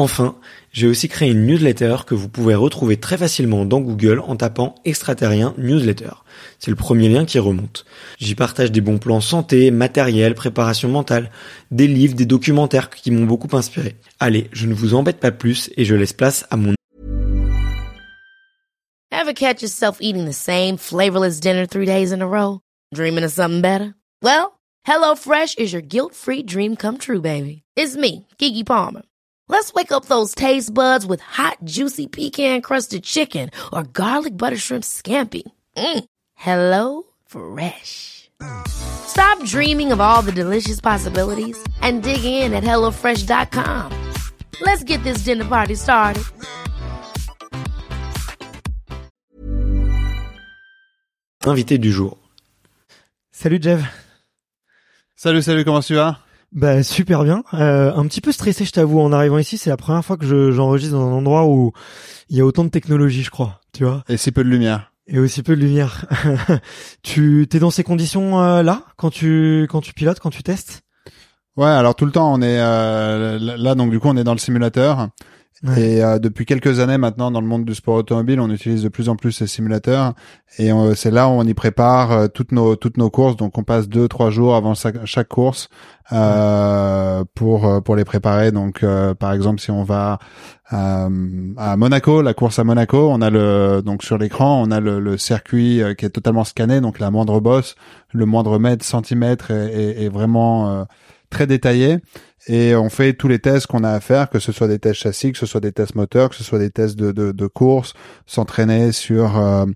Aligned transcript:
Enfin, 0.00 0.36
j'ai 0.72 0.86
aussi 0.86 1.08
créé 1.08 1.28
une 1.28 1.44
newsletter 1.44 1.96
que 2.06 2.14
vous 2.14 2.28
pouvez 2.28 2.54
retrouver 2.54 2.98
très 2.98 3.18
facilement 3.18 3.64
dans 3.64 3.80
Google 3.80 4.20
en 4.20 4.36
tapant 4.36 4.76
extraterrien 4.84 5.54
newsletter. 5.58 6.22
C'est 6.60 6.70
le 6.70 6.76
premier 6.76 7.08
lien 7.08 7.24
qui 7.24 7.40
remonte. 7.40 7.84
J'y 8.18 8.36
partage 8.36 8.70
des 8.70 8.80
bons 8.80 8.98
plans 8.98 9.20
santé, 9.20 9.72
matériel, 9.72 10.36
préparation 10.36 10.88
mentale, 10.88 11.30
des 11.72 11.88
livres, 11.88 12.14
des 12.14 12.26
documentaires 12.26 12.90
qui 12.90 13.10
m'ont 13.10 13.26
beaucoup 13.26 13.54
inspiré. 13.56 13.96
Allez, 14.20 14.48
je 14.52 14.68
ne 14.68 14.74
vous 14.74 14.94
embête 14.94 15.18
pas 15.18 15.32
plus 15.32 15.70
et 15.76 15.84
je 15.84 15.96
laisse 15.96 16.12
place 16.12 16.46
à 16.50 16.56
mon 16.56 16.74
catch 19.34 19.62
yourself 19.62 19.98
eating 20.00 20.24
the 20.24 20.32
same 20.32 20.76
flavorless 20.76 21.38
dinner 21.38 21.64
three 21.64 21.86
days 21.86 22.12
in 22.12 22.22
a 22.22 22.26
row? 22.26 22.60
Dreaming 22.92 23.24
of 23.24 23.30
something 23.30 23.60
better? 23.60 23.94
Well, 24.20 24.58
is 25.58 25.72
your 25.72 25.82
guilt-free 25.82 26.42
dream 26.44 26.76
come 26.76 26.98
true, 26.98 27.20
baby. 27.20 27.62
It's 27.76 27.94
me, 27.94 28.26
Kiki 28.38 28.64
Palmer. 28.64 29.02
Let's 29.48 29.72
wake 29.74 29.92
up 29.92 30.04
those 30.04 30.34
taste 30.34 30.72
buds 30.72 31.06
with 31.06 31.20
hot, 31.20 31.58
juicy 31.64 32.06
pecan 32.06 32.62
crusted 32.62 33.02
chicken 33.02 33.50
or 33.72 33.82
garlic 33.82 34.36
butter 34.36 34.56
shrimp 34.56 34.84
scampi. 34.84 35.42
Mm. 35.76 36.04
Hello 36.34 37.04
Fresh. 37.26 38.30
Stop 38.68 39.42
dreaming 39.44 39.90
of 39.90 40.00
all 40.00 40.22
the 40.22 40.32
delicious 40.32 40.80
possibilities 40.80 41.58
and 41.82 42.02
dig 42.02 42.24
in 42.24 42.52
at 42.54 42.62
HelloFresh.com. 42.62 43.92
Let's 44.60 44.84
get 44.84 45.02
this 45.02 45.24
dinner 45.24 45.44
party 45.44 45.74
started. 45.74 46.22
invité 51.46 51.78
du 51.78 51.90
jour. 51.90 52.18
Salut 53.32 53.58
Jeff. 53.58 53.80
Salut, 55.16 55.42
salut, 55.42 55.64
comment 55.64 55.80
tu 55.80 55.94
vas 55.94 56.18
Bah 56.52 56.82
super 56.82 57.24
bien. 57.24 57.42
Euh, 57.54 57.92
un 57.94 58.06
petit 58.06 58.20
peu 58.20 58.32
stressé, 58.32 58.64
je 58.64 58.72
t'avoue, 58.72 59.00
en 59.00 59.12
arrivant 59.12 59.38
ici. 59.38 59.58
C'est 59.58 59.70
la 59.70 59.76
première 59.76 60.04
fois 60.04 60.16
que 60.16 60.24
je- 60.24 60.50
j'enregistre 60.50 60.94
dans 60.96 61.06
un 61.08 61.12
endroit 61.12 61.46
où 61.46 61.72
il 62.30 62.36
y 62.36 62.40
a 62.40 62.44
autant 62.44 62.64
de 62.64 62.70
technologie, 62.70 63.22
je 63.22 63.30
crois. 63.30 63.60
Tu 63.72 63.84
vois 63.84 64.02
Et 64.08 64.16
si 64.16 64.32
peu 64.32 64.42
de 64.42 64.48
lumière. 64.48 64.92
Et 65.06 65.18
aussi 65.18 65.42
peu 65.42 65.56
de 65.56 65.60
lumière. 65.60 66.06
tu 67.02 67.46
t'es 67.50 67.58
dans 67.58 67.70
ces 67.70 67.84
conditions 67.84 68.40
euh, 68.42 68.62
là 68.62 68.82
quand 68.96 69.10
tu 69.10 69.66
quand 69.70 69.80
tu 69.80 69.92
pilotes, 69.92 70.20
quand 70.20 70.30
tu 70.30 70.42
testes? 70.42 70.82
Ouais, 71.56 71.66
alors 71.66 71.94
tout 71.94 72.06
le 72.06 72.12
temps, 72.12 72.32
on 72.32 72.40
est 72.40 72.58
euh, 72.60 73.38
là, 73.40 73.74
donc 73.74 73.90
du 73.90 73.98
coup, 73.98 74.08
on 74.08 74.16
est 74.16 74.22
dans 74.24 74.32
le 74.34 74.38
simulateur. 74.38 75.08
Ouais. 75.64 75.80
Et 75.96 76.04
euh, 76.04 76.20
depuis 76.20 76.46
quelques 76.46 76.78
années 76.78 76.98
maintenant, 76.98 77.32
dans 77.32 77.40
le 77.40 77.46
monde 77.48 77.64
du 77.64 77.74
sport 77.74 77.96
automobile, 77.96 78.38
on 78.38 78.48
utilise 78.48 78.84
de 78.84 78.88
plus 78.88 79.08
en 79.08 79.16
plus 79.16 79.32
ces 79.32 79.48
simulateurs. 79.48 80.14
Et 80.58 80.70
euh, 80.72 80.94
c'est 80.94 81.10
là 81.10 81.26
où 81.28 81.32
on 81.32 81.42
y 81.42 81.52
prépare 81.54 82.12
euh, 82.12 82.28
toutes 82.28 82.52
nos 82.52 82.76
toutes 82.76 82.96
nos 82.96 83.10
courses. 83.10 83.36
Donc 83.36 83.58
on 83.58 83.64
passe 83.64 83.88
deux 83.88 84.06
trois 84.06 84.30
jours 84.30 84.54
avant 84.54 84.74
chaque, 84.74 85.04
chaque 85.04 85.26
course 85.28 85.68
euh, 86.12 87.24
pour 87.34 87.66
euh, 87.66 87.80
pour 87.80 87.96
les 87.96 88.04
préparer. 88.04 88.52
Donc 88.52 88.84
euh, 88.84 89.14
par 89.14 89.32
exemple, 89.32 89.60
si 89.60 89.72
on 89.72 89.82
va 89.82 90.20
euh, 90.72 91.08
à 91.56 91.76
Monaco, 91.76 92.22
la 92.22 92.34
course 92.34 92.58
à 92.60 92.64
Monaco, 92.64 93.08
on 93.10 93.20
a 93.20 93.30
le 93.30 93.82
donc 93.84 94.04
sur 94.04 94.16
l'écran, 94.16 94.62
on 94.64 94.70
a 94.70 94.78
le, 94.78 95.00
le 95.00 95.18
circuit 95.18 95.82
qui 95.98 96.04
est 96.04 96.10
totalement 96.10 96.44
scanné. 96.44 96.80
Donc 96.80 97.00
la 97.00 97.10
moindre 97.10 97.40
bosse, 97.40 97.74
le 98.12 98.26
moindre 98.26 98.58
mètre, 98.60 98.84
centimètre 98.84 99.50
est, 99.50 99.72
est- 99.74 100.04
est 100.04 100.08
vraiment 100.08 100.70
euh, 100.70 100.84
très 101.30 101.46
détaillé 101.46 101.98
et 102.46 102.74
on 102.74 102.88
fait 102.88 103.12
tous 103.12 103.28
les 103.28 103.38
tests 103.38 103.66
qu'on 103.66 103.84
a 103.84 103.90
à 103.90 104.00
faire, 104.00 104.30
que 104.30 104.38
ce 104.38 104.52
soit 104.52 104.68
des 104.68 104.78
tests 104.78 105.00
châssis, 105.00 105.32
que 105.32 105.38
ce 105.38 105.46
soit 105.46 105.60
des 105.60 105.72
tests 105.72 105.94
moteurs, 105.94 106.30
que 106.30 106.36
ce 106.36 106.44
soit 106.44 106.58
des 106.58 106.70
tests 106.70 106.96
de, 106.96 107.12
de, 107.12 107.32
de 107.32 107.46
course, 107.46 107.94
s'entraîner 108.26 108.92
sur 108.92 109.36
euh, 109.38 109.66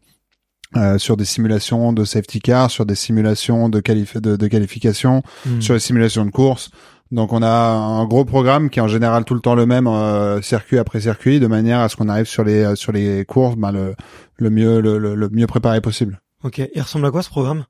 euh, 0.76 0.96
sur 0.96 1.18
des 1.18 1.26
simulations 1.26 1.92
de 1.92 2.04
safety 2.04 2.41
car, 2.41 2.70
sur 2.70 2.86
des 2.86 2.94
simulations 2.94 3.68
de, 3.68 3.80
qualif 3.80 4.16
de, 4.16 4.36
de 4.36 4.46
qualification, 4.48 5.22
Hmm. 5.44 5.60
sur 5.60 5.74
les 5.74 5.80
simulations 5.80 6.24
de 6.24 6.30
course. 6.30 6.70
Donc 7.10 7.34
on 7.34 7.42
a 7.42 7.50
un 7.50 8.06
gros 8.06 8.24
programme 8.24 8.70
qui 8.70 8.78
est 8.78 8.82
en 8.82 8.88
général 8.88 9.24
tout 9.26 9.34
le 9.34 9.41
temps 9.41 9.54
le 9.54 9.66
même, 9.66 9.86
euh, 9.86 10.41
circuit 10.41 10.78
après 10.78 11.02
circuit, 11.02 11.41
de 11.41 11.46
manière 11.46 11.80
à 11.80 11.91
ce 11.91 11.96
qu'on 11.96 12.08
arrive 12.08 12.24
sur 12.24 12.42
les 12.42 12.62
euh, 12.64 12.74
sur 12.74 12.91
les 12.92 13.26
courses 13.26 13.56
ben, 13.56 13.70
le, 13.70 13.94
le 14.36 14.48
mieux 14.48 14.80
le, 14.80 14.96
le, 14.96 15.14
le 15.14 15.28
mieux 15.28 15.46
préparé 15.46 15.82
possible. 15.82 16.22
Ok. 16.42 16.62
Il 16.74 16.80
ressemble 16.80 17.04
à 17.04 17.10
quoi 17.10 17.22
ce 17.22 17.28
programme? 17.28 17.64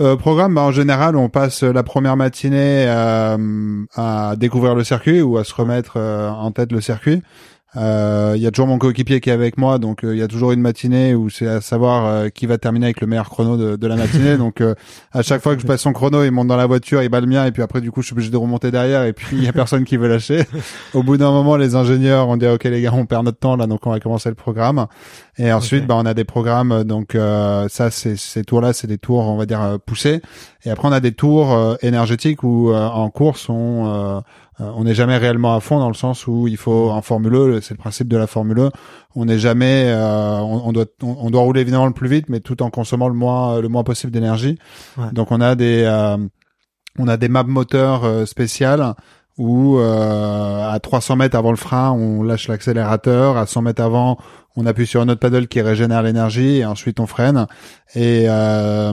Euh, 0.00 0.16
programme, 0.16 0.54
bah, 0.54 0.62
en 0.62 0.72
général, 0.72 1.16
on 1.16 1.28
passe 1.28 1.62
la 1.62 1.84
première 1.84 2.16
matinée 2.16 2.86
euh, 2.88 3.84
à 3.94 4.34
découvrir 4.36 4.74
le 4.74 4.82
circuit 4.82 5.22
ou 5.22 5.38
à 5.38 5.44
se 5.44 5.54
remettre 5.54 5.98
euh, 5.98 6.28
en 6.30 6.50
tête 6.50 6.72
le 6.72 6.80
circuit. 6.80 7.22
Euh, 7.76 8.34
Il 8.36 8.42
y 8.42 8.46
a 8.46 8.50
toujours 8.50 8.68
mon 8.68 8.78
coéquipier 8.78 9.20
qui 9.20 9.30
est 9.30 9.32
avec 9.32 9.58
moi, 9.58 9.78
donc 9.78 10.04
euh, 10.04 10.14
il 10.14 10.18
y 10.18 10.22
a 10.22 10.28
toujours 10.28 10.52
une 10.52 10.60
matinée 10.60 11.14
où 11.14 11.28
c'est 11.30 11.46
à 11.46 11.60
savoir 11.60 12.06
euh, 12.06 12.28
qui 12.28 12.46
va 12.46 12.56
terminer 12.58 12.86
avec 12.86 13.00
le 13.00 13.06
meilleur 13.06 13.28
chrono 13.28 13.56
de, 13.56 13.76
de 13.76 13.86
la 13.86 13.96
matinée. 13.96 14.36
donc 14.38 14.60
euh, 14.60 14.74
à 15.12 15.22
chaque 15.22 15.42
fois 15.42 15.54
que 15.56 15.62
je 15.62 15.66
passe 15.66 15.80
son 15.82 15.92
chrono, 15.92 16.22
il 16.24 16.30
monte 16.30 16.48
dans 16.48 16.56
la 16.56 16.66
voiture, 16.66 17.02
il 17.02 17.08
bat 17.08 17.20
le 17.20 17.26
mien, 17.26 17.44
et 17.46 17.52
puis 17.52 17.62
après 17.62 17.80
du 17.80 17.90
coup 17.90 18.00
je 18.02 18.06
suis 18.06 18.14
obligé 18.14 18.30
de 18.30 18.36
remonter 18.36 18.70
derrière, 18.70 19.04
et 19.04 19.12
puis 19.12 19.36
il 19.36 19.44
y 19.44 19.48
a 19.48 19.52
personne 19.52 19.84
qui 19.84 19.96
veut 19.96 20.08
lâcher. 20.08 20.44
Au 20.94 21.02
bout 21.02 21.16
d'un 21.16 21.30
moment, 21.30 21.56
les 21.56 21.74
ingénieurs 21.74 22.28
ont 22.28 22.36
dit 22.36 22.46
ok 22.46 22.64
les 22.64 22.80
gars, 22.82 22.92
on 22.94 23.06
perd 23.06 23.24
notre 23.24 23.38
temps 23.38 23.56
là, 23.56 23.66
donc 23.66 23.86
on 23.86 23.90
va 23.90 23.98
commencer 24.00 24.28
le 24.28 24.34
programme. 24.36 24.86
Et 25.36 25.52
ensuite, 25.52 25.82
Ok. 25.82 25.88
bah, 25.88 25.96
on 25.98 26.06
a 26.06 26.14
des 26.14 26.24
programmes, 26.24 26.84
donc 26.84 27.16
euh, 27.16 27.66
ça, 27.68 27.90
c'est 27.90 28.16
ces 28.16 28.44
tours-là, 28.44 28.72
c'est 28.72 28.86
des 28.86 28.98
tours, 28.98 29.26
on 29.26 29.36
va 29.36 29.46
dire 29.46 29.78
poussés. 29.84 30.22
Et 30.64 30.70
après, 30.70 30.86
on 30.86 30.92
a 30.92 31.00
des 31.00 31.10
tours 31.12 31.52
euh, 31.52 31.74
énergétiques 31.82 32.44
où 32.44 32.70
euh, 32.70 32.86
en 32.86 33.10
course, 33.10 33.48
on 33.48 34.22
on 34.58 34.84
n'est 34.84 34.94
jamais 34.94 35.16
réellement 35.16 35.54
à 35.54 35.60
fond 35.60 35.78
dans 35.78 35.88
le 35.88 35.94
sens 35.94 36.26
où 36.26 36.46
il 36.46 36.56
faut 36.56 36.90
en 36.90 37.02
Formule 37.02 37.34
E, 37.34 37.60
c'est 37.60 37.74
le 37.74 37.78
principe 37.78 38.08
de 38.08 38.16
la 38.16 38.26
Formule 38.26 38.58
E. 38.58 38.70
On 39.16 39.24
n'est 39.24 39.38
jamais, 39.38 39.86
euh, 39.88 40.38
on, 40.38 40.68
on 40.68 40.72
doit 40.72 40.86
on, 41.02 41.16
on 41.20 41.30
doit 41.30 41.42
rouler 41.42 41.60
évidemment 41.60 41.86
le 41.86 41.92
plus 41.92 42.08
vite, 42.08 42.28
mais 42.28 42.40
tout 42.40 42.62
en 42.62 42.70
consommant 42.70 43.08
le 43.08 43.14
moins 43.14 43.60
le 43.60 43.68
moins 43.68 43.84
possible 43.84 44.12
d'énergie. 44.12 44.58
Ouais. 44.96 45.10
Donc 45.12 45.32
on 45.32 45.40
a 45.40 45.54
des 45.54 45.82
euh, 45.84 46.16
on 46.98 47.08
a 47.08 47.16
des 47.16 47.28
maps 47.28 47.42
moteurs 47.42 48.04
euh, 48.04 48.26
spéciales 48.26 48.94
où 49.36 49.78
euh, 49.78 50.70
à 50.70 50.78
300 50.78 51.16
mètres 51.16 51.36
avant 51.36 51.50
le 51.50 51.56
frein, 51.56 51.90
on 51.90 52.22
lâche 52.22 52.48
l'accélérateur, 52.48 53.36
à 53.36 53.46
100 53.46 53.62
mètres 53.62 53.82
avant, 53.82 54.16
on 54.56 54.66
appuie 54.66 54.86
sur 54.86 55.00
un 55.00 55.08
autre 55.08 55.18
paddle 55.20 55.48
qui 55.48 55.60
régénère 55.60 56.02
l'énergie 56.02 56.58
et 56.58 56.64
ensuite 56.64 57.00
on 57.00 57.06
freine. 57.06 57.46
Et 57.94 58.26
euh, 58.28 58.92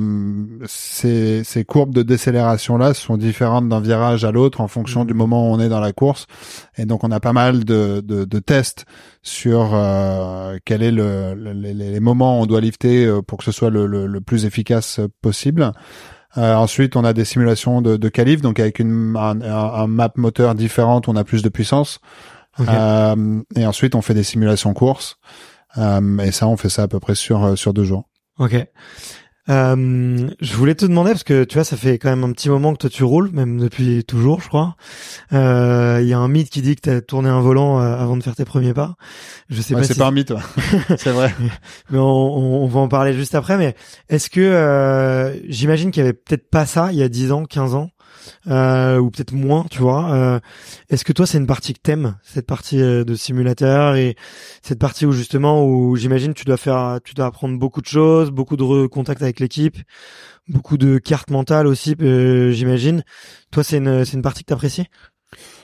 ces, 0.66 1.44
ces 1.44 1.66
courbes 1.66 1.94
de 1.94 2.02
décélération 2.04 2.78
là 2.78 2.94
sont 2.94 3.18
différentes 3.18 3.70
d'un 3.70 3.80
virage 3.80 4.26
à 4.26 4.32
l'autre 4.32 4.62
en 4.62 4.68
fonction 4.68 5.02
Mhm. 5.02 5.08
du 5.08 5.14
moment 5.14 5.50
où 5.50 5.54
on 5.54 5.60
est 5.60 5.70
dans 5.70 5.80
la 5.80 5.94
course. 5.94 6.26
Et 6.78 6.86
donc 6.86 7.04
on 7.04 7.12
a 7.12 7.20
pas 7.20 7.34
mal 7.34 7.64
de, 7.64 8.02
de, 8.04 8.26
de 8.26 8.40
tests 8.40 8.86
sur 9.22 9.72
euh, 9.74 10.58
quel 10.66 10.82
est 10.82 10.92
le, 10.92 11.36
le- 11.36 11.54
les, 11.54 11.74
les 11.74 12.00
moments 12.00 12.40
où 12.40 12.44
on 12.44 12.46
doit 12.48 12.62
lifter 12.62 13.06
euh, 13.06 13.22
pour 13.22 13.38
que 13.38 13.44
ce 13.44 13.52
soit 13.52 13.70
le, 13.70 14.20
plus 14.22 14.46
efficace 14.46 15.00
possible. 15.22 15.72
Euh, 16.38 16.56
ensuite, 16.56 16.96
on 16.96 17.04
a 17.04 17.12
des 17.14 17.26
simulations 17.26 17.82
de, 17.82 17.98
de 17.98 18.10
qualif, 18.10 18.42
donc 18.42 18.60
avec 18.60 18.80
une, 18.80 19.16
un, 19.18 19.86
map 19.88 20.12
moteur 20.16 20.56
différente, 20.56 21.10
on 21.10 21.16
a 21.18 21.26
plus 21.26 21.42
de 21.44 21.50
puissance. 21.50 22.00
Euh, 22.62 23.42
et 23.56 23.66
ensuite, 23.66 23.96
on 23.96 24.02
fait 24.02 24.14
des 24.14 24.24
simulations 24.24 24.74
courses. 24.74 25.18
Euh, 25.78 26.18
et 26.20 26.32
ça, 26.32 26.48
on 26.48 26.58
fait 26.58 26.70
ça 26.70 26.84
à 26.84 26.88
peu 26.88 27.00
près 27.00 27.16
sur 27.16 27.44
euh, 27.44 27.56
sur 27.56 27.74
deux 27.74 27.84
jours. 27.86 28.10
Ok. 28.40 28.56
Euh, 29.50 30.30
je 30.40 30.54
voulais 30.56 30.76
te 30.76 30.86
demander 30.86 31.12
parce 31.12 31.24
que 31.24 31.44
tu 31.44 31.56
vois, 31.56 31.64
ça 31.64 31.76
fait 31.76 31.98
quand 31.98 32.10
même 32.10 32.24
un 32.24 32.32
petit 32.32 32.48
moment 32.48 32.74
que 32.74 32.78
toi 32.78 32.90
tu 32.92 33.04
roules, 33.04 33.32
même 33.34 33.58
depuis 33.60 34.04
toujours, 34.04 34.40
je 34.42 34.48
crois. 34.48 34.76
Euh, 35.34 36.00
Il 36.02 36.08
y 36.08 36.14
a 36.14 36.20
un 36.20 36.28
mythe 36.28 36.50
qui 36.52 36.62
dit 36.62 36.76
que 36.76 36.82
tu 36.82 36.90
as 36.92 37.02
tourné 37.02 37.28
un 37.28 37.42
volant 37.42 37.80
euh, 37.82 37.96
avant 37.98 38.16
de 38.18 38.24
faire 38.24 38.36
tes 38.36 38.46
premiers 38.46 38.74
pas. 38.76 38.96
Je 39.50 39.60
sais 39.62 39.74
Ouais, 39.74 39.82
pas 39.82 39.88
c'est 39.88 39.94
si 39.94 40.00
pas 40.00 40.08
un 40.08 40.12
mythe, 40.12 40.30
ouais. 40.30 40.42
c'est 40.98 41.10
vrai. 41.12 41.34
mais 41.90 41.98
on, 41.98 42.04
on- 42.04 42.64
on 42.64 42.68
va 42.68 42.80
en 42.82 42.88
parler 42.88 43.14
juste 43.14 43.34
après. 43.34 43.58
Mais 43.58 43.76
est-ce 44.10 44.30
que 44.30 44.40
euh, 44.42 45.36
j'imagine 45.50 45.90
qu'il 45.90 46.02
y 46.02 46.04
avait 46.04 46.14
peut-être 46.14 46.50
pas 46.50 46.68
ça 46.68 46.90
il 46.92 47.00
y 47.00 47.04
a 47.04 47.10
10 47.10 47.32
ans, 47.32 47.44
15 47.46 47.74
ans, 47.74 47.90
euh, 48.48 48.98
ou 48.98 49.12
peut-être 49.12 49.34
moins, 49.34 49.66
tu 49.70 49.80
vois. 49.80 50.12
Euh, 50.14 50.40
est-ce 50.90 51.04
que 51.04 51.14
toi 51.14 51.26
c'est 51.26 51.38
une 51.38 51.48
partie 51.48 51.74
que 51.74 51.80
t'aimes, 51.80 52.18
cette 52.24 52.48
partie 52.48 52.82
euh, 52.82 53.04
de 53.04 53.16
simulateur 53.16 53.96
et 53.96 54.16
cette 54.62 54.80
partie 54.80 55.06
où 55.06 55.12
justement 55.12 55.66
où 55.66 55.96
j'imagine 55.96 56.34
tu 56.34 56.46
dois 56.46 56.58
faire, 56.58 57.00
tu 57.04 57.14
dois 57.14 57.28
apprendre 57.28 57.58
beaucoup 57.58 57.82
de 57.82 57.88
choses, 57.88 58.32
beaucoup 58.32 58.58
de 58.58 58.88
contacts 58.88 59.22
avec 59.22 59.40
l'équipe, 59.40 59.78
beaucoup 60.48 60.78
de 60.78 60.98
cartes 60.98 61.30
mentales 61.30 61.68
aussi, 61.68 61.96
j'imagine. 62.00 63.04
Toi 63.52 63.64
c'est 63.64 63.78
une 63.78 64.06
c'est 64.06 64.14
une 64.14 64.22
partie 64.22 64.44
que 64.44 64.50
t'apprécies? 64.50 64.88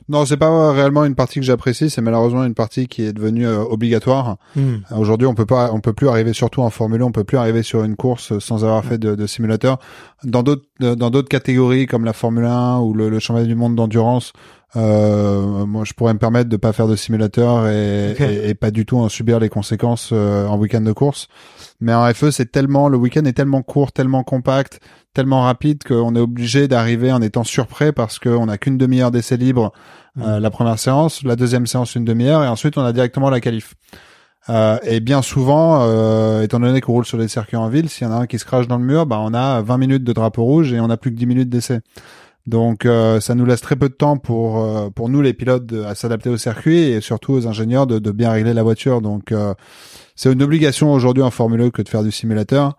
Non, 0.09 0.25
c'est 0.25 0.37
pas 0.37 0.71
réellement 0.71 1.03
une 1.03 1.15
partie 1.15 1.39
que 1.39 1.45
j'apprécie. 1.45 1.89
C'est 1.89 2.01
malheureusement 2.01 2.45
une 2.45 2.53
partie 2.53 2.87
qui 2.87 3.03
est 3.03 3.13
devenue 3.13 3.45
euh, 3.45 3.59
obligatoire. 3.59 4.37
Hmm. 4.55 4.77
Aujourd'hui, 4.95 5.27
on 5.27 5.33
peut 5.33 5.45
pas, 5.45 5.71
on 5.73 5.81
peut 5.81 5.93
plus 5.93 6.07
arriver, 6.07 6.33
surtout 6.33 6.61
en 6.61 6.69
Formule 6.69 7.01
1, 7.01 7.05
on 7.05 7.11
peut 7.11 7.25
plus 7.25 7.37
arriver 7.37 7.63
sur 7.63 7.83
une 7.83 7.95
course 7.95 8.39
sans 8.39 8.63
avoir 8.63 8.85
fait 8.85 8.97
de, 8.97 9.15
de 9.15 9.27
simulateur. 9.27 9.79
Dans 10.23 10.43
d'autres, 10.43 10.65
euh, 10.81 10.95
dans 10.95 11.09
d'autres 11.09 11.27
catégories 11.27 11.87
comme 11.87 12.05
la 12.05 12.13
Formule 12.13 12.45
1 12.45 12.79
ou 12.79 12.93
le, 12.93 13.09
le 13.09 13.19
championnat 13.19 13.47
du 13.47 13.55
monde 13.55 13.75
d'endurance, 13.75 14.31
euh, 14.75 15.65
moi, 15.65 15.85
je 15.85 15.93
pourrais 15.93 16.13
me 16.13 16.19
permettre 16.19 16.49
de 16.49 16.57
pas 16.57 16.73
faire 16.73 16.87
de 16.87 16.95
simulateur 16.95 17.67
et, 17.67 18.11
et, 18.19 18.49
et 18.49 18.53
pas 18.53 18.69
du 18.69 18.85
tout 18.85 18.97
en 18.97 19.09
subir 19.09 19.39
les 19.39 19.49
conséquences 19.49 20.09
euh, 20.11 20.45
en 20.45 20.57
week-end 20.57 20.81
de 20.81 20.91
course. 20.91 21.27
Mais 21.79 21.93
en 21.93 22.13
FE, 22.13 22.31
c'est 22.31 22.51
tellement, 22.51 22.89
le 22.89 22.97
week-end 22.97 23.23
est 23.25 23.33
tellement 23.33 23.61
court, 23.61 23.91
tellement 23.91 24.23
compact, 24.23 24.81
tellement 25.13 25.43
rapide 25.43 25.83
qu'on 25.83 26.15
est 26.15 26.19
obligé 26.19 26.67
d'arriver 26.67 27.11
en 27.11 27.21
étant 27.21 27.43
surprêt 27.43 27.91
parce 27.91 28.19
qu'on 28.19 28.47
n'a 28.47 28.57
qu'une 28.57 28.77
demi-heure 28.77 29.11
d'essai 29.11 29.37
libre 29.37 29.71
euh, 30.19 30.39
la 30.39 30.49
première 30.49 30.79
séance, 30.79 31.23
la 31.23 31.35
deuxième 31.35 31.67
séance 31.67 31.95
une 31.95 32.05
demi-heure 32.05 32.43
et 32.43 32.47
ensuite 32.47 32.77
on 32.77 32.83
a 32.83 32.91
directement 32.91 33.29
la 33.29 33.39
qualif. 33.39 33.75
Euh, 34.49 34.77
et 34.83 34.99
bien 34.99 35.21
souvent, 35.21 35.81
euh, 35.81 36.41
étant 36.41 36.59
donné 36.59 36.79
qu'on 36.81 36.93
roule 36.93 37.05
sur 37.05 37.17
des 37.17 37.27
circuits 37.27 37.57
en 37.57 37.67
ville, 37.67 37.89
s'il 37.89 38.07
y 38.07 38.09
en 38.09 38.13
a 38.13 38.21
un 38.21 38.27
qui 38.27 38.39
se 38.39 38.45
crache 38.45 38.67
dans 38.67 38.77
le 38.77 38.83
mur, 38.83 39.05
bah 39.05 39.19
on 39.19 39.33
a 39.33 39.61
20 39.61 39.77
minutes 39.77 40.03
de 40.03 40.13
drapeau 40.13 40.43
rouge 40.43 40.71
et 40.71 40.79
on 40.79 40.89
a 40.89 40.97
plus 40.97 41.11
que 41.11 41.17
10 41.17 41.25
minutes 41.25 41.49
d'essai. 41.49 41.81
Donc 42.47 42.85
euh, 42.85 43.19
ça 43.19 43.35
nous 43.35 43.45
laisse 43.45 43.61
très 43.61 43.75
peu 43.75 43.89
de 43.89 43.93
temps 43.93 44.17
pour 44.17 44.63
euh, 44.63 44.89
pour 44.89 45.09
nous 45.09 45.21
les 45.21 45.33
pilotes 45.33 45.65
de- 45.65 45.83
à 45.83 45.93
s'adapter 45.95 46.29
au 46.29 46.37
circuit 46.37 46.79
et 46.79 47.01
surtout 47.01 47.33
aux 47.33 47.45
ingénieurs 47.47 47.85
de, 47.87 47.99
de 47.99 48.11
bien 48.11 48.31
régler 48.31 48.53
la 48.53 48.63
voiture. 48.63 49.01
Donc 49.01 49.31
euh, 49.31 49.53
c'est 50.15 50.31
une 50.31 50.41
obligation 50.41 50.91
aujourd'hui 50.93 51.23
en 51.23 51.29
Formule 51.29 51.61
1 51.61 51.69
que 51.71 51.81
de 51.81 51.89
faire 51.89 52.03
du 52.03 52.11
simulateur. 52.11 52.77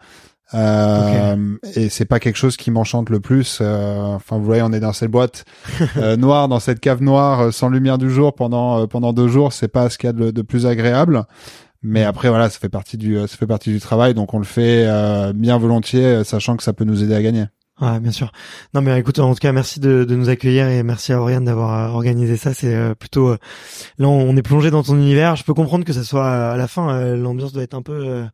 Euh, 0.55 1.56
Et 1.75 1.91
c'est 1.91 2.06
pas 2.06 2.20
quelque 2.20 2.37
chose 2.37 2.56
qui 2.56 2.70
m'enchante 2.70 3.11
le 3.11 3.20
plus. 3.20 3.59
Euh, 3.61 3.99
enfin, 4.15 4.38
vous 4.38 4.44
voyez, 4.44 4.62
on 4.62 4.73
est 4.73 4.81
dans 4.81 4.94
cette 4.94 5.11
boîte 5.11 5.44
euh, 5.99 6.17
noire, 6.17 6.49
dans 6.49 6.61
cette 6.61 6.81
cave 6.81 7.03
noire, 7.03 7.41
euh, 7.41 7.50
sans 7.50 7.69
lumière 7.69 7.99
du 7.99 8.11
jour 8.11 8.35
pendant 8.35 8.81
euh, 8.82 8.87
pendant 8.87 9.12
deux 9.12 9.29
jours. 9.29 9.53
C'est 9.53 9.69
pas 9.69 9.91
ce 9.91 9.99
qu'il 9.99 10.06
y 10.06 10.11
a 10.11 10.15
de, 10.15 10.31
de 10.31 10.43
plus 10.43 10.65
agréable. 10.67 11.25
Mais 11.82 12.03
après, 12.03 12.29
voilà, 12.31 12.49
ça 12.49 12.59
fait 12.59 12.70
partie 12.70 12.97
du 12.97 13.17
ça 13.19 13.29
fait 13.37 13.47
partie 13.47 13.70
du 13.70 13.79
travail, 13.81 14.15
donc 14.15 14.32
on 14.35 14.38
le 14.38 14.44
fait 14.44 14.85
euh, 14.87 15.32
bien 15.35 15.59
volontiers, 15.59 16.25
sachant 16.25 16.56
que 16.56 16.62
ça 16.62 16.73
peut 16.73 16.85
nous 16.85 17.05
aider 17.05 17.15
à 17.15 17.23
gagner. 17.23 17.44
Ouais, 17.81 18.01
bien 18.01 18.11
sûr. 18.11 18.33
Non, 18.75 18.81
mais 18.83 18.99
écoute, 18.99 19.21
en 19.21 19.33
tout 19.33 19.39
cas, 19.39 19.53
merci 19.53 19.79
de, 19.79 20.05
nous 20.09 20.29
accueillir 20.29 20.67
et 20.67 20.83
merci 20.83 21.13
à 21.13 21.21
Oriane 21.21 21.45
d'avoir 21.45 21.91
euh, 21.91 21.95
organisé 21.95 22.37
ça. 22.37 22.53
C'est 22.53 22.75
euh, 22.75 22.95
plutôt 22.95 23.29
euh, 23.29 23.39
là, 23.99 24.09
on 24.09 24.37
est 24.37 24.43
plongé 24.43 24.71
dans 24.71 24.83
ton 24.83 24.97
univers. 24.97 25.37
Je 25.37 25.45
peux 25.45 25.55
comprendre 25.55 25.85
que 25.85 25.93
ça 25.93 26.03
soit 26.03 26.29
à 26.53 26.57
la 26.57 26.67
fin, 26.67 27.15
l'ambiance 27.15 27.53
doit 27.53 27.63
être 27.63 27.75
un 27.75 27.83
peu 27.83 28.25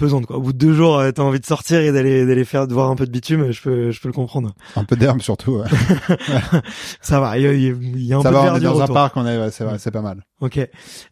pesante. 0.00 0.26
Quoi. 0.26 0.36
Au 0.36 0.40
bout 0.40 0.52
de 0.52 0.58
deux 0.58 0.72
jours, 0.74 0.98
euh, 0.98 1.12
t'as 1.12 1.22
envie 1.22 1.38
de 1.40 1.46
sortir 1.46 1.80
et 1.80 1.92
d'aller 1.92 2.26
d'aller 2.26 2.44
faire 2.44 2.66
de 2.66 2.74
voir 2.74 2.90
un 2.90 2.96
peu 2.96 3.06
de 3.06 3.10
bitume. 3.12 3.52
Je 3.52 3.62
peux 3.62 3.90
je 3.90 4.00
peux 4.00 4.08
le 4.08 4.12
comprendre. 4.14 4.52
Un 4.76 4.84
peu 4.84 4.96
d'herbe 4.96 5.20
surtout. 5.20 5.58
ouais. 5.58 5.68
Ça 7.00 7.20
va. 7.20 7.38
Il 7.38 7.44
y 7.44 7.46
a, 7.46 7.52
il 7.52 8.04
y 8.04 8.12
a 8.12 8.18
un 8.18 8.22
ça 8.22 8.30
peu 8.30 8.34
va, 8.34 8.46
de 8.46 8.50
on 8.50 8.56
est 8.56 8.60
dans 8.60 8.80
un 8.80 8.84
autour. 8.84 8.94
parc, 8.94 9.16
on 9.16 9.26
est, 9.26 9.50
c'est 9.50 9.90
pas 9.90 10.02
mal. 10.02 10.24
Ok. 10.40 10.58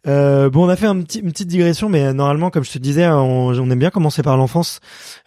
Euh, 0.07 0.49
bon, 0.49 0.65
on 0.65 0.69
a 0.69 0.75
fait 0.75 0.87
un 0.87 0.99
petit, 1.01 1.19
une 1.19 1.31
petite 1.31 1.47
digression, 1.47 1.87
mais 1.87 2.03
euh, 2.05 2.13
normalement, 2.13 2.49
comme 2.49 2.63
je 2.63 2.71
te 2.71 2.79
disais, 2.79 3.07
on, 3.07 3.49
on 3.49 3.69
aime 3.69 3.77
bien 3.79 3.91
commencer 3.91 4.23
par 4.23 4.37
l'enfance. 4.37 4.79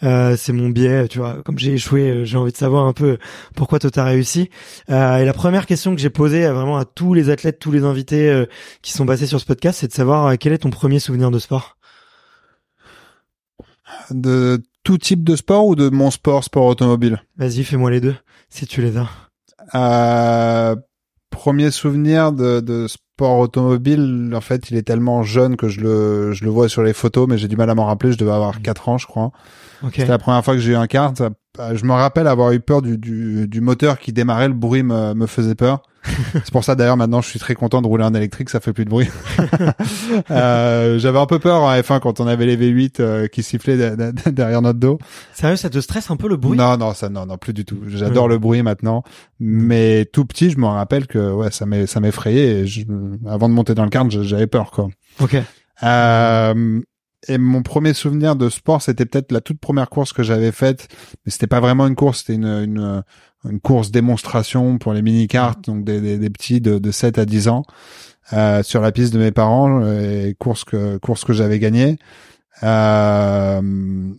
Euh, 0.03 0.37
c'est 0.37 0.53
mon 0.53 0.71
biais, 0.71 1.07
tu 1.09 1.19
vois. 1.19 1.43
Comme 1.45 1.59
j'ai 1.59 1.75
échoué, 1.75 2.11
euh, 2.11 2.25
j'ai 2.25 2.37
envie 2.37 2.51
de 2.53 2.57
savoir 2.57 2.87
un 2.87 2.93
peu 2.93 3.19
pourquoi 3.55 3.79
toi 3.79 3.91
t'as 3.91 4.05
réussi. 4.05 4.51
Euh, 4.91 5.19
et 5.19 5.25
la 5.25 5.33
première 5.33 5.67
question 5.67 5.95
que 5.95 6.01
j'ai 6.01 6.11
posée 6.11 6.49
vraiment 6.49 6.79
à 6.79 6.85
tous 6.85 7.15
les 7.15 7.31
athlètes, 7.31 7.61
tous 7.61 7.71
les 7.71 7.85
invités 7.85 8.45
qui 8.83 8.93
sont 8.93 9.07
passés 9.07 9.27
sur 9.27 9.39
ce 9.41 9.47
podcast, 9.47 9.79
c'est 9.81 9.89
de 9.89 9.93
savoir 9.93 10.37
quel 10.39 10.53
est 10.53 10.59
ton 10.59 10.71
premier 10.71 10.99
souvenir 10.99 11.31
de 11.31 11.39
sport? 11.39 11.77
De 14.11 14.63
tout 14.85 14.99
type 14.99 15.25
de 15.25 15.37
sport 15.37 15.67
ou 15.67 15.75
de 15.77 15.89
mon 15.89 16.11
sport, 16.11 16.45
sport 16.45 16.67
automobile? 16.67 17.23
Vas-y, 17.37 17.65
fais-moi 17.65 17.91
les 17.91 18.01
deux, 18.01 18.17
si 18.49 18.67
tu 18.67 18.83
les 18.83 18.97
as. 18.97 19.09
Euh, 19.75 20.77
premier 21.31 21.71
souvenir 21.71 22.33
de, 22.33 22.61
de 22.61 22.87
sport 22.89 23.39
automobile, 23.39 24.33
en 24.35 24.41
fait, 24.41 24.71
il 24.71 24.77
est 24.77 24.83
tellement 24.83 25.23
jeune 25.23 25.57
que 25.57 25.69
je 25.69 25.81
le, 25.81 26.33
je 26.33 26.45
le 26.45 26.51
vois 26.51 26.69
sur 26.69 26.83
les 26.83 26.93
photos, 26.93 27.29
mais 27.29 27.39
j'ai 27.39 27.49
du 27.49 27.57
mal 27.57 27.71
à 27.71 27.75
m'en 27.75 27.87
rappeler. 27.87 28.13
Je 28.13 28.19
devais 28.19 28.33
avoir 28.33 28.61
4 28.61 28.89
ans, 28.89 28.99
je 28.99 29.07
crois. 29.07 29.31
Ok. 29.83 29.93
C'était 29.97 30.07
la 30.09 30.19
première 30.19 30.45
fois 30.45 30.55
que 30.55 30.61
j'ai 30.61 30.73
eu 30.73 30.77
un 30.77 30.87
kart. 30.87 31.21
Euh, 31.21 31.77
Je 31.77 31.85
me 31.85 31.93
rappelle 31.93 32.27
avoir 32.27 32.53
eu 32.53 32.61
peur 32.61 32.83
du, 32.83 32.99
du, 32.99 33.47
du 33.49 33.61
moteur 33.61 33.99
qui 33.99 34.13
démarrait, 34.13 34.49
le 34.49 34.55
bruit 34.55 34.83
me, 34.83 35.15
me 35.15 35.27
faisait 35.27 35.55
peur. 35.55 35.83
C'est 36.33 36.51
pour 36.51 36.65
ça 36.65 36.75
d'ailleurs 36.75 36.97
maintenant 36.97 37.21
je 37.21 37.29
suis 37.29 37.39
très 37.39 37.55
content 37.55 37.81
de 37.83 37.87
rouler 37.87 38.05
en 38.05 38.13
électrique, 38.15 38.51
ça 38.51 38.61
fait 38.61 38.73
plus 38.73 38.85
de 38.85 38.91
bruit. 38.91 39.09
euh, 40.31 40.99
J'avais 40.99 41.19
un 41.19 41.27
peu 41.27 41.39
peur 41.39 41.63
en 41.63 41.73
F1 41.75 42.01
quand 42.01 42.21
on 42.21 42.27
avait 42.27 42.47
les 42.47 42.57
V8 42.57 43.01
euh, 43.01 43.27
qui 43.29 43.43
sifflaient 43.43 43.77
de- 43.77 44.13
de- 44.13 44.31
derrière 44.31 44.63
notre 44.63 44.79
dos. 44.79 44.99
Sérieux, 45.33 45.57
ça 45.57 45.71
te 45.71 45.79
stresse 45.81 46.11
un 46.11 46.17
peu 46.17 46.29
le 46.29 46.37
bruit? 46.37 46.59
Non, 46.59 46.77
non, 46.77 46.93
ça, 46.95 47.09
non, 47.09 47.27
non, 47.27 47.37
plus 47.39 47.53
du 47.53 47.65
tout. 47.65 47.79
J'adore 47.87 48.25
Ouais. 48.25 48.31
le 48.31 48.39
bruit 48.39 48.63
maintenant, 48.63 49.03
mais 49.41 50.05
tout 50.13 50.25
petit, 50.25 50.51
je 50.51 50.59
me 50.59 50.67
rappelle 50.67 51.07
que 51.07 51.33
ouais, 51.33 51.51
ça 51.51 51.67
m'effrayait. 52.01 52.65
Avant 53.27 53.49
de 53.49 53.55
monter 53.55 53.75
dans 53.75 53.85
le 53.85 53.91
kart, 53.91 54.11
j'avais 54.11 54.47
peur, 54.47 54.71
quoi. 54.71 54.89
Ok. 55.21 55.37
Euh, 55.83 56.81
et 57.29 57.39
mon 57.39 57.63
premier 57.63 57.95
souvenir 57.95 58.35
de 58.37 58.49
sport, 58.49 58.83
c'était 58.83 59.07
peut-être 59.07 59.31
la 59.33 59.41
toute 59.41 59.61
première 59.61 59.89
course 59.89 60.13
que 60.13 60.23
j'avais 60.23 60.53
faite, 60.53 60.89
mais 61.25 61.31
c'était 61.31 61.47
pas 61.47 61.61
vraiment 61.61 61.87
une 61.87 61.95
course, 61.95 62.19
c'était 62.21 62.35
une, 62.35 62.47
une, 62.47 63.03
une 63.49 63.61
course 63.61 63.91
démonstration 63.91 64.79
pour 64.79 64.93
les 64.93 65.03
mini-carts, 65.03 65.57
donc 65.67 65.85
des, 65.85 66.01
des, 66.01 66.19
des 66.19 66.31
petits 66.31 66.61
de, 66.61 66.79
de 66.79 66.91
7 66.91 67.19
à 67.19 67.25
10 67.25 67.49
ans, 67.49 67.65
euh, 68.33 68.63
sur 68.63 68.81
la 68.81 68.93
piste 68.93 69.13
de 69.13 69.19
mes 69.19 69.33
parents, 69.33 69.85
et 69.87 70.37
course 70.39 70.65
que, 70.65 70.97
course 70.99 71.25
que 71.25 71.33
j'avais 71.33 71.59
gagnée. 71.59 71.99
Euh, 72.63 73.61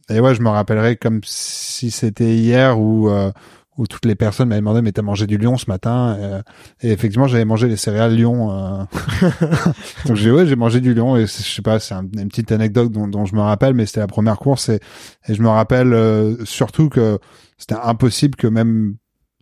et 0.09 0.19
ouais, 0.19 0.35
je 0.35 0.41
me 0.41 0.49
rappellerai 0.49 0.95
comme 0.97 1.21
si 1.23 1.91
c'était 1.91 2.35
hier 2.35 2.79
où, 2.79 3.09
euh, 3.09 3.31
où 3.77 3.87
toutes 3.87 4.05
les 4.05 4.15
personnes 4.15 4.49
m'avaient 4.49 4.61
demandé 4.61 4.81
mais 4.81 4.91
t'as 4.91 5.01
mangé 5.01 5.25
du 5.27 5.37
lion 5.37 5.57
ce 5.57 5.65
matin 5.67 6.15
Euh, 6.19 6.41
et 6.81 6.91
effectivement 6.91 7.27
j'avais 7.27 7.45
mangé 7.45 7.67
les 7.67 7.77
céréales 7.77 8.15
lion 8.15 8.51
euh. 8.51 8.83
donc 10.05 10.15
j'ai 10.17 10.29
ouais 10.31 10.45
j'ai 10.45 10.55
mangé 10.55 10.79
du 10.81 10.93
lion 10.93 11.15
et 11.17 11.21
je 11.21 11.25
sais 11.27 11.61
pas 11.61 11.79
c'est 11.79 11.93
un- 11.95 12.05
une 12.17 12.27
petite 12.27 12.51
anecdote 12.51 12.91
dont, 12.91 13.07
dont 13.07 13.25
je 13.25 13.35
me 13.35 13.41
rappelle 13.41 13.73
mais 13.73 13.85
c'était 13.85 14.01
la 14.01 14.07
première 14.07 14.37
course 14.37 14.69
et, 14.69 14.79
et 15.27 15.33
je 15.33 15.41
me 15.41 15.49
rappelle 15.49 15.93
euh, 15.93 16.43
surtout 16.45 16.89
que 16.89 17.17
c'était 17.57 17.75
impossible 17.81 18.35
que 18.35 18.47
même 18.47 18.95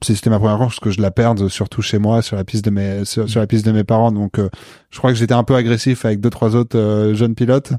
c'était 0.04 0.30
ma 0.30 0.40
première 0.40 0.58
course 0.58 0.80
que 0.80 0.90
je 0.90 1.02
la 1.02 1.12
perde 1.12 1.48
surtout 1.48 1.82
chez 1.82 2.00
moi 2.00 2.22
sur 2.22 2.36
la 2.36 2.44
piste 2.44 2.66
de 2.66 2.72
mes 2.72 3.04
la 3.36 3.48
piste 3.48 3.66
de 3.66 3.72
mes 3.72 3.84
parents. 3.84 4.12
Donc 4.12 4.40
euh, 4.40 4.50
je 4.90 4.98
crois 4.98 5.12
que 5.12 5.18
j'étais 5.18 5.34
un 5.34 5.44
peu 5.44 5.56
agressif 5.56 6.06
avec 6.06 6.20
deux 6.20 6.30
trois 6.30 6.56
autres 6.56 6.78
euh, 6.78 7.14
jeunes 7.14 7.36
pilotes 7.36 7.74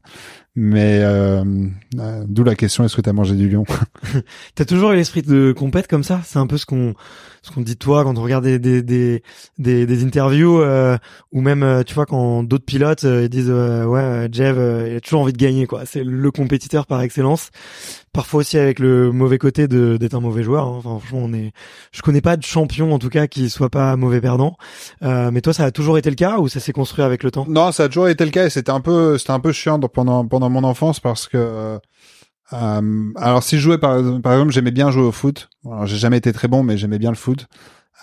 mais 0.55 0.99
euh, 1.03 1.43
euh, 1.99 2.25
d'où 2.29 2.45
la 2.45 2.55
question 2.55 2.85
est-ce 2.85 2.95
que 2.97 3.01
t'as 3.01 3.13
mangé 3.13 3.35
du 3.35 3.49
lion? 3.49 3.65
T'as 4.55 4.65
toujours 4.65 4.93
eu 4.93 4.97
l'esprit 4.97 5.23
de 5.23 5.53
compète 5.57 5.89
comme 5.89 6.05
ça? 6.05 6.21
C'est 6.25 6.39
un 6.39 6.47
peu 6.47 6.59
ce 6.59 6.67
qu'on 6.67 6.95
ce 7.45 7.51
qu'on 7.51 7.61
dit 7.63 7.75
de 7.75 7.79
toi 7.79 8.05
quand 8.05 8.17
on 8.19 8.23
regarde 8.23 8.45
des 8.45 8.59
des 8.59 8.83
des 8.83 9.23
des, 9.59 9.87
des 9.87 10.05
interviews 10.05 10.61
euh, 10.61 10.97
ou 11.33 11.41
même 11.41 11.63
euh, 11.63 11.83
tu 11.83 11.95
vois 11.95 12.07
quand 12.07 12.43
d'autres 12.45 12.65
pilotes 12.65 13.05
euh, 13.05 13.23
ils 13.25 13.29
disent 13.29 13.51
euh, 13.51 13.85
ouais 13.85 14.29
Jeff 14.31 14.55
euh, 14.57 14.89
il 14.91 14.97
a 14.97 15.01
toujours 15.01 15.23
envie 15.23 15.33
de 15.33 15.39
gagner 15.39 15.67
quoi. 15.67 15.83
C'est 15.87 16.05
le 16.05 16.31
compétiteur 16.31 16.87
par 16.87 17.01
excellence. 17.03 17.51
Parfois 18.13 18.41
aussi 18.41 18.59
avec 18.59 18.79
le 18.79 19.11
mauvais 19.11 19.39
côté 19.39 19.67
de 19.69 19.97
d'être 19.97 20.15
un 20.15 20.21
mauvais 20.21 20.43
joueur. 20.43 20.67
hein. 20.69 20.75
Enfin 20.79 20.99
franchement 20.99 21.21
on 21.25 21.33
est 21.33 21.53
je 21.93 22.03
connais 22.03 22.21
pas 22.21 22.37
de 22.37 22.45
champion 22.45 22.93
en 22.93 22.99
tout 22.99 23.09
cas 23.09 23.27
qui 23.27 23.49
soit 23.51 23.71
pas 23.71 23.97
mauvais 23.97 24.21
perdant. 24.21 24.57
Euh, 25.03 25.31
mais 25.33 25.41
toi 25.41 25.53
ça 25.55 25.65
a 25.65 25.71
toujours 25.71 25.97
été 25.99 26.11
le 26.11 26.17
cas 26.17 26.39
ou 26.39 26.47
ça 26.49 26.61
s'est 26.61 26.73
construit 26.73 27.03
avec 27.05 27.23
le 27.23 27.31
temps? 27.31 27.47
Non, 27.49 27.73
ça 27.73 27.85
a 27.85 27.89
toujours 27.89 28.09
été 28.09 28.25
le 28.25 28.31
cas 28.31 28.45
et 28.47 28.51
c'était 28.51 28.71
un 28.71 28.81
peu, 28.81 29.17
c'était 29.19 29.33
un 29.33 29.41
peu 29.41 29.51
chiant 29.53 29.79
dans- 29.79 29.89
pendant 29.89 30.25
pendant 30.43 30.61
mon 30.61 30.67
enfance 30.67 30.99
parce 30.99 31.29
que, 31.29 31.37
euh, 31.39 31.79
euh, 32.53 33.13
alors 33.17 33.45
si 33.45 33.57
je 33.57 33.63
jouais 33.63 33.79
par, 33.79 33.97
par 34.23 34.33
exemple, 34.33 34.51
j'aimais 34.51 34.73
bien 34.73 34.91
jouer 34.91 35.05
au 35.05 35.13
foot. 35.13 35.49
Alors 35.65 35.87
j'ai 35.87 35.97
jamais 35.97 36.17
été 36.17 36.33
très 36.33 36.49
bon, 36.49 36.65
mais 36.65 36.77
j'aimais 36.77 36.99
bien 36.99 37.11
le 37.11 37.17
foot. 37.17 37.47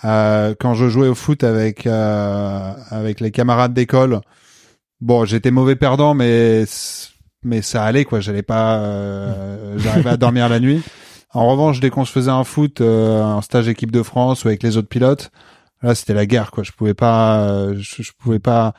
Euh, 0.04 0.54
quand 0.58 0.72
je 0.72 0.88
jouais 0.88 1.08
au 1.08 1.14
foot 1.14 1.44
avec 1.44 1.86
euh, 1.86 2.72
avec 2.90 3.20
les 3.20 3.30
camarades 3.30 3.74
d'école, 3.74 4.22
bon, 5.02 5.26
j'étais 5.26 5.50
mauvais 5.50 5.76
perdant, 5.76 6.14
mais 6.14 6.64
mais 7.42 7.60
ça 7.60 7.84
allait 7.84 8.06
quoi. 8.06 8.20
J'allais 8.20 8.42
pas, 8.42 8.78
euh, 8.78 9.78
j'arrivais 9.78 10.10
à 10.10 10.16
dormir 10.16 10.48
la 10.48 10.60
nuit. 10.60 10.82
En 11.32 11.46
revanche, 11.46 11.78
dès 11.80 11.90
qu'on 11.90 12.06
se 12.06 12.12
faisait 12.12 12.30
un 12.30 12.44
foot, 12.44 12.80
euh, 12.80 13.22
un 13.22 13.42
stage 13.42 13.68
équipe 13.68 13.92
de 13.92 14.02
France 14.02 14.44
ou 14.44 14.48
avec 14.48 14.62
les 14.62 14.78
autres 14.78 14.88
pilotes, 14.88 15.30
là 15.82 15.94
c'était 15.94 16.14
la 16.14 16.24
guerre 16.24 16.50
quoi. 16.52 16.64
Je 16.64 16.72
pouvais 16.72 16.94
pas, 16.94 17.74
je, 17.74 18.02
je 18.02 18.12
pouvais 18.18 18.40
pas, 18.40 18.72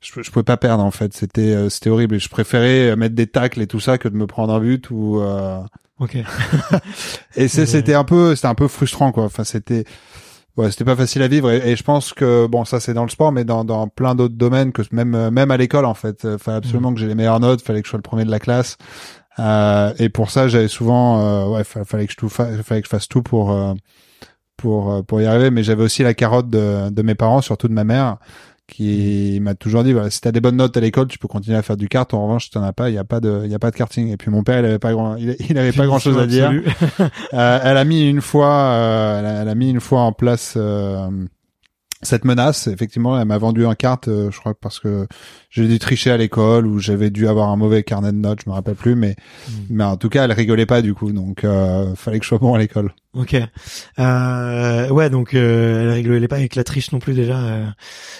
je, 0.00 0.22
je, 0.22 0.30
pouvais 0.30 0.44
pas 0.44 0.56
perdre 0.56 0.84
en 0.84 0.90
fait. 0.90 1.12
C'était 1.14 1.54
euh, 1.54 1.68
c'était 1.68 1.90
horrible. 1.90 2.16
Et 2.16 2.18
je 2.18 2.28
préférais 2.28 2.94
mettre 2.96 3.14
des 3.14 3.26
tacles 3.26 3.60
et 3.60 3.66
tout 3.66 3.80
ça 3.80 3.98
que 3.98 4.08
de 4.08 4.16
me 4.16 4.26
prendre 4.26 4.52
un 4.52 4.60
but 4.60 4.90
ou. 4.90 5.20
Euh... 5.20 5.60
Ok. 5.98 6.16
et 7.36 7.48
c'était 7.48 7.94
un 7.94 8.04
peu 8.04 8.36
c'était 8.36 8.48
un 8.48 8.54
peu 8.54 8.68
frustrant 8.68 9.10
quoi. 9.10 9.24
Enfin 9.24 9.42
c'était 9.42 9.84
ouais 10.56 10.70
c'était 10.70 10.84
pas 10.84 10.94
facile 10.94 11.22
à 11.22 11.28
vivre 11.28 11.50
et, 11.50 11.74
je 11.74 11.82
pense 11.82 12.12
que 12.12 12.46
bon 12.46 12.64
ça 12.64 12.78
c'est 12.78 12.94
dans 12.94 13.02
le 13.02 13.10
sport 13.10 13.32
mais 13.32 13.44
dans 13.44 13.64
dans 13.64 13.88
plein 13.88 14.14
d'autres 14.14 14.36
domaines 14.36 14.70
que 14.72 14.82
même 14.92 15.30
même 15.30 15.50
à 15.50 15.56
l'école 15.56 15.84
en 15.84 15.94
fait. 15.94 16.20
Il 16.24 16.38
fallait 16.38 16.58
absolument 16.58 16.92
mm. 16.92 16.94
que 16.94 17.00
j'ai 17.00 17.08
les 17.08 17.16
meilleures 17.16 17.40
notes. 17.40 17.62
Fallait 17.62 17.82
que 17.82 17.86
je 17.86 17.90
sois 17.90 17.98
le 17.98 18.02
premier 18.02 18.24
de 18.24 18.30
la 18.30 18.38
classe. 18.38 18.76
Euh, 19.40 19.92
et 19.98 20.08
pour 20.08 20.30
ça 20.30 20.48
j'avais 20.48 20.68
souvent 20.68 21.20
euh, 21.20 21.56
ouais 21.56 21.64
fallait 21.64 22.06
que 22.06 22.12
je 22.12 22.16
tout 22.16 22.28
fallait 22.28 22.62
que 22.62 22.86
je 22.86 22.88
fasse 22.88 23.06
tout 23.06 23.22
pour 23.22 23.52
euh, 23.52 23.72
pour 24.56 25.04
pour 25.04 25.20
y 25.20 25.26
arriver 25.26 25.52
mais 25.52 25.62
j'avais 25.62 25.84
aussi 25.84 26.02
la 26.02 26.12
carotte 26.12 26.50
de, 26.50 26.90
de 26.90 27.02
mes 27.02 27.14
parents 27.14 27.40
surtout 27.40 27.68
de 27.68 27.72
ma 27.72 27.84
mère 27.84 28.18
qui 28.68 29.38
m'a 29.40 29.54
toujours 29.54 29.82
dit 29.82 29.92
voilà, 29.92 30.10
si 30.10 30.20
t'as 30.20 30.30
des 30.30 30.40
bonnes 30.40 30.56
notes 30.56 30.76
à 30.76 30.80
l'école, 30.80 31.08
tu 31.08 31.18
peux 31.18 31.26
continuer 31.26 31.56
à 31.56 31.62
faire 31.62 31.76
du 31.76 31.88
kart. 31.88 32.12
En 32.12 32.22
revanche, 32.22 32.44
si 32.44 32.50
t'en 32.50 32.62
as 32.62 32.72
pas, 32.72 32.90
il 32.90 32.94
y 32.94 32.98
a 32.98 33.04
pas 33.04 33.18
de, 33.18 33.42
il 33.44 33.50
y 33.50 33.54
a 33.54 33.58
pas 33.58 33.70
de 33.70 33.76
karting. 33.76 34.12
Et 34.12 34.16
puis 34.16 34.30
mon 34.30 34.44
père, 34.44 34.60
il 34.60 34.64
avait 34.66 34.78
pas 34.78 34.92
grand, 34.92 35.16
il, 35.16 35.58
avait 35.58 35.72
pas 35.72 35.86
grand 35.86 35.98
chose 35.98 36.18
à 36.18 36.26
dire. 36.26 36.52
euh, 37.34 37.60
elle 37.64 37.76
a 37.76 37.84
mis 37.84 38.08
une 38.08 38.20
fois, 38.20 38.52
euh, 38.52 39.42
elle, 39.42 39.48
a, 39.48 39.54
mis 39.54 39.70
une 39.70 39.80
fois 39.80 40.02
en 40.02 40.12
place 40.12 40.54
euh, 40.56 41.08
cette 42.02 42.24
menace, 42.24 42.68
effectivement, 42.68 43.18
elle 43.18 43.26
m'a 43.26 43.38
vendu 43.38 43.66
un 43.66 43.74
carte, 43.74 44.08
euh, 44.08 44.30
je 44.30 44.38
crois 44.38 44.54
parce 44.54 44.78
que 44.78 45.06
j'ai 45.50 45.66
dû 45.66 45.78
tricher 45.78 46.10
à 46.10 46.16
l'école 46.16 46.66
ou 46.66 46.78
j'avais 46.78 47.10
dû 47.10 47.26
avoir 47.26 47.48
un 47.48 47.56
mauvais 47.56 47.82
carnet 47.82 48.12
de 48.12 48.18
notes, 48.18 48.40
je 48.44 48.50
me 48.50 48.54
rappelle 48.54 48.76
plus, 48.76 48.94
mais 48.94 49.16
hmm. 49.48 49.52
mais 49.70 49.84
en 49.84 49.96
tout 49.96 50.08
cas, 50.08 50.24
elle 50.24 50.32
rigolait 50.32 50.66
pas 50.66 50.80
du 50.80 50.94
coup, 50.94 51.12
donc 51.12 51.42
euh, 51.42 51.94
fallait 51.96 52.18
que 52.18 52.24
je 52.24 52.28
sois 52.28 52.38
bon 52.38 52.54
à 52.54 52.58
l'école. 52.58 52.92
Ok, 53.14 53.34
euh, 53.98 54.88
ouais, 54.90 55.10
donc 55.10 55.34
euh, 55.34 55.82
elle 55.82 55.90
rigolait 55.90 56.28
pas 56.28 56.36
avec 56.36 56.54
la 56.54 56.62
triche 56.62 56.92
non 56.92 57.00
plus 57.00 57.14
déjà, 57.14 57.38
euh, 57.38 57.66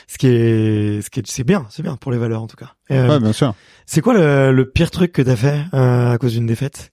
ce 0.08 0.18
qui 0.18 0.26
est 0.26 1.02
ce 1.02 1.08
qui 1.10 1.20
est 1.20 1.26
c'est 1.26 1.44
bien, 1.44 1.66
c'est 1.70 1.82
bien 1.82 1.96
pour 1.96 2.10
les 2.10 2.18
valeurs 2.18 2.42
en 2.42 2.48
tout 2.48 2.56
cas. 2.56 2.72
ouais, 2.90 3.20
bien 3.20 3.32
sûr. 3.32 3.54
C'est 3.86 4.00
quoi 4.00 4.14
le, 4.14 4.52
le, 4.52 4.68
pire 4.68 4.90
truc 4.90 5.12
que 5.12 5.22
t'as 5.22 5.36
fait 5.36 5.60
à 5.72 6.16
cause 6.18 6.32
d'une 6.32 6.46
défaite? 6.46 6.90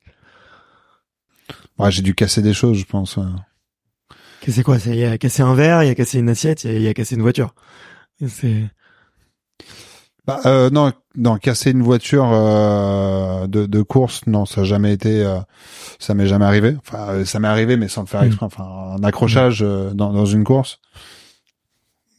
Ouais, 1.80 1.89
j'ai 1.89 2.04
dû 2.04 2.13
casser 2.13 2.42
des 2.42 2.54
choses, 2.54 2.77
je 2.77 2.86
pense. 2.86 3.18
C'est 4.47 4.63
quoi 4.63 4.77
Il 4.85 5.03
a 5.05 5.17
cassé 5.17 5.41
un 5.41 5.55
verre, 5.55 5.83
il 5.83 5.89
a 5.89 5.95
cassé 5.95 6.19
une 6.19 6.29
assiette, 6.29 6.63
il 6.65 6.87
a, 6.87 6.93
cassé 6.93 7.15
une 7.15 7.21
voiture. 7.21 7.53
C'est 8.27 8.63
bah, 10.27 10.39
euh, 10.47 10.71
non, 10.71 10.91
non, 11.15 11.37
casser 11.37 11.71
une 11.71 11.83
voiture 11.83 12.31
euh, 12.33 13.45
de, 13.45 13.67
de 13.67 13.81
course, 13.83 14.21
non, 14.25 14.45
ça 14.45 14.61
n'a 14.61 14.65
jamais 14.65 14.91
été, 14.91 15.23
euh, 15.23 15.37
ça 15.99 16.15
m'est 16.15 16.25
jamais 16.25 16.45
arrivé. 16.45 16.75
Enfin, 16.79 17.09
euh, 17.09 17.25
ça 17.25 17.39
m'est 17.39 17.47
arrivé, 17.47 17.77
mais 17.77 17.87
sans 17.87 18.01
le 18.01 18.07
faire 18.07 18.23
hmm. 18.23 18.27
exprès. 18.27 18.45
Enfin, 18.47 18.95
un 18.97 19.03
accrochage 19.03 19.61
euh, 19.61 19.91
dans, 19.93 20.11
dans 20.11 20.25
une 20.25 20.43
course. 20.43 20.79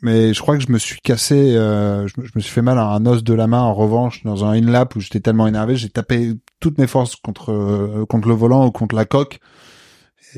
Mais 0.02 0.34
je 0.34 0.40
crois 0.40 0.56
que 0.56 0.62
je 0.62 0.70
me 0.70 0.78
suis 0.78 1.00
cassé, 1.00 1.54
je, 1.54 2.06
je, 2.06 2.30
me 2.36 2.40
suis 2.40 2.52
fait 2.52 2.62
mal 2.62 2.78
à 2.78 2.84
un 2.90 3.06
os 3.06 3.24
de 3.24 3.34
la 3.34 3.46
main. 3.48 3.62
En 3.62 3.74
revanche, 3.74 4.22
dans 4.24 4.44
un 4.44 4.52
in-lap 4.52 4.94
où 4.94 5.00
j'étais 5.00 5.20
tellement 5.20 5.48
énervé, 5.48 5.74
j'ai 5.74 5.88
tapé 5.88 6.34
toutes 6.60 6.78
mes 6.78 6.86
forces 6.86 7.16
contre 7.16 8.04
contre 8.08 8.28
le 8.28 8.34
volant 8.34 8.66
ou 8.66 8.70
contre 8.70 8.94
la 8.94 9.06
coque 9.06 9.40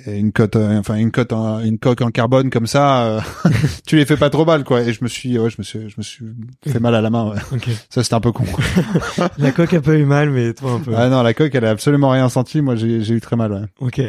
une 0.07 0.33
cote 0.33 0.57
euh, 0.57 0.79
enfin 0.79 0.95
une 0.95 1.11
cote 1.11 1.33
une 1.33 1.79
coque 1.79 2.01
en 2.01 2.11
carbone 2.11 2.51
comme 2.51 2.67
ça 2.67 3.05
euh, 3.05 3.21
tu 3.87 3.97
les 3.97 4.05
fais 4.05 4.17
pas 4.17 4.31
trop 4.31 4.45
mal 4.45 4.65
quoi. 4.65 4.83
Et 4.83 4.93
je 4.93 5.03
me 5.03 5.09
suis 5.09 5.39
ouais 5.39 5.51
je 5.51 5.57
me 5.59 5.63
suis 5.63 5.89
je 5.89 5.95
me 5.97 6.03
suis 6.03 6.25
fait 6.67 6.81
mal 6.81 6.95
à 6.95 7.01
la 7.01 7.11
main 7.11 7.31
ouais. 7.31 7.61
ça 7.91 8.03
c'était 8.03 8.15
un 8.15 8.21
peu 8.21 8.33
con. 8.33 8.45
La 9.39 9.53
coque 9.53 9.75
a 9.75 9.81
pas 9.81 9.95
eu 9.95 10.05
mal 10.05 10.31
mais 10.31 10.55
toi 10.55 10.73
un 10.73 10.81
peu. 10.81 10.93
Ah 10.97 11.09
non 11.09 11.23
la 11.23 11.35
coque 11.35 11.55
elle 11.55 11.65
a 11.65 11.71
absolument 11.71 12.11
rien 12.11 12.29
senti. 12.29 12.61
Moi 12.63 12.77
j'ai 12.77 13.03
j'ai 13.03 13.15
eu 13.15 13.21
très 13.21 13.37
mal 13.37 13.53
ouais. 13.53 13.65
Ok. 13.81 14.01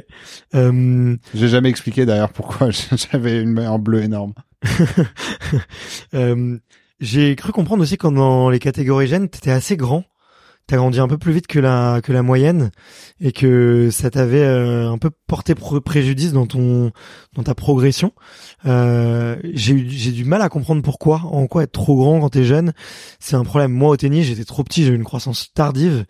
Euh... 0.55 1.15
j'ai 1.33 1.47
jamais 1.47 1.69
expliqué 1.69 2.05
d'ailleurs 2.05 2.33
pourquoi 2.33 2.69
j'avais 3.11 3.41
une 3.41 3.51
main 3.51 3.69
en 3.69 3.79
bleu 3.79 4.01
énorme. 4.01 4.33
Euh, 6.13 6.57
j'ai 6.99 7.35
cru 7.35 7.51
comprendre 7.51 7.83
aussi 7.83 7.97
quand 7.97 8.11
dans 8.11 8.49
les 8.49 8.59
catégories 8.59 9.07
jeunes 9.07 9.29
t'étais 9.29 9.51
assez 9.51 9.77
grand. 9.77 10.03
T'as 10.67 10.77
grandi 10.77 10.99
un 10.99 11.07
peu 11.07 11.17
plus 11.17 11.31
vite 11.31 11.47
que 11.47 11.59
la 11.59 11.99
que 12.03 12.11
la 12.11 12.21
moyenne 12.21 12.71
et 13.19 13.31
que 13.31 13.89
ça 13.89 14.09
t'avait 14.09 14.43
euh, 14.43 14.91
un 14.91 14.97
peu 14.97 15.09
porté 15.29 15.53
préjudice 15.55 16.33
dans 16.33 16.47
ton 16.47 16.91
dans 17.35 17.43
ta 17.43 17.53
progression. 17.53 18.11
Euh, 18.65 19.37
j'ai 19.53 19.87
j'ai 19.87 20.11
du 20.11 20.25
mal 20.25 20.41
à 20.41 20.49
comprendre 20.49 20.81
pourquoi, 20.81 21.21
en 21.23 21.47
quoi 21.47 21.63
être 21.63 21.71
trop 21.71 21.95
grand 21.95 22.19
quand 22.19 22.29
t'es 22.29 22.43
jeune, 22.43 22.73
c'est 23.19 23.35
un 23.35 23.43
problème. 23.43 23.71
Moi 23.71 23.89
au 23.89 23.95
tennis, 23.95 24.25
j'étais 24.25 24.43
trop 24.43 24.63
petit, 24.63 24.83
j'ai 24.83 24.91
eu 24.91 24.95
une 24.95 25.03
croissance 25.03 25.53
tardive 25.53 26.05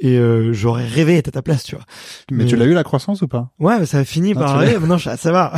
et 0.00 0.16
euh, 0.16 0.52
j'aurais 0.52 0.86
rêvé 0.86 1.14
d'être 1.14 1.28
à 1.28 1.32
ta 1.32 1.42
place, 1.42 1.64
tu 1.64 1.74
vois. 1.74 1.84
Mais, 2.30 2.46
tu 2.46 2.56
l'as 2.56 2.64
eu 2.64 2.72
la 2.72 2.84
croissance 2.84 3.20
ou 3.22 3.28
pas? 3.28 3.50
Ouais, 3.58 3.84
ça 3.84 3.98
a 3.98 4.04
fini 4.04 4.34
par 4.34 4.54
arriver. 4.54 4.78
Non, 4.86 4.98
ça, 4.98 5.16
va. 5.32 5.52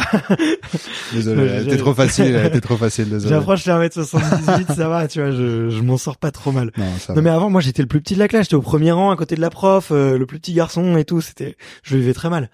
désolé, 1.12 1.66
t'es 1.68 1.76
trop 1.76 1.94
facile, 1.94 2.50
t'es 2.50 2.60
trop 2.60 2.76
facile. 2.78 3.10
Désolé. 3.10 3.34
J'approche 3.34 3.66
les 3.66 3.72
1m78, 3.72 4.74
ça 4.74 4.88
va, 4.88 5.06
tu 5.06 5.20
vois, 5.20 5.30
je, 5.30 5.68
je 5.68 5.80
m'en 5.82 5.98
sors 5.98 6.16
pas 6.16 6.30
trop 6.30 6.50
mal. 6.50 6.72
Non, 6.78 6.86
non 7.14 7.22
mais 7.22 7.30
avant, 7.30 7.50
moi, 7.50 7.60
j'étais 7.60 7.82
le 7.82 7.88
plus 7.88 8.00
petit 8.00 8.14
de 8.14 8.18
la 8.18 8.28
classe, 8.28 8.44
j'étais 8.44 8.56
au 8.56 8.62
premier 8.62 8.90
rang 8.90 9.10
à 9.10 9.16
côté 9.16 9.34
de 9.34 9.40
la 9.42 9.50
prof, 9.50 9.90
euh, 9.92 10.16
le 10.16 10.24
plus 10.24 10.40
petit 10.40 10.54
garçon 10.54 10.96
et 10.96 11.04
tout. 11.04 11.20
C'était, 11.20 11.56
je 11.82 11.96
vivais 11.96 12.14
très 12.14 12.30
mal. 12.30 12.50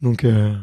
Donc. 0.00 0.24
Euh... 0.24 0.54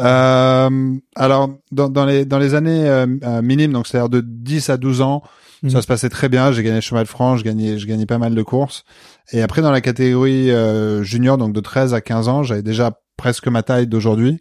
Euh, 0.00 0.96
alors 1.16 1.50
dans, 1.72 1.88
dans, 1.88 2.04
les 2.04 2.24
dans 2.24 2.38
les 2.38 2.54
années 2.54 2.88
euh, 2.88 3.42
minimes, 3.42 3.72
donc 3.72 3.86
c'est-à-dire 3.86 4.08
de 4.08 4.20
10 4.20 4.70
à 4.70 4.76
12 4.76 5.00
ans, 5.00 5.22
ça 5.62 5.76
mhm. 5.76 5.82
se 5.82 5.86
passait 5.86 6.08
très 6.08 6.28
bien. 6.28 6.52
J'ai 6.52 6.62
gagné 6.62 6.76
le 6.76 6.82
chemin 6.82 7.02
de 7.02 7.08
France, 7.08 7.40
je 7.40 7.44
gagnais 7.44 7.78
je 7.78 7.86
gagnais 7.86 8.06
pas 8.06 8.18
mal 8.18 8.34
de 8.34 8.42
courses. 8.42 8.84
Et 9.32 9.42
après 9.42 9.62
dans 9.62 9.72
la 9.72 9.80
catégorie 9.80 10.50
euh, 10.50 11.02
junior, 11.02 11.38
donc 11.38 11.52
de 11.52 11.60
13 11.60 11.94
à 11.94 12.00
15 12.00 12.28
ans, 12.28 12.42
j'avais 12.42 12.62
déjà 12.62 13.00
presque 13.16 13.48
ma 13.48 13.62
taille 13.62 13.86
d'aujourd'hui, 13.86 14.38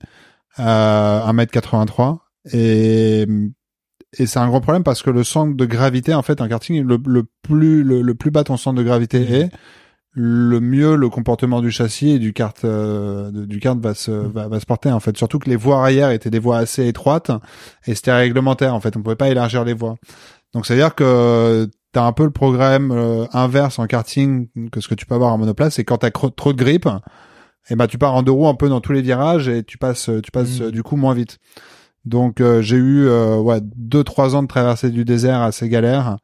euh, 0.59 0.63
1m83. 1.31 2.19
Et 2.53 3.25
et 4.19 4.25
c'est 4.25 4.39
un 4.39 4.47
gros 4.47 4.61
problème 4.61 4.83
parce 4.83 5.01
que 5.01 5.09
le 5.09 5.23
centre 5.23 5.55
de 5.55 5.65
gravité, 5.65 6.13
en 6.13 6.21
fait, 6.21 6.39
en 6.39 6.47
karting, 6.47 6.81
le, 6.83 6.97
le 7.05 7.23
plus 7.41 7.83
le, 7.83 8.15
plus 8.15 8.31
bas 8.31 8.43
ton 8.43 8.57
centre 8.57 8.77
de 8.77 8.83
gravité 8.83 9.19
mhm. 9.19 9.33
est, 9.33 9.49
le 10.19 10.59
mieux 10.59 10.95
le 10.95 11.09
comportement 11.09 11.61
du 11.61 11.69
châssis 11.69 12.09
et 12.09 12.19
du 12.19 12.33
kart 12.33 12.65
euh, 12.65 13.29
du 13.31 13.59
kart 13.59 13.79
va 13.79 13.93
se 13.93 14.09
va, 14.09 14.47
va, 14.47 14.59
se 14.59 14.65
porter 14.65 14.91
en 14.91 14.99
fait. 14.99 15.15
Surtout 15.15 15.37
que 15.37 15.47
les 15.47 15.55
voies 15.55 15.79
arrière 15.79 16.09
étaient 16.09 16.31
des 16.31 16.39
voies 16.39 16.57
assez 16.57 16.87
étroites 16.87 17.29
et 17.85 17.93
c'était 17.93 18.13
réglementaire 18.13 18.73
en 18.73 18.79
fait. 18.79 18.97
On 18.97 19.03
pouvait 19.03 19.15
pas 19.15 19.29
élargir 19.29 19.63
les 19.63 19.75
voies. 19.75 19.95
Donc 20.53 20.65
c'est 20.65 20.73
à 20.73 20.77
dire 20.77 20.95
que 20.95 21.69
t'as 21.91 22.03
un 22.03 22.13
peu 22.13 22.23
le 22.23 22.31
programme 22.31 22.91
euh, 22.91 23.25
inverse 23.31 23.77
en 23.77 23.85
karting 23.85 24.47
que 24.71 24.81
ce 24.81 24.87
que 24.87 24.95
tu 24.95 25.05
peux 25.05 25.13
avoir 25.13 25.33
en 25.33 25.37
monoplace 25.37 25.75
c'est 25.75 25.83
quand 25.83 25.99
t'as 25.99 26.09
trop 26.09 26.51
de 26.51 26.57
grippe 26.57 26.89
et 27.69 27.75
ben 27.75 27.85
tu 27.85 27.99
pars 27.99 28.15
en 28.15 28.23
deux 28.23 28.31
roues 28.31 28.47
un 28.47 28.55
peu 28.55 28.69
dans 28.69 28.81
tous 28.81 28.93
les 28.93 29.03
virages 29.03 29.47
et 29.47 29.63
tu 29.63 29.77
passes 29.77 30.09
tu 30.23 30.31
passes 30.31 30.61
mmh. 30.61 30.71
du 30.71 30.81
coup 30.81 30.95
moins 30.95 31.13
vite. 31.13 31.37
Donc 32.05 32.41
euh, 32.41 32.63
j'ai 32.63 32.77
eu 32.77 33.07
ouais 33.07 33.59
deux 33.61 34.03
trois 34.03 34.35
ans 34.35 34.41
de 34.41 34.47
traversée 34.47 34.89
du 34.89 35.05
désert 35.05 35.43
assez 35.43 35.69
galère 35.69 36.17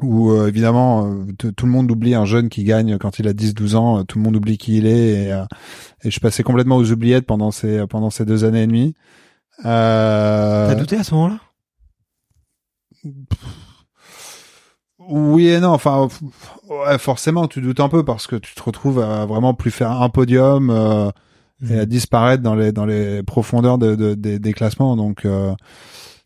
où 0.00 0.30
euh, 0.30 0.48
évidemment 0.48 1.06
euh, 1.06 1.50
tout 1.56 1.66
le 1.66 1.72
monde 1.72 1.90
oublie 1.90 2.14
un 2.14 2.24
jeune 2.24 2.48
qui 2.48 2.64
gagne 2.64 2.98
quand 2.98 3.18
il 3.18 3.26
a 3.26 3.32
10-12 3.32 3.74
ans, 3.74 3.98
euh, 3.98 4.02
tout 4.04 4.18
le 4.18 4.24
monde 4.24 4.36
oublie 4.36 4.58
qui 4.58 4.78
il 4.78 4.86
est 4.86 5.24
et, 5.24 5.42
et 6.04 6.10
je 6.10 6.20
passais 6.20 6.42
complètement 6.42 6.76
aux 6.76 6.92
oubliettes 6.92 7.26
pendant 7.26 7.50
ces 7.50 7.86
pendant 7.86 8.10
ces 8.10 8.24
deux 8.24 8.44
années 8.44 8.62
et 8.62 8.66
demie. 8.66 8.94
Euh... 9.64 10.68
T'as 10.68 10.74
douté 10.76 10.96
à 10.96 11.04
ce 11.04 11.14
moment-là? 11.14 11.40
Oui 14.98 15.48
et 15.48 15.58
non, 15.58 15.70
enfin 15.70 16.08
ouais, 16.68 16.98
forcément 16.98 17.48
tu 17.48 17.60
doutes 17.60 17.80
un 17.80 17.88
peu 17.88 18.04
parce 18.04 18.26
que 18.26 18.36
tu 18.36 18.54
te 18.54 18.62
retrouves 18.62 19.00
à 19.00 19.26
vraiment 19.26 19.54
plus 19.54 19.70
faire 19.70 19.90
un 19.90 20.10
podium 20.10 20.70
et 21.68 21.78
à 21.78 21.82
mmh. 21.82 21.86
disparaître 21.86 22.42
dans 22.42 22.54
les 22.54 22.70
dans 22.70 22.86
les 22.86 23.22
profondeurs 23.22 23.78
de, 23.78 23.94
de, 23.96 24.14
des 24.14 24.52
classements 24.52 24.96
donc 24.96 25.26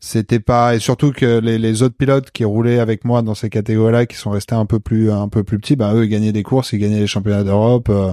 c'était 0.04 0.40
pas 0.40 0.75
et 0.75 0.80
surtout 0.80 1.12
que 1.12 1.38
les, 1.38 1.82
autres 1.82 1.97
pilotes 1.97 2.32
qui 2.32 2.44
roulaient 2.44 2.80
avec 2.80 3.04
moi 3.04 3.23
dans 3.23 3.37
ces 3.37 3.49
catégories-là 3.49 4.04
qui 4.06 4.16
sont 4.16 4.30
restés 4.30 4.56
un 4.56 4.66
peu 4.66 4.80
plus 4.80 5.12
un 5.12 5.28
peu 5.28 5.44
plus 5.44 5.61
petits 5.61 5.76
bah 5.76 5.94
eux 5.94 6.04
ils 6.04 6.09
gagnaient 6.09 6.32
des 6.32 6.42
courses 6.42 6.73
ils 6.73 6.80
gagnaient 6.80 6.99
les 6.99 7.06
championnats 7.06 7.44
d'Europe 7.44 7.88
euh, 7.88 8.12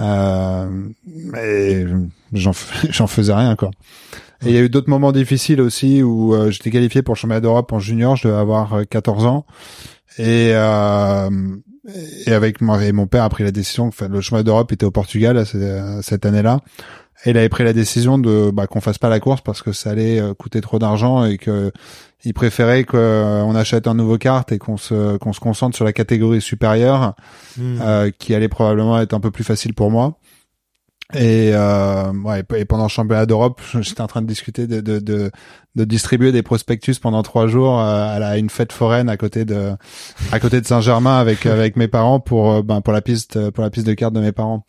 euh, 0.00 0.68
mais 1.06 1.86
j'en 2.32 2.50
j'en 2.90 3.06
faisais 3.06 3.32
rien 3.32 3.54
quoi. 3.54 3.70
Et 4.44 4.48
il 4.48 4.54
y 4.54 4.58
a 4.58 4.60
eu 4.60 4.68
d'autres 4.68 4.90
moments 4.90 5.12
difficiles 5.12 5.60
aussi 5.60 6.02
où 6.02 6.34
euh, 6.34 6.50
j'étais 6.50 6.72
qualifié 6.72 7.02
pour 7.02 7.14
le 7.14 7.18
championnat 7.18 7.40
d'Europe 7.40 7.72
en 7.72 7.78
junior 7.78 8.16
je 8.16 8.26
devais 8.26 8.38
avoir 8.38 8.82
14 8.90 9.24
euh, 9.24 9.28
ans. 9.28 9.46
Et 10.18 10.50
euh, 10.52 11.30
et 12.26 12.32
avec 12.32 12.60
moi 12.60 12.82
et 12.82 12.90
mon 12.90 13.06
père 13.06 13.22
a 13.22 13.28
pris 13.28 13.44
la 13.44 13.52
décision 13.52 13.90
que 13.90 14.04
le 14.04 14.20
championnat 14.20 14.42
d'Europe 14.42 14.72
était 14.72 14.84
au 14.84 14.90
Portugal 14.90 15.44
cette 16.02 16.26
année-là 16.26 16.60
et 17.24 17.30
il 17.30 17.38
avait 17.38 17.48
pris 17.48 17.64
la 17.64 17.72
décision 17.72 18.18
de 18.18 18.50
bah, 18.50 18.66
qu'on 18.66 18.80
fasse 18.80 18.98
pas 18.98 19.08
la 19.08 19.20
course 19.20 19.40
parce 19.40 19.62
que 19.62 19.72
ça 19.72 19.90
allait 19.90 20.20
euh, 20.20 20.34
coûter 20.34 20.60
trop 20.60 20.78
d'argent 20.78 21.24
et 21.24 21.38
que 21.38 21.72
il 22.24 22.32
préférait 22.32 22.84
qu'on 22.84 22.98
euh, 22.98 23.54
achète 23.54 23.86
un 23.86 23.94
nouveau 23.94 24.18
kart 24.18 24.50
et 24.50 24.58
qu'on 24.58 24.76
se 24.76 25.16
qu'on 25.18 25.32
se 25.32 25.40
concentre 25.40 25.76
sur 25.76 25.84
la 25.84 25.92
catégorie 25.92 26.40
supérieure 26.40 27.14
hmm. 27.56 27.78
euh, 27.80 28.10
qui 28.18 28.34
allait 28.34 28.48
probablement 28.48 28.98
être 29.00 29.14
un 29.14 29.20
peu 29.20 29.30
plus 29.30 29.44
facile 29.44 29.74
pour 29.74 29.90
moi. 29.90 30.18
Et, 31.12 31.50
euh, 31.52 32.12
ouais, 32.24 32.42
et 32.56 32.64
pendant 32.64 32.84
le 32.84 32.88
championnat 32.88 33.26
d'Europe, 33.26 33.60
j'étais 33.80 34.00
en 34.00 34.06
train 34.06 34.22
de 34.22 34.26
discuter 34.26 34.66
de, 34.66 34.80
de, 34.80 34.98
de, 34.98 35.30
de, 35.76 35.84
distribuer 35.84 36.32
des 36.32 36.42
prospectus 36.42 36.98
pendant 36.98 37.22
trois 37.22 37.46
jours 37.46 37.78
à, 37.78 38.18
la, 38.18 38.38
une 38.38 38.48
fête 38.48 38.72
foraine 38.72 39.10
à 39.10 39.18
côté 39.18 39.44
de 39.44 39.72
à 40.32 40.40
côté 40.40 40.62
de 40.62 40.66
Saint-Germain 40.66 41.18
avec 41.18 41.44
avec 41.44 41.76
mes 41.76 41.88
parents 41.88 42.20
pour 42.20 42.62
ben 42.64 42.80
pour 42.80 42.94
la 42.94 43.02
piste 43.02 43.50
pour 43.50 43.62
la 43.62 43.70
piste 43.70 43.86
de 43.86 43.94
cartes 43.94 44.14
de 44.14 44.20
mes 44.20 44.32
parents. 44.32 44.64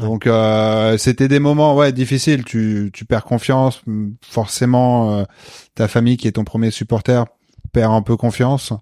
Donc 0.00 0.26
euh, 0.26 0.98
c'était 0.98 1.28
des 1.28 1.38
moments 1.38 1.74
ouais 1.74 1.92
difficiles. 1.92 2.44
Tu 2.44 2.90
tu 2.92 3.04
perds 3.04 3.24
confiance. 3.24 3.82
Forcément, 4.22 5.18
euh, 5.18 5.24
ta 5.74 5.88
famille 5.88 6.16
qui 6.16 6.28
est 6.28 6.32
ton 6.32 6.44
premier 6.44 6.70
supporter 6.70 7.24
perd 7.72 7.92
un 7.92 8.02
peu 8.02 8.16
confiance. 8.16 8.72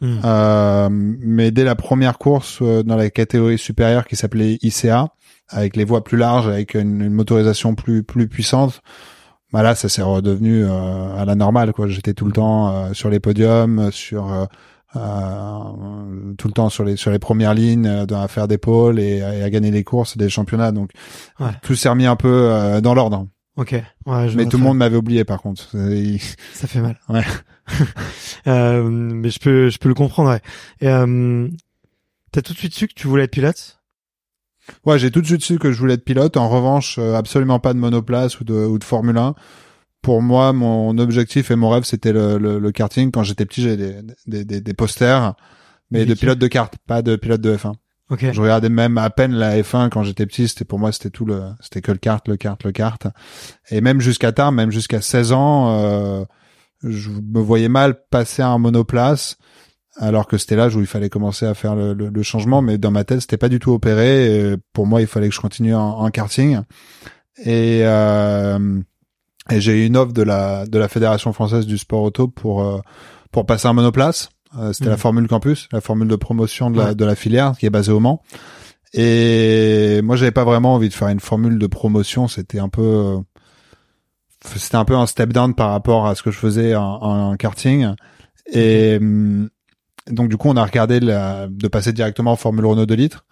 Mm. 0.00 0.18
Euh, 0.24 0.88
mais 0.90 1.50
dès 1.50 1.64
la 1.64 1.76
première 1.76 2.18
course 2.18 2.58
euh, 2.62 2.82
dans 2.82 2.96
la 2.96 3.10
catégorie 3.10 3.58
supérieure 3.58 4.06
qui 4.06 4.16
s'appelait 4.16 4.58
ICA, 4.62 5.08
avec 5.48 5.76
les 5.76 5.84
voies 5.84 6.04
plus 6.04 6.18
larges, 6.18 6.48
avec 6.48 6.74
une, 6.74 7.00
une 7.00 7.12
motorisation 7.12 7.74
plus 7.74 8.02
plus 8.02 8.28
puissante, 8.28 8.82
bah 9.52 9.62
là 9.62 9.74
ça 9.74 9.88
s'est 9.88 10.02
redevenu 10.02 10.64
euh, 10.64 11.16
à 11.16 11.24
la 11.24 11.34
normale 11.34 11.72
quoi. 11.72 11.88
J'étais 11.88 12.14
tout 12.14 12.26
le 12.26 12.32
temps 12.32 12.68
euh, 12.68 12.92
sur 12.92 13.08
les 13.08 13.20
podiums, 13.20 13.90
sur 13.92 14.48
euh, 14.96 16.34
tout 16.38 16.48
le 16.48 16.52
temps 16.52 16.68
sur 16.68 16.84
les 16.84 16.96
sur 16.96 17.10
les 17.10 17.18
premières 17.18 17.54
lignes, 17.54 17.86
euh, 17.86 18.06
à 18.14 18.28
faire 18.28 18.48
des 18.48 18.58
pôles 18.58 18.98
et, 18.98 19.18
et 19.18 19.42
à 19.42 19.50
gagner 19.50 19.70
les 19.70 19.84
courses, 19.84 20.16
des 20.16 20.28
championnats. 20.28 20.72
Donc 20.72 20.90
Ouais. 21.40 21.50
tout 21.62 21.74
s'est 21.74 21.88
remis 21.88 22.06
un 22.06 22.16
peu 22.16 22.50
euh, 22.52 22.80
dans 22.80 22.94
l'ordre. 22.94 23.26
Ok. 23.56 23.72
Ouais, 24.06 24.28
je 24.28 24.36
Mais 24.36 24.46
tout 24.46 24.56
le 24.58 24.64
monde 24.64 24.78
m'avait 24.78 24.96
oublié 24.96 25.24
par 25.24 25.40
contre. 25.40 25.68
Il- 25.74 26.20
Ça 26.54 26.66
fait 26.66 26.80
mal. 26.80 26.98
Ouais. 27.08 27.24
euh, 28.46 28.82
mais 28.88 29.30
je 29.30 29.38
peux, 29.38 29.68
je 29.68 29.78
peux 29.78 29.88
le 29.88 29.94
comprendre. 29.94 30.30
Ouais. 30.30 30.40
Et, 30.80 30.88
euh, 30.88 31.48
t'as 32.32 32.42
tout 32.42 32.52
de 32.52 32.58
suite 32.58 32.74
su 32.74 32.88
que 32.88 32.94
tu 32.94 33.06
voulais 33.06 33.24
être 33.24 33.30
pilote? 33.30 33.80
Ouais, 34.86 34.98
j'ai 34.98 35.10
tout 35.10 35.20
de 35.20 35.26
suite 35.26 35.44
su 35.44 35.58
que 35.58 35.72
je 35.72 35.78
voulais 35.78 35.94
être 35.94 36.04
pilote. 36.04 36.36
En 36.36 36.48
revanche, 36.48 36.96
euh, 36.98 37.14
absolument 37.14 37.58
pas 37.60 37.74
de 37.74 37.78
monoplace 37.78 38.40
ou 38.40 38.44
de, 38.44 38.54
ou 38.54 38.78
de 38.78 38.84
Formule 38.84 39.18
1. 39.18 39.34
Pour 40.04 40.20
moi, 40.20 40.52
mon 40.52 40.98
objectif 40.98 41.50
et 41.50 41.56
mon 41.56 41.70
rêve, 41.70 41.84
c'était 41.84 42.12
le, 42.12 42.36
le, 42.36 42.58
le 42.58 42.72
karting. 42.72 43.10
Quand 43.10 43.22
j'étais 43.22 43.46
petit, 43.46 43.62
j'ai 43.62 43.76
des, 43.78 43.96
des, 44.26 44.44
des, 44.44 44.60
des 44.60 44.74
posters, 44.74 45.34
mais 45.90 46.04
de 46.04 46.12
pilote 46.14 46.38
de 46.38 46.46
kart, 46.46 46.74
pas 46.86 47.00
de 47.00 47.16
pilote 47.16 47.40
de 47.40 47.56
F1. 47.56 47.72
Ok. 48.10 48.26
Je 48.32 48.38
regardais 48.42 48.68
même 48.68 48.98
à 48.98 49.08
peine 49.08 49.32
la 49.32 49.58
F1 49.62 49.88
quand 49.88 50.02
j'étais 50.02 50.26
petit. 50.26 50.46
C'était 50.46 50.66
pour 50.66 50.78
moi, 50.78 50.92
c'était 50.92 51.08
tout 51.08 51.24
le, 51.24 51.40
c'était 51.60 51.80
que 51.80 51.90
le 51.90 51.96
kart, 51.96 52.28
le 52.28 52.36
kart, 52.36 52.62
le 52.64 52.70
kart. 52.72 53.06
Et 53.70 53.80
même 53.80 54.00
jusqu'à 54.02 54.30
tard, 54.30 54.52
même 54.52 54.70
jusqu'à 54.70 55.00
16 55.00 55.32
ans, 55.32 55.70
euh, 55.70 56.24
je 56.82 57.08
me 57.08 57.40
voyais 57.40 57.70
mal 57.70 57.94
passer 58.10 58.42
à 58.42 58.48
un 58.48 58.58
monoplace, 58.58 59.38
alors 59.96 60.26
que 60.26 60.36
c'était 60.36 60.56
l'âge 60.56 60.76
où 60.76 60.80
il 60.80 60.86
fallait 60.86 61.08
commencer 61.08 61.46
à 61.46 61.54
faire 61.54 61.74
le, 61.76 61.94
le- 61.94 62.10
le 62.10 62.22
changement. 62.22 62.60
Mais 62.60 62.76
dans 62.76 62.90
ma 62.90 63.04
tête, 63.04 63.22
c'était 63.22 63.38
pas 63.38 63.48
du 63.48 63.58
tout 63.58 63.72
opéré. 63.72 64.50
Et 64.52 64.56
pour 64.74 64.86
moi, 64.86 65.00
il 65.00 65.06
fallait 65.06 65.30
que 65.30 65.34
je 65.34 65.40
continue 65.40 65.74
en, 65.74 65.80
en 66.00 66.10
karting. 66.10 66.58
Et, 67.42 67.80
euh, 67.84 68.80
et 69.50 69.60
j'ai 69.60 69.82
eu 69.82 69.86
une 69.86 69.96
offre 69.96 70.12
de 70.12 70.22
la 70.22 70.66
de 70.66 70.78
la 70.78 70.88
fédération 70.88 71.32
française 71.32 71.66
du 71.66 71.78
sport 71.78 72.02
auto 72.02 72.28
pour 72.28 72.62
euh, 72.62 72.80
pour 73.30 73.46
passer 73.46 73.68
un 73.68 73.72
monoplace. 73.72 74.28
Euh, 74.58 74.72
c'était 74.72 74.84
Mhm. 74.86 74.90
la 74.92 74.96
formule 74.96 75.28
campus, 75.28 75.68
la 75.72 75.80
formule 75.80 76.08
de 76.08 76.16
promotion 76.16 76.70
de 76.70 76.78
la 76.78 76.84
Ouais. 76.86 76.94
de 76.94 77.04
la 77.04 77.14
filière 77.16 77.52
qui 77.58 77.66
est 77.66 77.70
basée 77.70 77.90
au 77.92 78.00
Mans. 78.00 78.22
Et 78.92 80.00
moi, 80.02 80.14
j'avais 80.16 80.30
pas 80.30 80.44
vraiment 80.44 80.74
envie 80.74 80.88
de 80.88 80.94
faire 80.94 81.08
une 81.08 81.18
formule 81.20 81.58
de 81.58 81.66
promotion. 81.66 82.28
C'était 82.28 82.60
un 82.60 82.68
peu 82.68 82.82
euh, 82.82 83.18
c'était 84.56 84.76
un 84.76 84.84
peu 84.84 84.94
un 84.96 85.06
step 85.06 85.32
down 85.32 85.54
par 85.54 85.70
rapport 85.70 86.06
à 86.06 86.14
ce 86.14 86.22
que 86.22 86.30
je 86.30 86.38
faisais 86.38 86.74
en, 86.76 86.82
en 87.02 87.36
karting. 87.36 87.88
Et 88.52 88.98
hum, 89.00 89.48
donc 90.10 90.28
du 90.28 90.36
coup, 90.36 90.48
on 90.48 90.56
a 90.56 90.64
regardé 90.64 91.00
la, 91.00 91.48
de 91.48 91.66
passer 91.68 91.92
directement 91.92 92.32
en 92.32 92.36
Formule 92.36 92.66
Renault 92.66 92.86
2 92.86 92.94
litres. 92.94 93.24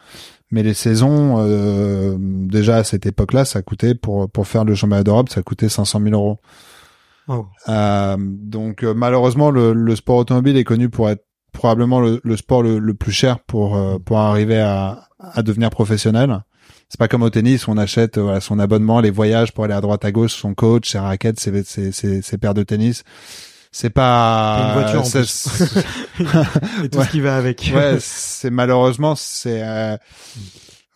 Mais 0.53 0.63
les 0.63 0.75
saisons, 0.75 1.37
euh, 1.39 2.17
déjà 2.19 2.77
à 2.77 2.85
cette 2.85 3.07
époque-là, 3.07 3.45
ça 3.45 3.63
coûtait 3.63 3.95
pour 3.95 4.31
pour 4.31 4.47
faire 4.47 4.65
le 4.65 4.75
championnat 4.75 5.03
d'Europe, 5.03 5.31
ça 5.31 5.43
coûtait 5.43 5.69
500 5.69 6.01
000 6.01 6.15
euros. 6.15 6.39
Wow. 7.27 7.49
Euh, 7.69 8.17
donc 8.19 8.85
euh, 8.85 8.95
malheureusement, 8.95 9.51
le, 9.51 9.73
le 9.73 9.97
sport 9.97 10.19
automobile 10.19 10.57
est 10.57 10.65
connu 10.65 10.89
pour 10.89 11.09
être 11.09 11.25
probablement 11.53 12.01
le, 12.01 12.21
le 12.23 12.37
sport 12.37 12.63
le, 12.63 12.79
le 12.79 12.95
plus 12.95 13.13
cher 13.13 13.41
pour 13.41 13.77
euh, 13.77 13.99
pour 13.99 14.19
arriver 14.19 14.61
à, 14.61 15.09
à 15.19 15.43
devenir 15.43 15.71
professionnel. 15.71 16.43
C'est 16.89 16.99
pas 16.99 17.09
comme 17.09 17.23
au 17.23 17.31
tennis 17.31 17.67
où 17.67 17.71
on 17.71 17.79
achète 17.79 18.19
euh, 18.19 18.23
voilà, 18.23 18.41
son 18.41 18.59
abonnement, 18.59 19.01
les 19.01 19.11
voyages 19.11 19.53
pour 19.53 19.65
aller 19.65 19.73
à 19.73 19.81
droite 19.81 20.05
à 20.05 20.13
gauche, 20.13 20.35
son 20.35 20.53
coach, 20.53 20.91
ses 20.91 20.99
raquettes, 20.99 21.41
ses, 21.41 21.63
ses, 21.65 21.91
ses, 21.93 22.21
ses 22.21 22.39
paires 22.39 22.53
de 22.53 22.63
tennis. 22.63 23.03
C'est 23.75 23.91
pas 23.91 24.67
une 24.69 24.81
voiture 24.83 25.01
en 25.01 25.11
plus. 25.11 25.47
Et 26.85 26.89
tout 26.91 26.99
Ouais. 26.99 27.05
ce 27.07 27.11
qui 27.11 27.21
va 27.21 27.37
avec. 27.37 27.73
ouais, 27.75 27.97
c'est 28.01 28.51
malheureusement 28.51 29.15
c'est 29.15 29.63
euh, 29.63 29.97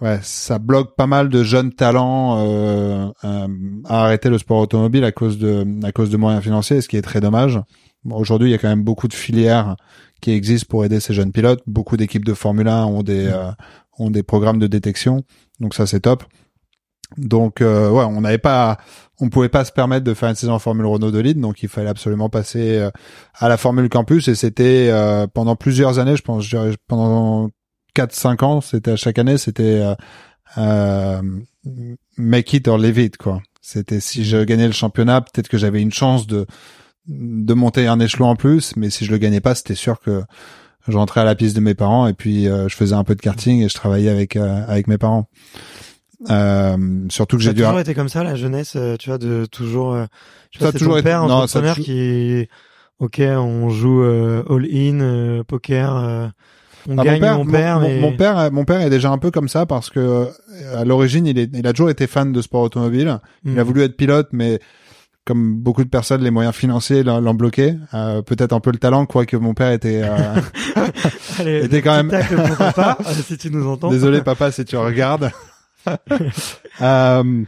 ouais, 0.02 0.18
ça 0.22 0.58
bloque 0.58 0.94
pas 0.94 1.06
mal 1.06 1.28
de 1.30 1.42
jeunes 1.42 1.72
talents 1.72 2.36
euh, 2.38 3.08
euh, 3.24 3.46
à 3.86 4.04
arrêter 4.04 4.28
le 4.28 4.36
sport 4.38 4.58
automobile 4.58 5.04
à 5.04 5.12
cause 5.12 5.38
de 5.38 5.64
à 5.84 5.92
cause 5.92 6.10
de 6.10 6.16
moyens 6.18 6.42
financiers, 6.42 6.80
ce 6.82 6.88
qui 6.88 6.96
est 6.98 7.02
très 7.02 7.20
dommage. 7.20 7.58
Bon, 8.04 8.16
Aujourd'hui, 8.16 8.48
il 8.48 8.52
y 8.52 8.54
a 8.54 8.58
quand 8.58 8.68
même 8.68 8.84
beaucoup 8.84 9.08
de 9.08 9.14
filières 9.14 9.76
qui 10.20 10.30
existent 10.32 10.66
pour 10.68 10.84
aider 10.84 11.00
ces 11.00 11.14
jeunes 11.14 11.32
pilotes. 11.32 11.62
Beaucoup 11.66 11.96
d'équipes 11.96 12.24
de 12.24 12.34
Formule 12.34 12.68
1 12.68 12.84
ont 12.84 13.02
des 13.02 13.26
euh, 13.26 13.50
ont 13.98 14.10
des 14.10 14.22
programmes 14.22 14.58
de 14.58 14.66
détection, 14.66 15.24
donc 15.60 15.74
ça 15.74 15.86
c'est 15.86 16.00
top. 16.00 16.24
Donc 17.16 17.60
euh, 17.60 17.88
ouais, 17.88 18.04
on 18.04 18.20
n'avait 18.20 18.38
pas, 18.38 18.78
on 19.20 19.28
pouvait 19.28 19.48
pas 19.48 19.64
se 19.64 19.72
permettre 19.72 20.04
de 20.04 20.14
faire 20.14 20.28
une 20.28 20.34
saison 20.34 20.54
en 20.54 20.58
Formule 20.58 20.86
Renault 20.86 21.10
de 21.10 21.18
lead, 21.18 21.40
donc 21.40 21.62
il 21.62 21.68
fallait 21.68 21.88
absolument 21.88 22.28
passer 22.28 22.78
euh, 22.78 22.90
à 23.34 23.48
la 23.48 23.56
Formule 23.56 23.88
Campus 23.88 24.28
et 24.28 24.34
c'était 24.34 24.88
euh, 24.90 25.26
pendant 25.26 25.56
plusieurs 25.56 25.98
années, 25.98 26.16
je 26.16 26.22
pense, 26.22 26.44
je 26.44 26.74
pendant 26.88 27.50
4-5 27.94 28.44
ans, 28.44 28.60
c'était 28.60 28.92
à 28.92 28.96
chaque 28.96 29.18
année, 29.18 29.38
c'était 29.38 29.80
euh, 29.82 29.94
euh, 30.58 31.22
make 32.16 32.52
it 32.52 32.68
or 32.68 32.78
leave 32.78 32.98
it 32.98 33.16
quoi. 33.16 33.40
C'était 33.62 34.00
si 34.00 34.24
je 34.24 34.44
gagnais 34.44 34.66
le 34.66 34.72
championnat, 34.72 35.20
peut-être 35.20 35.48
que 35.48 35.58
j'avais 35.58 35.80
une 35.80 35.92
chance 35.92 36.26
de 36.26 36.46
de 37.06 37.54
monter 37.54 37.86
un 37.86 38.00
échelon 38.00 38.26
en 38.26 38.36
plus, 38.36 38.74
mais 38.74 38.90
si 38.90 39.04
je 39.04 39.12
le 39.12 39.18
gagnais 39.18 39.40
pas, 39.40 39.54
c'était 39.54 39.76
sûr 39.76 40.00
que 40.00 40.22
je 40.88 40.96
rentrais 40.96 41.20
à 41.20 41.24
la 41.24 41.36
piste 41.36 41.54
de 41.54 41.60
mes 41.60 41.74
parents 41.74 42.08
et 42.08 42.14
puis 42.14 42.44
je 42.46 42.74
faisais 42.74 42.94
un 42.94 43.04
peu 43.04 43.14
de 43.14 43.20
karting 43.20 43.62
et 43.62 43.68
je 43.68 43.74
travaillais 43.74 44.10
avec 44.10 44.34
avec 44.36 44.88
mes 44.88 44.98
parents. 44.98 45.28
Euh, 46.30 46.76
surtout 47.10 47.36
que 47.36 47.42
j'ai 47.42 47.52
dû 47.54 47.62
toujours 47.62 47.80
été 47.80 47.94
comme 47.94 48.08
ça, 48.08 48.24
la 48.24 48.34
jeunesse, 48.34 48.74
euh, 48.76 48.96
tu 48.96 49.10
vois, 49.10 49.18
de 49.18 49.46
toujours. 49.46 49.94
euh, 49.94 50.04
je 50.52 50.58
sais 50.58 50.64
Ça 50.64 50.72
pas, 50.72 50.78
toujours 50.78 50.94
ton 50.94 50.98
été- 51.00 51.08
père, 51.08 51.22
non, 51.22 51.40
non, 51.40 51.46
ça 51.46 51.60
mère 51.60 51.74
toujours- 51.76 51.84
qui. 51.86 52.48
Ok, 52.98 53.20
on 53.20 53.68
joue 53.68 54.02
euh, 54.02 54.42
all-in, 54.48 55.00
euh, 55.00 55.42
poker. 55.44 55.94
euh, 55.96 56.26
on 56.88 56.96
Ah, 56.98 57.04
gagne, 57.04 57.14
mon 57.14 57.20
père, 57.20 57.40
on 57.40 57.44
mon- 57.44 57.50
perd, 57.52 57.82
mon, 57.82 57.88
mais. 57.88 58.00
mon 58.00 58.12
père, 58.16 58.52
mon 58.52 58.64
père 58.64 58.80
est 58.80 58.90
déjà 58.90 59.10
un 59.10 59.18
peu 59.18 59.30
comme 59.30 59.48
ça 59.48 59.66
parce 59.66 59.90
que 59.90 60.28
à 60.74 60.84
l'origine, 60.84 61.26
il, 61.26 61.38
est, 61.38 61.50
il 61.52 61.66
a 61.66 61.72
toujours 61.72 61.90
été 61.90 62.06
fan 62.06 62.32
de 62.32 62.40
sport 62.40 62.62
automobile. 62.62 63.18
Il 63.44 63.58
a 63.58 63.64
Hmm. 63.64 63.66
voulu 63.66 63.82
être 63.82 63.96
pilote, 63.96 64.28
mais 64.32 64.60
comme 65.26 65.56
beaucoup 65.56 65.82
de 65.84 65.88
personnes, 65.90 66.22
les 66.22 66.30
moyens 66.30 66.54
financiers 66.54 67.02
l'ont 67.02 67.34
bloqué. 67.34 67.74
Euh, 67.92 68.22
Peut-être 68.22 68.52
un 68.52 68.60
peu 68.60 68.70
le 68.70 68.78
talent, 68.78 69.04
quoique 69.04 69.36
mon 69.36 69.52
père 69.52 69.72
était. 69.72 70.02
euh, 70.04 70.36
Allez, 71.40 71.64
était 71.64 71.82
quand 71.82 72.02
même- 72.02 72.08
pour 72.46 72.56
papa, 72.56 72.98
si 73.26 73.36
tu 73.36 73.50
nous 73.50 73.66
entends. 73.68 73.90
Désolé 73.90 74.22
papa 74.22 74.50
si 74.52 74.64
tu 74.64 74.76
regardes. 74.76 75.30
Euh, 76.82 77.44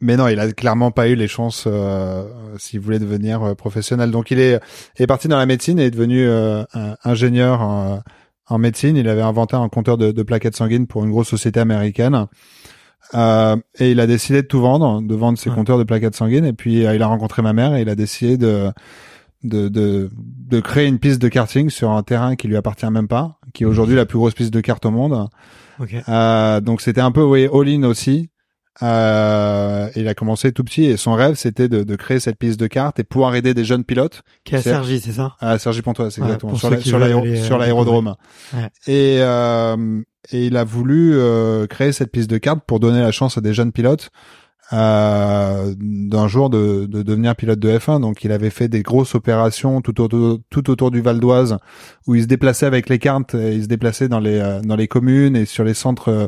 mais 0.00 0.16
non, 0.16 0.28
il 0.28 0.40
a 0.40 0.50
clairement 0.52 0.90
pas 0.90 1.08
eu 1.08 1.14
les 1.14 1.28
chances 1.28 1.64
euh, 1.66 2.24
s'il 2.58 2.80
voulait 2.80 2.98
devenir 2.98 3.42
euh, 3.42 3.54
professionnel. 3.54 4.10
Donc 4.10 4.30
il 4.30 4.38
est, 4.40 4.58
il 4.98 5.02
est 5.02 5.06
parti 5.06 5.28
dans 5.28 5.36
la 5.36 5.46
médecine 5.46 5.78
et 5.78 5.84
est 5.84 5.90
devenu 5.90 6.26
euh, 6.26 6.64
un- 6.74 6.96
ingénieur 7.04 7.60
en, 7.60 8.02
en 8.48 8.58
médecine. 8.58 8.96
Il 8.96 9.08
avait 9.08 9.22
inventé 9.22 9.56
un 9.56 9.68
compteur 9.68 9.96
de, 9.98 10.10
de 10.10 10.22
plaquettes 10.22 10.56
sanguines 10.56 10.86
pour 10.86 11.04
une 11.04 11.10
grosse 11.10 11.28
société 11.28 11.60
américaine. 11.60 12.26
Et 13.14 13.90
il 13.90 14.00
a 14.00 14.06
décidé 14.06 14.42
de 14.42 14.46
tout 14.46 14.60
vendre, 14.60 15.02
de 15.02 15.14
vendre 15.14 15.38
ses 15.38 15.50
Ouais. 15.50 15.56
compteurs 15.56 15.78
de 15.78 15.84
plaquettes 15.84 16.16
sanguines. 16.16 16.46
Et 16.46 16.52
puis 16.54 16.82
il 16.82 17.02
a 17.02 17.06
rencontré 17.06 17.42
ma 17.42 17.52
mère 17.52 17.74
et 17.74 17.82
il 17.82 17.88
a 17.88 17.94
décidé 17.94 18.36
de 18.36 18.70
de, 19.44 19.68
de, 19.68 20.08
de 20.16 20.60
créer 20.60 20.86
une 20.88 20.98
piste 20.98 21.20
de 21.20 21.28
karting 21.28 21.68
sur 21.68 21.90
un 21.90 22.02
terrain 22.02 22.34
qui 22.34 22.48
lui 22.48 22.56
appartient 22.56 22.88
même 22.90 23.08
pas, 23.08 23.38
qui 23.54 23.62
est 23.62 23.66
aujourd'hui 23.66 23.96
la 23.96 24.04
plus 24.04 24.18
grosse 24.18 24.34
piste 24.34 24.52
de 24.52 24.60
kart 24.60 24.84
au 24.84 24.90
monde. 24.90 25.28
Ok. 25.80 25.94
Euh, 26.08 26.60
donc 26.60 26.82
c'était 26.82 27.00
un 27.00 27.10
peu 27.12 27.22
oui, 27.22 27.48
all-in 27.52 27.84
aussi. 27.84 28.28
Euh, 28.82 29.88
il 29.94 30.08
a 30.08 30.14
commencé 30.14 30.50
tout 30.50 30.64
petit 30.64 30.84
et 30.86 30.96
son 30.96 31.12
rêve 31.12 31.36
c'était 31.36 31.68
de, 31.68 31.84
de 31.84 31.94
créer 31.96 32.18
cette 32.18 32.36
piste 32.38 32.58
de 32.58 32.66
kart 32.66 32.98
et 32.98 33.04
pouvoir 33.04 33.36
aider 33.36 33.54
des 33.54 33.64
jeunes 33.64 33.84
pilotes 33.84 34.22
Qui 34.44 34.56
est 34.56 34.58
à 34.58 34.62
C'est- 34.62 34.70
Sergi, 34.70 35.00
c'est 35.00 35.12
ça? 35.12 35.36
à 35.38 35.58
Sergi 35.58 35.80
Pontoise 35.80 36.18
Ouais, 36.18 36.24
exactement 36.24 36.56
sur 36.56 36.70
la- 36.98 37.06
aller, 37.06 37.14
euh, 37.14 37.42
sur 37.44 37.56
l'aérodrome. 37.56 38.16
Ouais. 38.52 38.68
Et 38.88 39.18
euh, 39.20 40.02
et 40.32 40.46
il 40.46 40.56
a 40.56 40.64
voulu 40.64 41.12
euh, 41.14 41.66
créer 41.68 41.92
cette 41.92 42.10
piste 42.10 42.28
de 42.30 42.38
kart 42.38 42.58
pour 42.66 42.80
donner 42.80 43.00
la 43.00 43.12
chance 43.12 43.38
à 43.38 43.40
des 43.40 43.54
jeunes 43.54 43.70
pilotes 43.72 44.10
euh, 44.72 45.74
d'un 45.78 46.26
jour 46.26 46.48
de, 46.50 46.86
de 46.86 47.02
devenir 47.02 47.36
pilote 47.36 47.58
de 47.58 47.78
F1. 47.78 48.00
Donc 48.00 48.24
il 48.24 48.32
avait 48.32 48.50
fait 48.50 48.68
des 48.68 48.82
grosses 48.82 49.14
opérations 49.14 49.80
tout 49.82 50.00
autour, 50.00 50.38
tout 50.50 50.70
autour 50.70 50.90
du 50.90 51.00
Val 51.00 51.20
d'Oise 51.20 51.58
où 52.06 52.14
il 52.14 52.22
se 52.22 52.26
déplaçait 52.26 52.66
avec 52.66 52.88
les 52.88 52.98
cartes, 52.98 53.34
et 53.34 53.54
il 53.54 53.62
se 53.62 53.68
déplaçait 53.68 54.08
dans 54.08 54.20
les 54.20 54.38
euh, 54.38 54.60
dans 54.60 54.76
les 54.76 54.88
communes 54.88 55.36
et 55.36 55.44
sur 55.44 55.64
les 55.64 55.74
centres, 55.74 56.08
euh, 56.08 56.26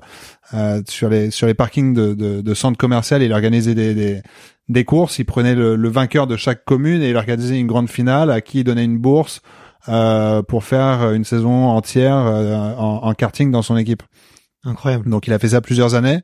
euh, 0.55 0.83
sur 0.89 1.09
les 1.09 1.31
sur 1.31 1.47
les 1.47 1.55
parkings 1.55 1.95
de, 1.95 2.15
de, 2.15 2.41
de 2.41 2.55
centres 2.55 2.79
commerciaux. 2.79 3.19
Il 3.19 3.33
organisait 3.33 3.75
des, 3.75 3.95
des 3.95 4.23
des 4.69 4.85
courses. 4.85 5.19
Il 5.19 5.25
prenait 5.25 5.55
le, 5.55 5.77
le 5.77 5.89
vainqueur 5.89 6.27
de 6.27 6.37
chaque 6.37 6.65
commune 6.65 7.03
et 7.03 7.11
il 7.11 7.17
organisait 7.17 7.59
une 7.59 7.67
grande 7.67 7.89
finale 7.89 8.31
à 8.31 8.41
qui 8.41 8.61
il 8.61 8.65
donnait 8.65 8.85
une 8.85 8.99
bourse 8.99 9.41
euh, 9.89 10.43
pour 10.43 10.65
faire 10.65 11.13
une 11.13 11.25
saison 11.25 11.67
entière 11.67 12.17
euh, 12.17 12.75
en, 12.77 13.05
en 13.05 13.15
karting 13.15 13.51
dans 13.51 13.63
son 13.63 13.77
équipe. 13.77 14.03
Incroyable. 14.65 15.09
Donc 15.09 15.27
il 15.29 15.33
a 15.33 15.39
fait 15.39 15.51
ça 15.51 15.61
plusieurs 15.61 15.95
années. 15.95 16.21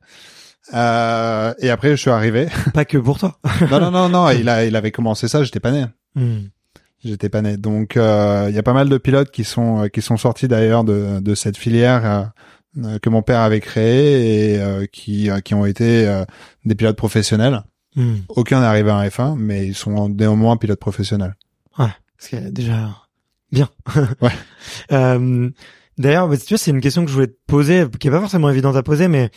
Euh, 0.73 1.55
et 1.59 1.71
après 1.71 1.91
je 1.91 1.97
suis 1.97 2.11
arrivé. 2.11 2.49
Pas 2.75 2.85
que 2.85 2.99
pour 2.99 3.19
toi. 3.19 3.39
non 3.71 3.81
non 3.81 3.91
non 3.91 4.09
non, 4.09 4.31
il 4.41 4.49
a 4.49 4.65
il 4.65 4.75
avait 4.77 4.91
commencé 4.93 5.29
ça, 5.29 5.45
j'étais 5.45 5.61
pas 5.61 5.71
né. 5.73 5.87
Hmm. 6.15 6.45
J'étais 7.05 7.29
pas 7.29 7.43
né. 7.43 7.57
Donc 7.57 7.97
euh, 7.97 8.47
il 8.49 8.55
y 8.55 8.59
a 8.59 8.63
pas 8.63 8.73
mal 8.73 8.89
de 8.89 8.99
pilotes 8.99 9.31
qui 9.31 9.45
sont 9.45 9.85
euh, 9.85 9.89
qui 9.89 10.03
sont 10.03 10.17
sortis 10.17 10.49
d'ailleurs 10.49 10.85
de 10.85 11.21
de 11.21 11.35
cette 11.35 11.57
filière 11.57 12.33
euh, 12.79 12.99
que 13.01 13.11
mon 13.11 13.23
père 13.23 13.41
avait 13.41 13.61
créés 13.61 14.55
et 14.55 14.61
euh, 14.63 14.87
qui 14.91 15.29
qui 15.45 15.55
ont 15.55 15.67
été 15.67 16.23
des 16.65 16.75
pilotes 16.75 16.97
professionnels. 16.97 17.63
Hmm. 17.97 18.17
Aucun 18.31 18.61
n'est 18.61 18.67
arrivé 18.67 18.91
en 18.91 19.03
F1, 19.03 19.37
mais 19.37 19.67
ils 19.67 19.75
sont 19.75 20.09
néanmoins 20.09 20.57
pilotes 20.57 20.81
professionnels. 20.81 21.35
Ouais, 21.79 21.91
c'est 22.17 22.53
déjà 22.53 22.89
bien. 23.51 23.69
Ouais. 24.23 24.31
euh, 24.93 25.51
D'ailleurs, 25.99 26.27
bah, 26.27 26.37
tu 26.39 26.49
vois, 26.49 26.57
c'est 26.59 26.71
une 26.71 26.81
question 26.81 27.03
que 27.05 27.11
je 27.11 27.15
voulais 27.15 27.27
te 27.27 27.37
poser, 27.47 27.85
qui 28.01 28.09
est 28.09 28.11
pas 28.11 28.21
forcément 28.21 28.49
évidente 28.49 28.77
à 28.77 28.83
poser, 28.83 29.09
mais 29.09 29.31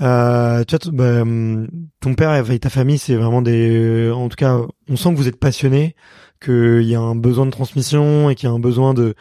euh, 0.00 0.64
tu 0.64 0.76
vois, 0.76 0.92
bah, 0.92 1.22
hum, 1.22 1.68
ton 2.00 2.14
père 2.14 2.50
et 2.50 2.58
ta 2.58 2.70
famille, 2.70 2.98
c'est 2.98 3.16
vraiment 3.16 3.42
des, 3.42 4.10
en 4.10 4.28
tout 4.28 4.36
cas, 4.36 4.58
on 4.88 4.96
sent 4.96 5.10
que 5.10 5.16
vous 5.16 5.28
êtes 5.28 5.38
passionnés, 5.38 5.94
qu'il 6.42 6.82
y 6.84 6.94
a 6.94 7.00
un 7.00 7.14
besoin 7.16 7.44
de 7.44 7.50
transmission 7.50 8.30
et 8.30 8.34
qu'il 8.34 8.48
y 8.48 8.50
a 8.50 8.54
un 8.54 8.58
besoin 8.58 8.94
de 8.94 9.14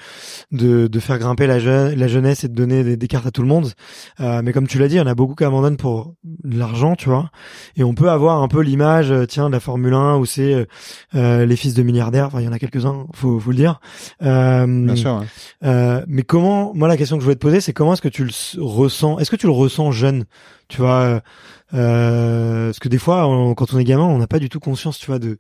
de, 0.52 0.88
de 0.88 1.00
faire 1.00 1.20
grimper 1.20 1.48
la, 1.48 1.60
la 1.94 2.08
jeunesse 2.08 2.46
et 2.46 2.48
de 2.48 2.54
donner 2.54 2.84
des, 2.86 2.96
des 2.96 3.08
cartes 3.08 3.26
à 3.26 3.32
tout 3.32 3.42
le 3.42 3.48
monde. 3.50 3.74
Euh, 4.22 4.42
mais 4.42 4.54
comme 4.54 4.68
tu 4.68 4.80
l'as 4.80 4.88
dit, 4.88 4.96
il 4.96 5.00
y 5.00 5.02
en 5.02 5.08
a 5.08 5.16
beaucoup 5.16 5.36
qui 5.36 5.44
abandonnent 5.44 5.76
pour 5.76 6.14
l'argent, 6.46 6.96
tu 6.96 7.10
vois. 7.10 7.30
Et 7.76 7.84
on 7.84 7.94
peut 7.94 8.10
avoir 8.10 8.42
un 8.42 8.48
peu 8.48 8.62
l'image, 8.62 9.12
euh, 9.12 9.26
tiens, 9.26 9.50
de 9.50 9.54
la 9.54 9.60
Formule 9.60 9.94
1 9.94 10.16
où 10.16 10.26
c'est 10.26 10.54
euh, 10.54 10.66
euh, 11.16 11.46
les 11.46 11.56
fils 11.58 11.74
de 11.74 11.84
milliardaires. 11.84 12.28
Enfin, 12.28 12.40
il 12.40 12.46
y 12.46 12.48
en 12.48 12.54
a 12.54 12.60
quelques-uns, 12.60 13.06
faut, 13.14 13.38
faut 13.38 13.52
le 13.52 13.58
dire. 13.58 13.82
Euh, 14.24 14.66
Bien 14.66 14.96
sûr. 14.96 15.24
Euh, 15.66 16.06
mais 16.08 16.24
comment, 16.24 16.74
moi, 16.74 16.88
la 16.88 16.96
question 16.96 17.18
que 17.18 17.22
je 17.22 17.26
voulais 17.26 17.36
te 17.36 17.42
poser, 17.42 17.60
c'est 17.60 17.74
comment 17.74 17.94
est-ce 17.94 18.02
que 18.02 18.08
tu 18.08 18.24
le 18.24 18.32
ressens? 18.64 19.20
Est-ce 19.20 19.30
que 19.30 19.36
tu 19.36 19.46
le 19.48 19.52
ressens 19.52 19.92
jeune? 19.92 20.24
Tu 20.70 20.78
vois 20.78 21.22
euh, 21.74 22.68
parce 22.68 22.80
que 22.80 22.90
des 22.90 22.98
fois, 22.98 23.22
quand 23.56 23.74
on 23.74 23.80
est 23.80 23.84
gamin, 23.84 24.04
on 24.04 24.18
n'a 24.18 24.28
pas 24.28 24.40
du 24.40 24.50
tout 24.50 24.60
conscience, 24.60 24.98
tu 24.98 25.08
vois, 25.08 25.20
de 25.20 25.38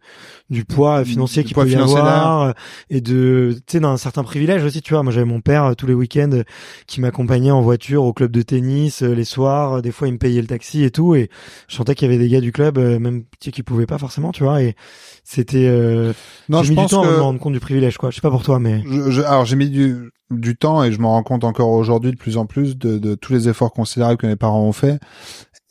du 0.49 0.63
poids 0.63 1.03
financier 1.03 1.43
qu'il 1.43 1.55
peut 1.55 1.67
y 1.67 1.75
avoir 1.75 2.43
euh, 2.43 2.51
et 2.89 3.01
de, 3.01 3.55
tu 3.65 3.73
sais, 3.73 3.79
d'un 3.79 3.97
certain 3.97 4.23
privilège 4.23 4.63
aussi, 4.63 4.81
tu 4.81 4.93
vois. 4.93 5.01
Moi, 5.01 5.11
j'avais 5.11 5.25
mon 5.25 5.41
père 5.41 5.65
euh, 5.65 5.73
tous 5.73 5.87
les 5.87 5.93
week-ends 5.93 6.29
euh, 6.33 6.43
qui 6.85 7.01
m'accompagnait 7.01 7.51
en 7.51 7.61
voiture 7.61 8.03
au 8.03 8.13
club 8.13 8.31
de 8.31 8.41
tennis 8.41 9.01
les 9.01 9.23
soirs. 9.23 9.81
Des 9.81 9.91
fois, 9.91 10.07
il 10.07 10.13
me 10.13 10.17
payait 10.17 10.41
le 10.41 10.47
taxi 10.47 10.83
et 10.83 10.91
tout, 10.91 11.15
et 11.15 11.29
je 11.67 11.75
sentais 11.75 11.95
qu'il 11.95 12.07
y 12.07 12.13
avait 12.13 12.23
des 12.23 12.29
gars 12.29 12.41
du 12.41 12.51
club, 12.51 12.77
même 12.77 13.23
tu 13.39 13.51
qui 13.51 13.63
pouvaient 13.63 13.87
pas 13.87 13.97
forcément, 13.97 14.31
tu 14.31 14.43
vois. 14.43 14.61
Et 14.61 14.75
c'était. 15.23 15.67
Euh, 15.67 16.13
non, 16.47 16.61
je 16.63 16.69
mis 16.69 16.75
pense 16.75 16.89
du 16.91 16.95
temps 16.95 17.03
que... 17.03 17.07
à 17.07 17.11
me 17.11 17.21
rendre 17.21 17.39
compte 17.39 17.53
du 17.53 17.59
privilège, 17.59 17.97
quoi. 17.97 18.11
Je 18.11 18.15
sais 18.15 18.21
pas 18.21 18.31
pour 18.31 18.43
toi, 18.43 18.59
mais. 18.59 18.83
Je, 18.85 19.09
je, 19.09 19.21
alors, 19.21 19.45
j'ai 19.45 19.55
mis 19.55 19.69
du 19.69 20.11
du 20.31 20.55
temps 20.55 20.83
et 20.83 20.91
je 20.91 20.99
m'en 20.99 21.09
rends 21.09 21.23
compte 21.23 21.43
encore 21.43 21.69
aujourd'hui 21.69 22.11
de 22.11 22.17
plus 22.17 22.37
en 22.37 22.45
plus 22.45 22.77
de, 22.77 22.99
de 22.99 23.15
tous 23.15 23.33
les 23.33 23.49
efforts 23.49 23.73
considérables 23.73 24.17
que 24.17 24.27
mes 24.27 24.35
parents 24.35 24.61
ont 24.61 24.73
fait. 24.73 24.99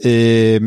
Et 0.01 0.61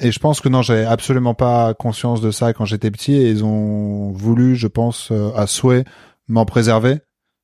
et 0.00 0.12
je 0.12 0.18
pense 0.18 0.40
que 0.40 0.48
non, 0.48 0.62
j'avais 0.62 0.86
absolument 0.86 1.34
pas 1.34 1.74
conscience 1.74 2.22
de 2.22 2.30
ça 2.30 2.54
quand 2.54 2.64
j'étais 2.64 2.90
petit 2.90 3.12
et 3.12 3.28
ils 3.30 3.44
ont 3.44 4.12
voulu, 4.12 4.56
je 4.56 4.66
pense, 4.66 5.10
euh, 5.12 5.30
à 5.36 5.46
souhait 5.46 5.84
m'en 6.26 6.46
préserver 6.46 7.00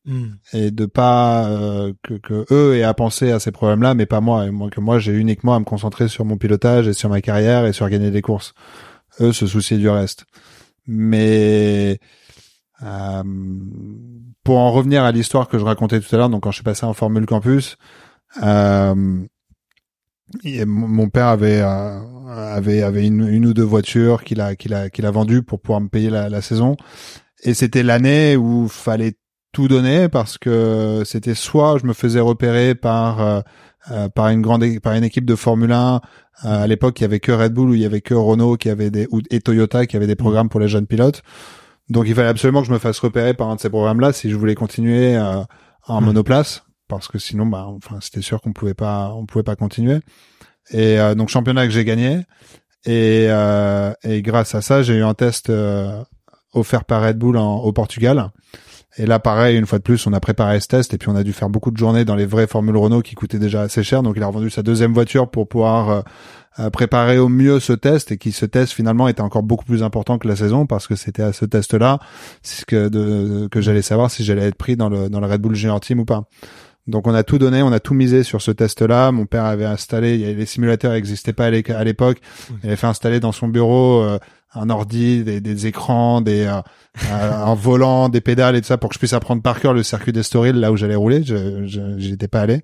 hmm. 0.07 0.29
et 0.55 0.71
de 0.71 0.87
pas 0.87 1.49
euh, 1.49 1.93
que, 2.03 2.15
que, 2.15 2.47
eux 2.51 2.77
aient 2.77 2.83
à 2.83 2.95
penser 2.95 3.31
à 3.31 3.41
ces 3.41 3.53
problèmes-là, 3.53 3.95
mais 3.95 4.07
pas 4.07 4.23
moi. 4.23 4.47
Et 4.47 4.51
moi 4.51 4.71
que 4.71 4.81
moi, 4.81 4.99
j'ai 4.99 5.13
uniquement 5.13 5.55
à 5.55 5.59
me 5.61 5.67
concentrer 5.67 6.09
sur 6.09 6.25
mon 6.25 6.39
pilotage 6.39 6.89
et 6.89 6.95
sur 6.95 7.11
ma 7.11 7.21
carrière 7.21 7.67
et 7.67 7.75
sur 7.75 7.89
gagner 7.91 8.11
des 8.11 8.23
courses. 8.23 8.55
Eux 9.21 9.33
se 9.33 9.47
soucier 9.47 9.77
du 9.77 9.91
reste. 9.91 10.25
Mais 10.87 11.99
euh, 12.83 13.23
pour 14.45 14.59
en 14.59 14.73
revenir 14.73 15.03
à 15.03 15.13
l'histoire 15.13 15.49
que 15.49 15.59
je 15.59 15.65
racontais 15.65 16.01
tout 16.01 16.15
à 16.15 16.19
l'heure, 16.19 16.31
donc 16.31 16.45
quand 16.45 16.53
je 16.53 16.57
suis 16.57 16.65
passé 16.65 16.87
en 16.87 16.95
Formule 16.95 17.27
Campus. 17.27 17.77
Euh, 18.43 19.27
mon 20.67 21.09
père 21.09 21.27
avait 21.27 21.61
euh, 21.61 22.01
avait 22.27 22.83
avait 22.83 23.07
une, 23.07 23.27
une, 23.29 23.47
ou 23.47 23.55
deux 23.55 23.63
voitures 23.63 24.25
qu'il 24.25 24.41
a 24.41 24.57
qu'il 24.57 24.75
a 24.75 24.91
qu'il 24.91 25.07
a 25.07 25.11
vendues 25.11 25.43
pour 25.43 25.61
pouvoir 25.61 25.81
me 25.81 25.89
payer 25.89 26.11
la, 26.11 26.29
la 26.29 26.43
saison. 26.43 26.77
Et 27.45 27.55
c'était 27.55 27.83
l'année 27.83 28.37
où 28.37 28.69
fallait 28.69 29.15
tout 29.53 29.69
donner 29.69 30.09
parce 30.09 30.37
que 30.37 31.03
c'était 31.05 31.35
soit 31.35 31.79
je 31.79 31.87
me 31.87 31.93
faisais 31.93 32.21
repérer 32.21 32.75
par 32.75 33.21
euh, 33.21 33.41
euh 33.91 34.09
par 34.09 34.29
une 34.29 34.43
grande 34.43 34.65
par 34.81 34.95
une 34.95 35.05
équipe 35.05 35.25
de 35.25 35.37
Formule 35.37 35.73
1 35.73 35.95
euh, 36.45 36.65
à 36.65 36.67
l'époque 36.67 36.99
il 37.01 37.03
y 37.03 37.07
avait 37.07 37.21
que 37.21 37.33
Red 37.33 37.53
Bull 37.53 37.71
ou 37.71 37.75
il 37.75 37.81
y 37.81 37.87
avait 37.87 38.01
que 38.01 38.15
Renault 38.15 38.57
qui 38.57 38.69
avait 38.69 38.91
des 38.91 39.07
ou, 39.13 39.21
et 39.31 39.41
Toyota 39.41 39.87
qui 39.87 39.97
avait 39.97 40.09
des 40.09 40.17
programmes 40.17 40.49
pour 40.49 40.61
les 40.61 40.69
jeunes 40.69 40.87
pilotes. 40.87 41.23
Donc 41.89 42.07
il 42.09 42.15
fallait 42.17 42.29
absolument 42.29 42.63
que 42.63 42.67
je 42.67 42.73
me 42.73 42.79
fasse 42.79 42.99
repérer 42.99 43.33
par 43.35 43.49
un 43.49 43.57
de 43.57 43.61
ces 43.61 43.71
programmes 43.71 44.01
là 44.01 44.13
si 44.13 44.29
je 44.29 44.37
voulais 44.37 44.57
continuer 44.57 45.17
en 45.87 46.01
monoplace 46.01 46.66
parce 46.89 47.09
que 47.09 47.19
sinon, 47.19 47.47
bah, 47.47 47.67
enfin, 47.69 47.99
c'était 48.01 48.23
sûr 48.23 48.41
qu'on 48.41 48.53
pouvait 48.53 48.75
pas, 48.75 49.13
on 49.15 49.27
pouvait 49.27 49.43
pas 49.43 49.57
continuer. 49.57 50.01
Et 50.71 50.99
euh, 50.99 51.15
donc 51.15 51.29
championnat 51.29 51.67
que 51.67 51.73
j'ai 51.73 51.85
gagné. 51.85 52.23
Et, 52.85 53.27
euh, 53.29 53.93
et 54.05 54.23
grâce 54.23 54.55
à 54.55 54.63
ça, 54.63 54.83
j'ai 54.83 54.95
eu 54.95 55.03
un 55.03 55.15
test 55.15 55.51
euh, 55.51 56.03
offert 56.53 56.85
par 56.85 57.03
Red 57.03 57.19
Bull 57.19 57.37
en, 57.37 57.57
au 57.57 57.73
Portugal. 57.73 58.31
Et 58.99 59.05
là, 59.05 59.19
pareil, 59.19 59.59
une 59.59 59.67
fois 59.67 59.79
de 59.79 59.83
plus, 59.83 60.07
on 60.07 60.13
a 60.13 60.21
préparé 60.21 60.59
ce 60.61 60.69
test 60.69 60.95
et 60.95 60.99
puis 60.99 61.11
on 61.11 61.17
a 61.17 61.23
dû 61.23 61.33
faire 61.33 61.51
beaucoup 61.51 61.71
de 61.71 61.77
journées 61.77 62.05
dans 62.05 62.15
les 62.15 62.25
vraies 62.25 62.47
formules 62.47 62.77
Renault 62.77 63.03
qui 63.03 63.15
coûtaient 63.15 63.39
déjà 63.39 63.63
assez 63.63 63.83
cher. 63.83 64.03
Donc, 64.03 64.15
il 64.17 64.23
a 64.23 64.27
revendu 64.27 64.49
sa 64.49 64.63
deuxième 64.63 64.95
voiture 64.95 65.31
pour 65.31 65.49
pouvoir 65.49 66.05
euh, 66.59 66.71
préparer 66.71 67.19
au 67.19 67.29
mieux 67.29 67.61
ce 67.61 67.75
test 67.75 68.13
et 68.13 68.17
qui 68.17 68.33
ce 68.33 68.47
test 68.47 68.73
finalement 68.73 69.09
était 69.09 69.21
encore 69.21 69.43
beaucoup 69.43 69.67
plus 69.67 69.83
important 69.83 70.17
que 70.17 70.27
la 70.27 70.37
saison 70.37 70.65
parce 70.65 70.87
que 70.87 70.97
c'était 70.97 71.23
à 71.23 71.35
ce 71.35 71.45
test-là 71.45 71.99
que, 72.67 72.89
de, 72.89 73.47
que 73.49 73.61
j'allais 73.61 73.83
savoir 73.83 74.11
si 74.11 74.25
j'allais 74.25 74.47
être 74.47 74.55
pris 74.55 74.75
dans 74.75 74.89
le, 74.89 75.11
dans 75.11 75.21
le 75.21 75.27
Red 75.27 75.43
Bull 75.43 75.55
Junior 75.55 75.79
Team 75.81 76.01
ou 76.01 76.07
pas. 76.07 76.25
Donc 76.87 77.07
on 77.07 77.15
a 77.15 77.25
tout 77.25 77.39
donné, 77.39 77.63
on 77.63 77.73
a 77.73 77.81
tout 77.81 77.95
misé 77.95 78.23
sur 78.23 78.41
ce 78.41 78.51
test-là. 78.51 79.11
Mon 79.11 79.27
père 79.27 79.45
avait 79.45 79.65
installé, 79.65 80.35
les 80.35 80.47
simulateurs 80.47 80.93
n'existaient 80.93 81.33
pas 81.33 81.47
à 81.47 81.85
l'époque. 81.85 82.19
Il 82.63 82.69
avait 82.69 82.77
fait 82.77 82.87
installer 82.87 83.19
dans 83.19 83.33
son 83.33 83.49
bureau 83.49 84.03
euh, 84.03 84.19
un 84.57 84.71
ordi, 84.71 85.23
des, 85.25 85.41
des 85.41 85.67
écrans, 85.67 86.21
des 86.21 86.45
euh, 86.47 86.63
un 87.11 87.55
volant, 87.55 88.09
des 88.09 88.21
pédales 88.21 88.57
et 88.57 88.61
tout 88.61 88.67
ça 88.67 88.79
pour 88.79 88.91
que 88.91 88.95
je 88.95 88.99
puisse 88.99 89.13
apprendre 89.13 89.43
par 89.43 89.61
cœur 89.61 89.75
le 89.75 89.83
circuit 89.83 90.13
d'Estoril 90.13 90.57
là 90.57 90.73
où 90.73 90.77
j'allais 90.77 90.95
rouler. 90.95 91.23
Je 91.23 91.97
j'étais 91.99 92.29
pas 92.29 92.41
allé. 92.41 92.63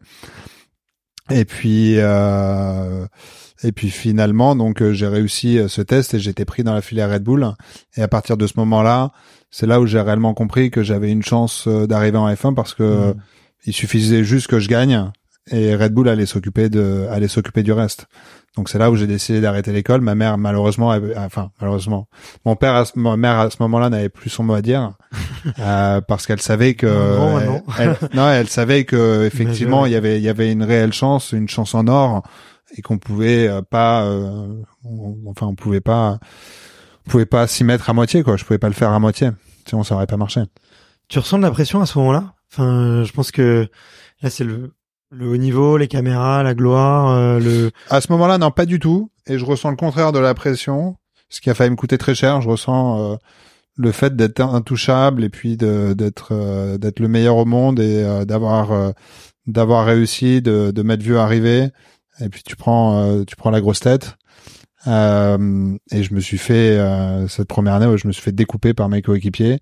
Et 1.31 1.45
puis 1.45 1.97
euh, 1.99 3.07
et 3.63 3.73
puis 3.73 3.91
finalement 3.91 4.57
donc 4.57 4.83
euh, 4.83 4.93
j'ai 4.93 5.07
réussi 5.07 5.59
ce 5.69 5.83
test 5.83 6.15
et 6.15 6.19
j'étais 6.19 6.45
pris 6.45 6.65
dans 6.65 6.75
la 6.75 6.81
filière 6.81 7.11
Red 7.11 7.23
Bull. 7.23 7.47
Et 7.97 8.03
à 8.03 8.09
partir 8.09 8.37
de 8.37 8.47
ce 8.47 8.55
moment-là, 8.57 9.13
c'est 9.51 9.67
là 9.67 9.81
où 9.81 9.87
j'ai 9.87 10.01
réellement 10.01 10.35
compris 10.35 10.71
que 10.71 10.83
j'avais 10.83 11.11
une 11.11 11.23
chance 11.23 11.69
d'arriver 11.69 12.19
en 12.19 12.33
F1 12.33 12.55
parce 12.55 12.75
que 12.75 13.11
mmh. 13.11 13.15
Il 13.65 13.73
suffisait 13.73 14.25
juste 14.25 14.49
que 14.49 14.59
je 14.59 14.69
gagne 14.69 15.11
et 15.51 15.75
Red 15.75 15.93
Bull 15.93 16.09
allait 16.09 16.27
s'occuper 16.27 16.69
de 16.69 17.07
allait 17.11 17.29
s'occuper 17.29 17.63
du 17.63 17.73
reste. 17.73 18.07
Donc 18.57 18.69
c'est 18.69 18.79
là 18.79 18.91
où 18.91 18.97
j'ai 18.97 19.07
décidé 19.07 19.41
d'arrêter 19.41 19.73
l'école. 19.73 20.01
Ma 20.01 20.15
mère 20.15 20.39
malheureusement, 20.39 20.95
enfin 21.17 21.51
malheureusement, 21.61 22.07
mon 22.45 22.55
père, 22.55 22.75
à 22.75 22.85
ce, 22.85 22.93
ma 22.97 23.17
mère 23.17 23.39
à 23.39 23.51
ce 23.51 23.57
moment-là 23.61 23.91
n'avait 23.91 24.09
plus 24.09 24.31
son 24.31 24.45
mot 24.45 24.55
à 24.55 24.63
dire 24.63 24.93
euh, 25.59 26.01
parce 26.01 26.27
qu'elle 26.27 26.41
savait 26.41 26.75
que 26.75 26.87
non, 26.87 27.41
elle, 27.79 27.99
non. 28.15 28.29
Elle, 28.29 28.49
savait 28.49 28.85
que 28.85 29.25
effectivement 29.27 29.87
il 29.87 29.93
y 29.93 29.97
avait 29.97 30.19
il 30.19 30.23
y 30.23 30.29
avait 30.29 30.53
une 30.53 30.63
réelle 30.63 30.93
chance, 30.93 31.33
une 31.33 31.49
chance 31.49 31.75
en 31.75 31.89
or 31.89 32.23
et 32.77 32.83
qu'on 32.83 32.99
pouvait 32.99 33.49
euh, 33.49 33.63
pas, 33.63 34.05
euh, 34.05 34.63
enfin 35.27 35.47
on 35.47 35.55
pouvait 35.55 35.81
pas, 35.81 36.19
on 37.07 37.11
pouvait 37.11 37.27
pas 37.27 37.47
s'y 37.47 37.65
mettre 37.65 37.91
à 37.91 37.93
moitié 37.93 38.23
quoi. 38.23 38.37
Je 38.37 38.45
pouvais 38.45 38.59
pas 38.59 38.69
le 38.69 38.75
faire 38.75 38.91
à 38.91 38.99
moitié, 39.01 39.31
sinon 39.69 39.83
ça 39.83 39.97
aurait 39.97 40.07
pas 40.07 40.17
marché. 40.17 40.43
Tu 41.09 41.19
ressens 41.19 41.39
de 41.39 41.43
la 41.43 41.51
pression 41.51 41.81
à 41.81 41.87
ce 41.87 41.99
moment-là? 41.99 42.35
Enfin, 42.53 43.03
je 43.05 43.13
pense 43.13 43.31
que 43.31 43.67
là, 44.21 44.29
c'est 44.29 44.45
le, 44.45 44.75
le 45.11 45.29
haut 45.29 45.37
niveau, 45.37 45.79
les 45.79 45.89
caméras, 45.89 46.43
la 46.43 46.55
gloire, 46.55 47.11
euh, 47.11 47.39
le. 47.39 47.71
À 47.89 48.01
ce 48.01 48.13
moment-là, 48.13 48.39
non, 48.39 48.51
pas 48.51 48.67
du 48.67 48.79
tout. 48.79 49.11
Et 49.27 49.39
je 49.39 49.45
ressens 49.45 49.71
le 49.71 49.77
contraire 49.77 50.13
de 50.13 50.19
la 50.19 50.35
pression, 50.35 50.97
ce 51.31 51.41
qui 51.41 51.49
a 51.49 51.55
failli 51.55 51.71
me 51.71 51.77
coûter 51.77 51.97
très 51.97 52.15
cher. 52.15 52.43
Je 52.43 52.49
ressens 52.49 53.13
euh, 53.13 53.17
le 53.77 53.93
fait 53.93 54.17
d'être 54.17 54.41
intouchable 54.41 55.25
et 55.25 55.31
puis 55.31 55.57
d'être 55.57 56.29
euh, 56.33 56.77
d'être 56.77 57.01
le 57.01 57.09
meilleur 57.09 57.37
au 57.37 57.45
monde 57.47 57.81
et 57.81 58.25
d'avoir 58.27 58.93
d'avoir 59.47 59.87
réussi, 59.87 60.43
de, 60.43 60.73
de 60.73 60.83
mettre 60.83 61.03
vieux 61.03 61.19
arriver. 61.19 61.69
Et 62.21 62.29
puis 62.29 62.43
tu 62.43 62.57
prends 62.57 63.25
tu 63.25 63.37
prends 63.37 63.51
la 63.51 63.61
grosse 63.61 63.81
tête. 63.81 64.17
et 64.87 64.91
je 64.91 66.15
me 66.15 66.21
suis 66.21 66.39
fait 66.39 66.79
cette 67.29 67.49
première 67.49 67.75
année 67.75 67.97
je 67.97 68.07
me 68.07 68.13
suis 68.13 68.23
fait 68.23 68.33
découper 68.33 68.75
par 68.75 68.89
mes 68.89 69.01
coéquipiers 69.01 69.59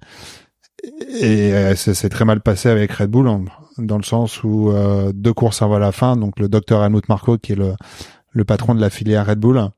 et 0.83 1.53
euh, 1.53 1.75
ça 1.75 1.95
s'est 1.95 2.09
très 2.09 2.25
mal 2.25 2.41
passé 2.41 2.69
avec 2.69 2.93
Red 2.93 3.11
Bull 3.11 3.29
dans 3.79 3.99
le 3.99 4.03
sens 4.03 4.43
où 4.45 4.71
euh, 4.71 5.13
deux 5.15 5.33
courses 5.33 5.63
avant 5.63 5.79
la 5.79 5.93
fin, 5.93 6.17
donc 6.17 6.39
le 6.39 6.49
docteur 6.49 6.85
Helmut 6.85 7.09
Marko 7.09 7.39
qui 7.39 7.53
est 7.53 7.57
le, 7.57 7.75
le 8.31 8.45
patron 8.45 8.75
de 8.75 8.81
la 8.81 8.91
filière 8.91 9.27
Red 9.27 9.39
Bull 9.39 9.71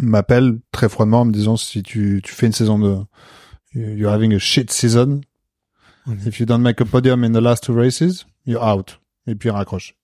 m'appelle 0.00 0.58
très 0.72 0.88
froidement 0.88 1.20
en 1.20 1.24
me 1.24 1.32
disant 1.32 1.56
si 1.56 1.82
tu, 1.82 2.20
tu 2.22 2.34
fais 2.34 2.46
une 2.46 2.52
saison 2.52 2.78
de 2.78 2.98
you're 3.74 4.12
having 4.12 4.32
a 4.34 4.38
shit 4.38 4.70
season. 4.70 5.20
If 6.26 6.38
you 6.38 6.46
don't 6.46 6.60
make 6.60 6.80
a 6.80 6.84
podium 6.84 7.24
in 7.24 7.32
the 7.32 7.40
last 7.40 7.64
two 7.64 7.74
races 7.74 8.26
you're 8.46 8.62
out. 8.62 9.00
Et 9.26 9.34
puis 9.34 9.48
il 9.48 9.52
raccroche. 9.52 9.94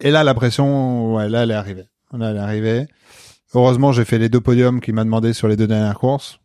Et 0.00 0.10
là 0.10 0.24
la 0.24 0.34
pression 0.34 1.14
ouais 1.14 1.28
là 1.28 1.42
elle 1.42 1.50
est 1.50 1.54
arrivée. 1.54 1.86
Là 2.12 2.30
elle 2.30 2.36
est 2.36 2.40
arrivée. 2.40 2.86
Heureusement 3.54 3.92
j'ai 3.92 4.04
fait 4.04 4.18
les 4.18 4.28
deux 4.28 4.40
podiums 4.40 4.80
qu'il 4.80 4.94
m'a 4.94 5.04
demandé 5.04 5.32
sur 5.32 5.48
les 5.48 5.56
deux 5.56 5.66
dernières 5.66 5.98
courses. 5.98 6.38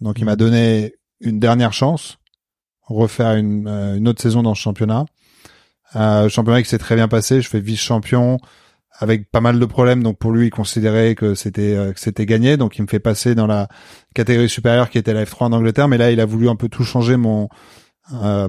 Donc 0.00 0.18
il 0.18 0.24
m'a 0.24 0.36
donné 0.36 0.94
une 1.20 1.38
dernière 1.40 1.72
chance, 1.72 2.18
refaire 2.82 3.36
une, 3.36 3.66
euh, 3.68 3.96
une 3.96 4.08
autre 4.08 4.22
saison 4.22 4.42
dans 4.42 4.54
ce 4.54 4.60
championnat. 4.60 5.06
Euh, 5.94 6.28
championnat 6.28 6.62
qui 6.62 6.68
s'est 6.68 6.78
très 6.78 6.96
bien 6.96 7.08
passé, 7.08 7.40
je 7.40 7.48
fais 7.48 7.60
vice-champion 7.60 8.38
avec 8.98 9.30
pas 9.30 9.40
mal 9.40 9.58
de 9.58 9.66
problèmes. 9.66 10.02
Donc 10.02 10.18
pour 10.18 10.32
lui, 10.32 10.46
il 10.46 10.50
considérait 10.50 11.14
que 11.14 11.34
c'était 11.34 11.76
euh, 11.76 11.92
que 11.92 12.00
c'était 12.00 12.26
gagné. 12.26 12.56
Donc 12.56 12.78
il 12.78 12.82
me 12.82 12.86
fait 12.86 13.00
passer 13.00 13.34
dans 13.34 13.46
la 13.46 13.68
catégorie 14.14 14.48
supérieure 14.48 14.90
qui 14.90 14.98
était 14.98 15.12
la 15.12 15.24
F3 15.24 15.44
en 15.44 15.52
Angleterre. 15.52 15.88
Mais 15.88 15.98
là, 15.98 16.10
il 16.10 16.20
a 16.20 16.26
voulu 16.26 16.48
un 16.48 16.56
peu 16.56 16.68
tout 16.68 16.84
changer 16.84 17.16
mon 17.16 17.48
euh, 18.12 18.48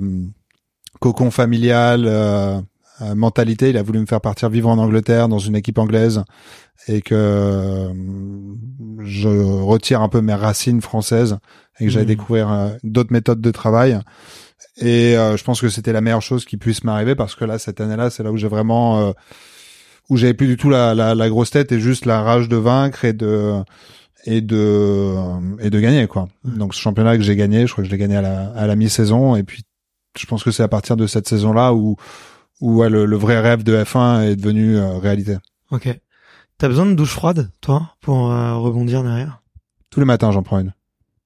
cocon 1.00 1.32
familial, 1.32 2.04
euh, 2.06 2.62
mentalité. 3.16 3.70
Il 3.70 3.78
a 3.78 3.84
voulu 3.84 4.00
me 4.00 4.06
faire 4.06 4.22
partir 4.22 4.50
vivre 4.50 4.70
en 4.70 4.78
Angleterre 4.78 5.28
dans 5.30 5.40
une 5.40 5.56
équipe 5.56 5.78
anglaise 5.78 6.24
et 6.88 7.02
que 7.02 7.92
je 9.00 9.28
retire 9.28 10.02
un 10.02 10.10
peu 10.10 10.22
mes 10.22 10.34
racines 10.34 10.82
françaises 10.82 11.38
et 11.80 11.86
que 11.86 11.92
j'aille 11.92 12.04
Mhm. 12.04 12.08
découvrir 12.08 12.52
euh, 12.52 12.70
d'autres 12.84 13.12
méthodes 13.14 13.42
de 13.42 13.52
travail. 13.52 14.00
Et 14.78 15.18
euh, 15.18 15.38
je 15.38 15.44
pense 15.44 15.62
que 15.62 15.70
c'était 15.70 15.94
la 15.94 16.02
meilleure 16.02 16.22
chose 16.22 16.46
qui 16.46 16.58
puisse 16.58 16.84
m'arriver 16.84 17.16
parce 17.16 17.36
que 17.36 17.46
là, 17.46 17.58
cette 17.60 17.82
année-là, 17.82 18.10
c'est 18.10 18.24
là 18.24 18.32
où 18.32 18.38
j'ai 18.38 18.48
vraiment 18.48 19.00
euh, 19.08 19.12
où 20.10 20.18
j'avais 20.18 20.34
plus 20.34 20.48
du 20.48 20.58
tout 20.58 20.70
la, 20.70 20.94
la, 20.96 21.16
la 21.16 21.30
grosse 21.30 21.52
tête 21.52 21.72
et 21.72 21.80
juste 21.80 22.06
la 22.06 22.22
rage 22.22 22.48
de 22.50 22.56
vaincre 22.58 23.04
et 23.06 23.14
de 23.14 23.54
et 24.26 24.42
de 24.42 25.14
et 25.60 25.70
de 25.70 25.80
gagner 25.80 26.08
quoi. 26.08 26.28
Donc 26.44 26.74
ce 26.74 26.80
championnat 26.82 27.18
que 27.18 27.24
j'ai 27.24 27.36
gagné, 27.36 27.68
je 27.68 27.72
crois 27.72 27.84
que 27.84 27.88
je 27.90 27.92
l'ai 27.92 28.00
gagné 28.00 28.16
à 28.18 28.22
la 28.22 28.50
à 28.52 28.68
la 28.68 28.76
mi-saison 28.76 29.36
et 29.36 29.44
puis 29.44 29.64
je 30.18 30.26
pense 30.26 30.44
que 30.44 30.52
c'est 30.52 30.64
à 30.64 30.68
partir 30.68 30.96
de 30.98 31.08
cette 31.08 31.28
saison-là 31.28 31.74
où 31.74 31.96
où 32.62 32.78
ouais, 32.78 32.90
le, 32.90 33.06
le 33.06 33.16
vrai 33.18 33.40
rêve 33.40 33.64
de 33.64 33.76
F1 33.78 34.22
est 34.24 34.36
devenu 34.36 34.78
euh, 34.78 34.98
réalité. 34.98 35.38
Ok. 35.72 35.88
T'as 36.58 36.68
besoin 36.68 36.88
de 36.88 36.94
douche 36.96 37.12
froide, 37.12 37.52
toi, 37.62 37.92
pour 38.02 38.32
euh, 38.32 38.56
rebondir 38.56 39.04
derrière? 39.04 39.44
Tous 39.92 40.00
les 40.00 40.08
matins, 40.08 40.32
j'en 40.32 40.42
prends 40.42 40.58
une. 40.60 40.74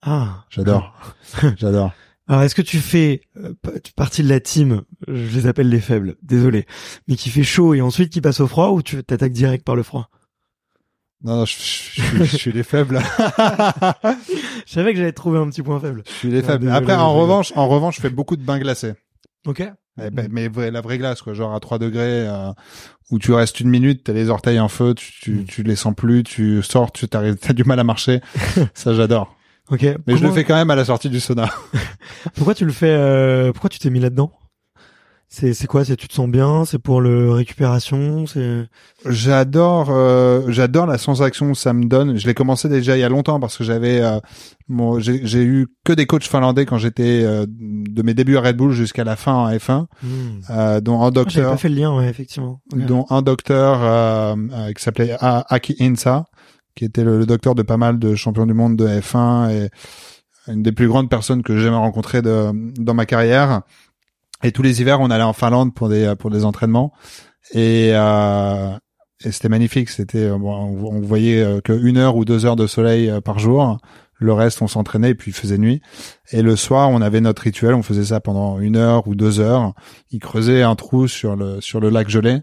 Ah, 0.01 0.45
J'adore. 0.49 0.93
J'adore. 1.57 1.91
Alors, 2.27 2.43
est-ce 2.43 2.55
que 2.55 2.61
tu 2.61 2.79
fais 2.79 3.21
euh, 3.37 3.53
partie 3.95 4.23
de 4.23 4.29
la 4.29 4.39
team, 4.39 4.83
je 5.07 5.35
les 5.37 5.47
appelle 5.47 5.69
les 5.69 5.81
faibles, 5.81 6.15
désolé, 6.23 6.65
mais 7.07 7.15
qui 7.15 7.29
fait 7.29 7.43
chaud 7.43 7.73
et 7.73 7.81
ensuite 7.81 8.11
qui 8.11 8.21
passe 8.21 8.39
au 8.39 8.47
froid 8.47 8.69
ou 8.69 8.81
tu 8.81 9.03
t'attaques 9.03 9.33
direct 9.33 9.65
par 9.65 9.75
le 9.75 9.83
froid? 9.83 10.09
Non, 11.23 11.37
non, 11.37 11.45
je, 11.45 11.53
je, 11.59 12.01
je, 12.01 12.23
je 12.23 12.37
suis 12.37 12.51
les 12.51 12.63
faibles. 12.63 12.99
Je 14.65 14.73
savais 14.73 14.93
que 14.93 14.99
j'allais 14.99 15.11
trouver 15.11 15.39
un 15.39 15.49
petit 15.49 15.61
point 15.63 15.79
faible. 15.79 16.03
je 16.07 16.11
suis 16.13 16.29
les 16.29 16.39
Ah, 16.39 16.43
faibles. 16.43 16.69
Après, 16.69 16.95
en 16.95 17.13
revanche, 17.13 17.51
en 17.55 17.67
revanche, 17.67 17.97
je 17.97 18.01
fais 18.01 18.09
beaucoup 18.09 18.37
de 18.37 18.43
bains 18.43 18.59
glacés. 18.59 18.93
Ok. 19.45 19.61
Eh 20.01 20.09
ben, 20.09 20.29
mais 20.31 20.49
la 20.71 20.81
vraie 20.81 20.97
glace, 20.97 21.21
quoi, 21.21 21.33
genre 21.33 21.53
à 21.53 21.59
3 21.59 21.77
degrés, 21.79 22.27
euh, 22.27 22.51
où 23.09 23.19
tu 23.19 23.33
restes 23.33 23.59
une 23.59 23.69
minute, 23.69 24.03
t'as 24.05 24.13
les 24.13 24.29
orteils 24.29 24.59
en 24.59 24.69
feu, 24.69 24.93
tu, 24.95 25.11
tu, 25.19 25.31
Mm. 25.33 25.45
tu 25.45 25.63
les 25.63 25.75
sens 25.75 25.93
plus, 25.95 26.23
tu 26.23 26.63
sors, 26.63 26.91
tu 26.91 27.07
t'arrives, 27.07 27.35
t'as 27.35 27.53
du 27.53 27.63
mal 27.65 27.79
à 27.79 27.83
marcher. 27.83 28.21
Ça, 28.73 28.93
j'adore. 28.93 29.35
Ok. 29.71 29.85
Mais 30.05 30.17
je 30.17 30.23
le 30.23 30.31
fais 30.31 30.43
quand 30.43 30.55
même 30.55 30.69
à 30.69 30.75
la 30.75 30.85
sortie 30.85 31.09
du 31.09 31.19
sauna. 31.19 31.49
Pourquoi 32.35 32.53
tu 32.53 32.65
le 32.65 32.71
fais 32.73 32.89
euh, 32.91 33.51
Pourquoi 33.53 33.69
tu 33.69 33.79
t'es 33.79 33.89
mis 33.89 33.99
là-dedans? 33.99 34.31
C'est 35.33 35.53
c'est 35.53 35.65
quoi? 35.65 35.85
C'est 35.85 35.95
tu 35.95 36.09
te 36.09 36.13
sens 36.13 36.27
bien? 36.27 36.65
C'est 36.65 36.77
pour 36.77 36.99
le 36.99 37.31
récupération? 37.31 38.25
C'est 38.27 38.67
J'adore, 39.07 39.87
euh, 39.89 40.41
j'adore 40.49 40.85
la 40.87 40.97
sensation 40.97 41.53
que 41.53 41.57
ça 41.57 41.71
me 41.71 41.85
donne. 41.85 42.17
Je 42.17 42.27
l'ai 42.27 42.33
commencé 42.33 42.67
déjà 42.67 42.97
il 42.97 42.99
y 42.99 43.03
a 43.03 43.07
longtemps 43.07 43.39
parce 43.39 43.57
que 43.57 43.63
j'avais, 43.63 44.01
euh, 44.01 44.19
mon, 44.67 44.99
j'ai 44.99 45.41
eu 45.41 45.67
que 45.85 45.93
des 45.93 46.05
coachs 46.05 46.25
finlandais 46.27 46.65
quand 46.65 46.77
j'étais 46.77 47.21
euh, 47.23 47.45
de 47.47 48.01
mes 48.03 48.13
débuts 48.13 48.35
à 48.35 48.41
Red 48.41 48.57
Bull 48.57 48.73
jusqu'à 48.73 49.05
la 49.05 49.15
fin 49.15 49.33
en 49.33 49.49
F1, 49.49 49.85
Hmm. 50.03 50.07
euh, 50.49 50.81
dont 50.81 51.01
un 51.01 51.07
Ah, 51.07 51.11
docteur, 51.11 51.51
pas 51.51 51.57
fait 51.57 51.69
le 51.69 51.75
lien, 51.75 51.95
ouais, 51.95 52.09
effectivement. 52.09 52.59
Dont 52.75 53.05
un 53.09 53.21
docteur 53.21 53.79
euh, 53.81 54.35
euh, 54.51 54.73
qui 54.73 54.83
s'appelait 54.83 55.15
Aki 55.21 55.77
Insa, 55.79 56.25
qui 56.75 56.85
était 56.85 57.03
le, 57.03 57.25
docteur 57.25 57.55
de 57.55 57.61
pas 57.61 57.77
mal 57.77 57.99
de 57.99 58.15
champions 58.15 58.45
du 58.45 58.53
monde 58.53 58.75
de 58.75 58.87
F1 58.87 59.51
et 59.51 59.69
une 60.47 60.63
des 60.63 60.71
plus 60.71 60.87
grandes 60.87 61.09
personnes 61.09 61.43
que 61.43 61.55
j'ai 61.55 61.63
jamais 61.63 61.77
rencontrées 61.77 62.21
de, 62.21 62.51
dans 62.81 62.93
ma 62.93 63.05
carrière. 63.05 63.61
Et 64.43 64.51
tous 64.51 64.63
les 64.63 64.81
hivers, 64.81 64.99
on 64.99 65.11
allait 65.11 65.23
en 65.23 65.33
Finlande 65.33 65.73
pour 65.73 65.89
des 65.89 66.13
pour 66.17 66.31
des 66.31 66.45
entraînements 66.45 66.91
et 67.53 67.91
euh, 67.93 68.71
et 69.23 69.31
c'était 69.31 69.49
magnifique. 69.49 69.89
C'était 69.89 70.25
euh, 70.25 70.35
on, 70.35 70.95
on 70.95 71.01
voyait 71.01 71.43
euh, 71.43 71.61
que 71.61 71.73
une 71.73 71.97
heure 71.97 72.15
ou 72.15 72.25
deux 72.25 72.45
heures 72.45 72.55
de 72.55 72.67
soleil 72.67 73.09
euh, 73.09 73.21
par 73.21 73.39
jour. 73.39 73.77
Le 74.15 74.33
reste, 74.33 74.61
on 74.61 74.67
s'entraînait 74.67 75.11
et 75.11 75.15
puis 75.15 75.31
il 75.31 75.33
faisait 75.33 75.57
nuit. 75.57 75.81
Et 76.31 76.43
le 76.43 76.55
soir, 76.55 76.89
on 76.91 77.01
avait 77.01 77.21
notre 77.21 77.41
rituel. 77.41 77.73
On 77.73 77.81
faisait 77.81 78.05
ça 78.05 78.19
pendant 78.19 78.59
une 78.59 78.77
heure 78.77 79.07
ou 79.07 79.15
deux 79.15 79.39
heures. 79.39 79.73
Il 80.11 80.19
creusait 80.19 80.61
un 80.61 80.75
trou 80.75 81.07
sur 81.07 81.35
le 81.35 81.59
sur 81.61 81.79
le 81.79 81.89
lac 81.89 82.07
gelé. 82.07 82.41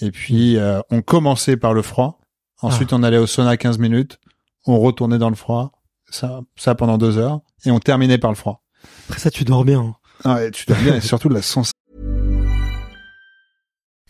Et 0.00 0.10
puis 0.10 0.56
euh, 0.56 0.80
on 0.90 1.02
commençait 1.02 1.56
par 1.56 1.72
le 1.72 1.82
froid. 1.82 2.20
Ensuite, 2.64 2.92
on 2.92 3.02
allait 3.02 3.18
au 3.18 3.26
sauna 3.26 3.56
15 3.56 3.78
minutes. 3.78 4.18
On 4.66 4.78
retournait 4.80 5.18
dans 5.18 5.28
le 5.30 5.36
froid. 5.36 5.72
Ça, 6.10 6.40
ça 6.56 6.74
pendant 6.74 6.98
deux 6.98 7.18
heures. 7.18 7.40
Et 7.66 7.70
on 7.70 7.78
terminait 7.78 8.18
par 8.18 8.30
le 8.30 8.36
froid. 8.36 8.62
Après 9.08 9.18
ça, 9.20 9.30
tu 9.30 9.44
dors 9.44 9.64
bien. 9.64 9.80
hein. 9.80 9.94
Ah, 10.24 10.44
et 10.44 10.50
tu 10.50 10.64
dois 10.66 10.76
bien, 10.76 10.94
et 10.96 11.00
surtout 11.02 11.28
la 11.28 11.42
sensation. 11.42 11.72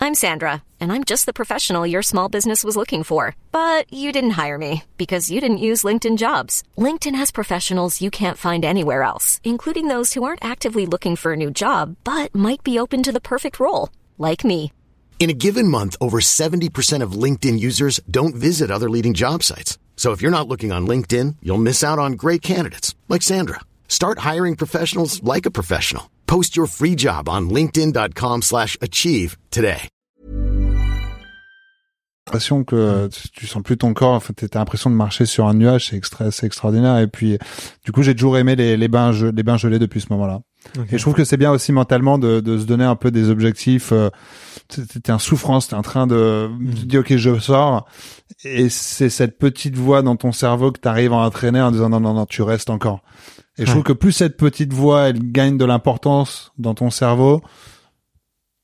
I'm 0.01 0.15
Sandra, 0.15 0.63
and 0.81 0.93
I'm 0.93 1.03
just 1.05 1.25
the 1.25 1.33
professional 1.33 1.87
your 1.87 2.03
small 2.03 2.29
business 2.29 2.63
was 2.63 2.77
looking 2.77 3.05
for. 3.05 3.35
But 3.53 3.91
you 3.91 4.13
didn't 4.13 4.33
hire 4.39 4.59
me 4.59 4.83
because 4.99 5.31
you 5.31 5.41
didn't 5.41 5.59
use 5.71 5.83
LinkedIn 5.83 6.19
jobs. 6.19 6.63
LinkedIn 6.77 7.15
has 7.17 7.31
professionals 7.33 8.03
you 8.03 8.11
can't 8.11 8.37
find 8.37 8.65
anywhere 8.65 9.03
else, 9.03 9.41
including 9.45 9.89
those 9.89 10.13
who 10.13 10.23
aren't 10.23 10.45
actively 10.45 10.85
looking 10.85 11.17
for 11.17 11.33
a 11.33 11.37
new 11.37 11.51
job 11.51 11.97
but 12.05 12.35
might 12.35 12.63
be 12.63 12.79
open 12.79 13.03
to 13.03 13.13
the 13.13 13.21
perfect 13.21 13.59
role, 13.59 13.89
like 14.19 14.45
me. 14.45 14.73
In 15.19 15.31
a 15.31 15.33
given 15.33 15.69
month, 15.69 15.97
over 16.03 16.21
70% 16.21 17.03
of 17.03 17.13
LinkedIn 17.13 17.59
users 17.59 17.99
don't 18.11 18.35
visit 18.35 18.71
other 18.71 18.91
leading 18.91 19.15
job 19.15 19.43
sites. 19.43 19.79
So 19.97 20.13
if 20.13 20.21
you're 20.21 20.31
not 20.31 20.49
looking 20.49 20.71
on 20.71 20.87
LinkedIn, 20.87 21.37
you'll 21.41 21.57
miss 21.63 21.83
out 21.83 21.99
on 21.99 22.13
great 22.13 22.43
candidates 22.43 22.95
like 23.09 23.23
Sandra. 23.23 23.61
Start 23.89 24.19
hiring 24.19 24.55
professionals 24.57 25.23
like 25.23 25.47
a 25.47 25.51
professional. 25.51 26.11
Post 26.27 26.57
your 26.57 26.67
free 26.67 26.95
job 26.97 27.29
on 27.29 27.49
linkedin.com/achieve 27.49 28.43
slash 28.43 28.77
achieve 28.83 29.37
today. 29.51 29.89
l'impression 32.27 32.65
que 32.65 33.09
tu- 33.09 33.29
tu 33.33 33.47
sens 33.47 33.63
plus 33.63 33.77
ton 33.77 33.93
corps. 33.93 34.15
En 34.15 34.21
fait, 34.21 34.33
t'as 34.49 34.59
l'impression 34.59 34.89
de 34.89 34.95
marcher 34.97 35.27
sur 35.27 35.47
un 35.47 35.53
nuage. 35.55 35.91
C'est 35.91 35.97
extra, 35.97 36.27
extraordinaire. 36.43 36.99
Et 36.99 37.07
puis, 37.07 37.39
du 37.85 37.93
coup, 37.93 38.03
j'ai 38.03 38.15
toujours 38.15 38.39
aimé 38.39 38.57
les, 38.57 38.79
les 38.79 38.89
bains, 38.89 39.13
les 39.13 39.43
bains 39.43 39.59
gelés 39.59 39.79
depuis 39.79 40.01
ce 40.01 40.07
moment-là. 40.11 40.41
Et 40.91 40.97
je 40.99 41.03
trouve 41.03 41.15
que 41.15 41.25
c'est 41.25 41.37
bien 41.37 41.51
aussi 41.53 41.73
mentalement 41.73 42.19
de, 42.19 42.41
de 42.41 42.59
se 42.59 42.65
donner 42.65 42.85
un 42.85 42.97
peu 42.97 43.11
des 43.11 43.31
objectifs. 43.31 43.93
euh, 43.93 44.11
t'es- 44.69 45.13
en 45.13 45.19
souffrance, 45.19 45.69
t'es 45.69 45.75
en 45.75 45.83
train 45.83 46.07
de 46.07 46.51
tu 46.71 46.75
te 46.83 46.87
dis 46.87 46.99
ok 46.99 47.17
je 47.17 47.39
sors 47.39 47.87
et 48.45 48.69
c'est 48.69 49.11
cette 49.11 49.39
petite 49.39 49.77
voix 49.77 50.03
dans 50.03 50.17
ton 50.17 50.33
cerveau 50.33 50.73
que 50.73 50.81
t'arrives 50.81 51.13
à 51.13 51.17
entraîner 51.17 51.61
en 51.61 51.71
disant 51.71 51.89
non 51.91 52.01
non 52.01 52.15
non 52.15 52.27
tu 52.27 52.43
restes 52.43 52.71
encore. 52.71 53.03
Et 53.59 53.63
je 53.67 53.71
trouve 53.71 53.83
que 53.85 53.93
plus 53.93 54.13
cette 54.13 54.37
petite 54.37 54.73
voix 54.73 55.09
elle 55.11 55.31
gagne 55.33 55.57
de 55.59 55.65
l'importance 55.65 56.53
dans 56.59 56.75
ton 56.75 56.91
cerveau, 56.91 57.41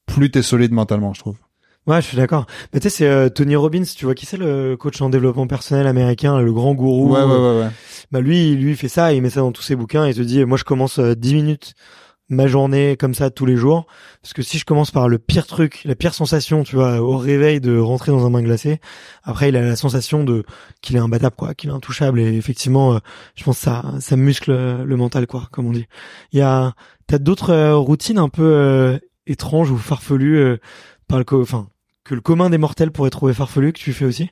plus 0.06 0.30
t'es 0.30 0.42
solide 0.42 0.72
mentalement 0.72 1.12
je 1.14 1.20
trouve. 1.20 1.36
Ouais, 1.90 2.00
je 2.00 2.06
suis 2.06 2.16
d'accord. 2.16 2.46
Mais 2.72 2.80
tu 2.80 2.88
sais, 2.88 2.96
c'est 2.98 3.08
euh, 3.08 3.28
Tony 3.28 3.56
Robbins, 3.56 3.82
tu 3.96 4.04
vois 4.04 4.14
qui 4.14 4.26
c'est 4.26 4.36
le 4.36 4.76
coach 4.76 5.00
en 5.02 5.10
développement 5.10 5.46
personnel 5.46 5.86
américain, 5.86 6.38
le 6.40 6.52
grand 6.52 6.74
gourou. 6.74 7.12
Ouais 7.14 7.22
ouais 7.22 7.26
ouais 7.38 7.60
ouais. 7.60 7.68
Bah 8.12 8.20
lui, 8.20 8.54
lui 8.54 8.70
il 8.70 8.76
fait 8.76 8.88
ça, 8.88 9.12
il 9.12 9.22
met 9.22 9.30
ça 9.30 9.40
dans 9.40 9.52
tous 9.52 9.62
ses 9.62 9.76
bouquins, 9.76 10.06
il 10.06 10.14
te 10.14 10.20
dit, 10.20 10.44
moi 10.44 10.56
je 10.56 10.64
commence 10.64 10.98
euh, 10.98 11.14
10 11.14 11.34
minutes 11.34 11.74
ma 12.32 12.46
journée 12.46 12.96
comme 12.96 13.12
ça 13.12 13.28
tous 13.30 13.44
les 13.44 13.56
jours, 13.56 13.86
parce 14.22 14.34
que 14.34 14.42
si 14.42 14.56
je 14.58 14.64
commence 14.64 14.92
par 14.92 15.08
le 15.08 15.18
pire 15.18 15.48
truc, 15.48 15.80
la 15.84 15.96
pire 15.96 16.14
sensation, 16.14 16.62
tu 16.62 16.76
vois, 16.76 17.00
au 17.00 17.16
réveil 17.16 17.60
de 17.60 17.76
rentrer 17.76 18.12
dans 18.12 18.24
un 18.24 18.30
bain 18.30 18.40
glacé, 18.40 18.78
après 19.24 19.48
il 19.48 19.56
a 19.56 19.62
la 19.62 19.74
sensation 19.74 20.22
de 20.22 20.44
qu'il 20.80 20.94
est 20.94 21.00
imbattable 21.00 21.34
quoi, 21.36 21.54
qu'il 21.54 21.70
est 21.70 21.72
intouchable 21.72 22.20
et 22.20 22.36
effectivement, 22.36 22.94
euh, 22.94 22.98
je 23.34 23.42
pense 23.42 23.56
que 23.58 23.64
ça 23.64 23.82
ça 23.98 24.14
muscle 24.14 24.52
euh, 24.52 24.84
le 24.84 24.96
mental 24.96 25.26
quoi, 25.26 25.48
comme 25.50 25.66
on 25.66 25.72
dit. 25.72 25.86
Il 26.30 26.38
y 26.38 26.42
a 26.42 26.74
t'as 27.08 27.18
d'autres 27.18 27.50
euh, 27.50 27.74
routines 27.76 28.18
un 28.18 28.28
peu 28.28 28.44
euh, 28.44 28.96
étranges 29.26 29.72
ou 29.72 29.76
farfelues 29.76 30.38
euh, 30.38 30.56
par 31.08 31.18
le 31.18 31.24
co- 31.24 31.42
enfin 31.42 31.66
que 32.10 32.14
le 32.16 32.20
commun 32.20 32.50
des 32.50 32.58
mortels 32.58 32.90
pourrait 32.90 33.10
trouver 33.10 33.32
farfelu 33.34 33.72
que 33.72 33.78
tu 33.78 33.92
fais 33.92 34.04
aussi? 34.04 34.30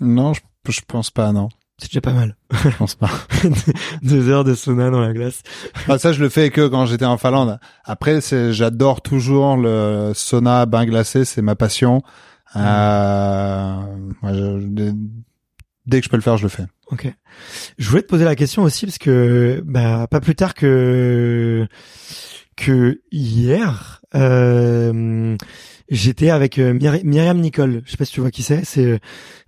Non 0.00 0.32
je, 0.34 0.40
je 0.68 0.80
pense 0.86 1.10
pas 1.12 1.30
non. 1.32 1.48
C'est 1.78 1.88
déjà 1.88 2.00
pas 2.00 2.12
mal. 2.12 2.36
Je 2.64 2.76
pense 2.76 2.94
pas. 2.96 3.10
Deux 4.02 4.28
heures 4.28 4.44
de 4.44 4.54
sauna 4.54 4.90
dans 4.90 5.00
la 5.00 5.12
glace. 5.12 5.42
Ah, 5.88 5.98
ça, 5.98 6.12
je 6.12 6.20
le 6.20 6.28
fais 6.28 6.50
que 6.50 6.68
quand 6.68 6.86
j'étais 6.86 7.04
en 7.06 7.16
Finlande. 7.18 7.58
Après, 7.84 8.20
c'est, 8.20 8.52
j'adore 8.52 9.02
toujours 9.02 9.56
le 9.56 10.12
sauna, 10.14 10.64
bain 10.66 10.84
glacé, 10.84 11.24
c'est 11.24 11.42
ma 11.42 11.56
passion. 11.56 12.02
Euh, 12.54 13.80
moi, 14.20 14.32
je- 14.32 14.92
dès 15.86 15.98
que 16.00 16.04
je 16.04 16.08
peux 16.10 16.16
le 16.16 16.22
faire, 16.22 16.36
je 16.36 16.44
le 16.44 16.50
fais. 16.50 16.66
Ok. 16.92 17.12
Je 17.78 17.88
voulais 17.88 18.02
te 18.02 18.08
poser 18.08 18.24
la 18.24 18.36
question 18.36 18.62
aussi 18.62 18.86
parce 18.86 18.98
que 18.98 19.60
bah 19.64 20.06
pas 20.08 20.20
plus 20.20 20.36
tard 20.36 20.54
que 20.54 21.66
que 22.56 23.00
hier, 23.10 24.00
euh, 24.14 25.36
j'étais 25.88 26.30
avec 26.30 26.58
euh, 26.58 26.72
Myri- 26.74 27.04
Myriam 27.04 27.38
Nicole. 27.40 27.82
Je 27.84 27.90
sais 27.90 27.96
pas 27.96 28.04
si 28.04 28.12
tu 28.12 28.20
vois 28.20 28.30
qui 28.30 28.42
c'est. 28.42 28.64
C'est 28.64 28.84
euh, 28.84 28.98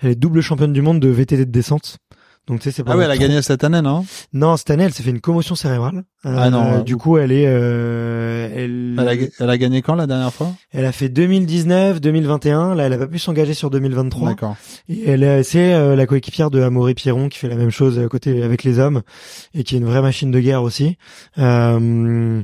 elle 0.01 0.11
est 0.11 0.15
double 0.15 0.41
championne 0.41 0.73
du 0.73 0.83
monde 0.83 1.01
de 1.01 1.09
VTT 1.09 1.39
de 1.47 1.51
descente. 1.51 1.99
Donc 2.47 2.61
tu 2.61 2.65
sais 2.65 2.73
c'est 2.73 2.83
Ah 2.87 2.97
ouais, 2.97 3.05
elle 3.05 3.11
a 3.11 3.17
gagné 3.17 3.41
cette 3.41 3.65
année, 3.65 3.81
non? 3.81 4.05
Non, 4.35 4.57
cette 4.59 4.71
année 4.71 4.85
elle 4.85 4.93
s'est 4.93 5.03
fait 5.03 5.11
une 5.11 5.21
commotion 5.21 5.55
cérébrale. 5.55 6.05
Euh, 6.27 6.37
Ah 6.39 6.51
non. 6.51 6.81
Du 6.83 6.97
coup 6.97 7.17
elle 7.17 7.33
est 7.33 7.47
euh, 7.47 8.49
elle 8.55 8.97
elle 8.99 9.09
a, 9.09 9.15
elle 9.41 9.51
a 9.51 9.59
gagné 9.59 9.81
quand 9.83 9.95
la 9.95 10.07
dernière 10.07 10.33
fois? 10.33 10.53
Elle 10.73 10.85
a 10.85 10.93
fait 10.93 11.09
2019, 11.09 12.01
2021. 12.01 12.75
Là 12.75 12.85
elle 12.85 12.93
a 12.93 12.99
pas 12.99 13.07
pu 13.07 13.19
s'engager 13.19 13.55
sur 13.55 13.71
2023. 13.71 14.29
D'accord. 14.29 14.57
Et 14.89 15.09
elle 15.09 15.23
est, 15.23 15.43
c'est 15.43 15.73
euh, 15.75 15.97
la 15.97 16.07
coéquipière 16.07 16.51
de 16.51 16.61
Amaury 16.61 16.95
Pierron 16.95 17.29
qui 17.31 17.39
fait 17.39 17.49
la 17.49 17.57
même 17.57 17.71
chose 17.71 17.99
à 17.99 18.07
côté 18.09 18.43
avec 18.43 18.63
les 18.63 18.79
hommes 18.79 19.03
et 19.55 19.65
qui 19.65 19.75
est 19.75 19.79
une 19.79 19.87
vraie 19.87 20.03
machine 20.03 20.31
de 20.31 20.41
guerre 20.41 20.63
aussi, 20.63 20.97
euh, 21.39 22.43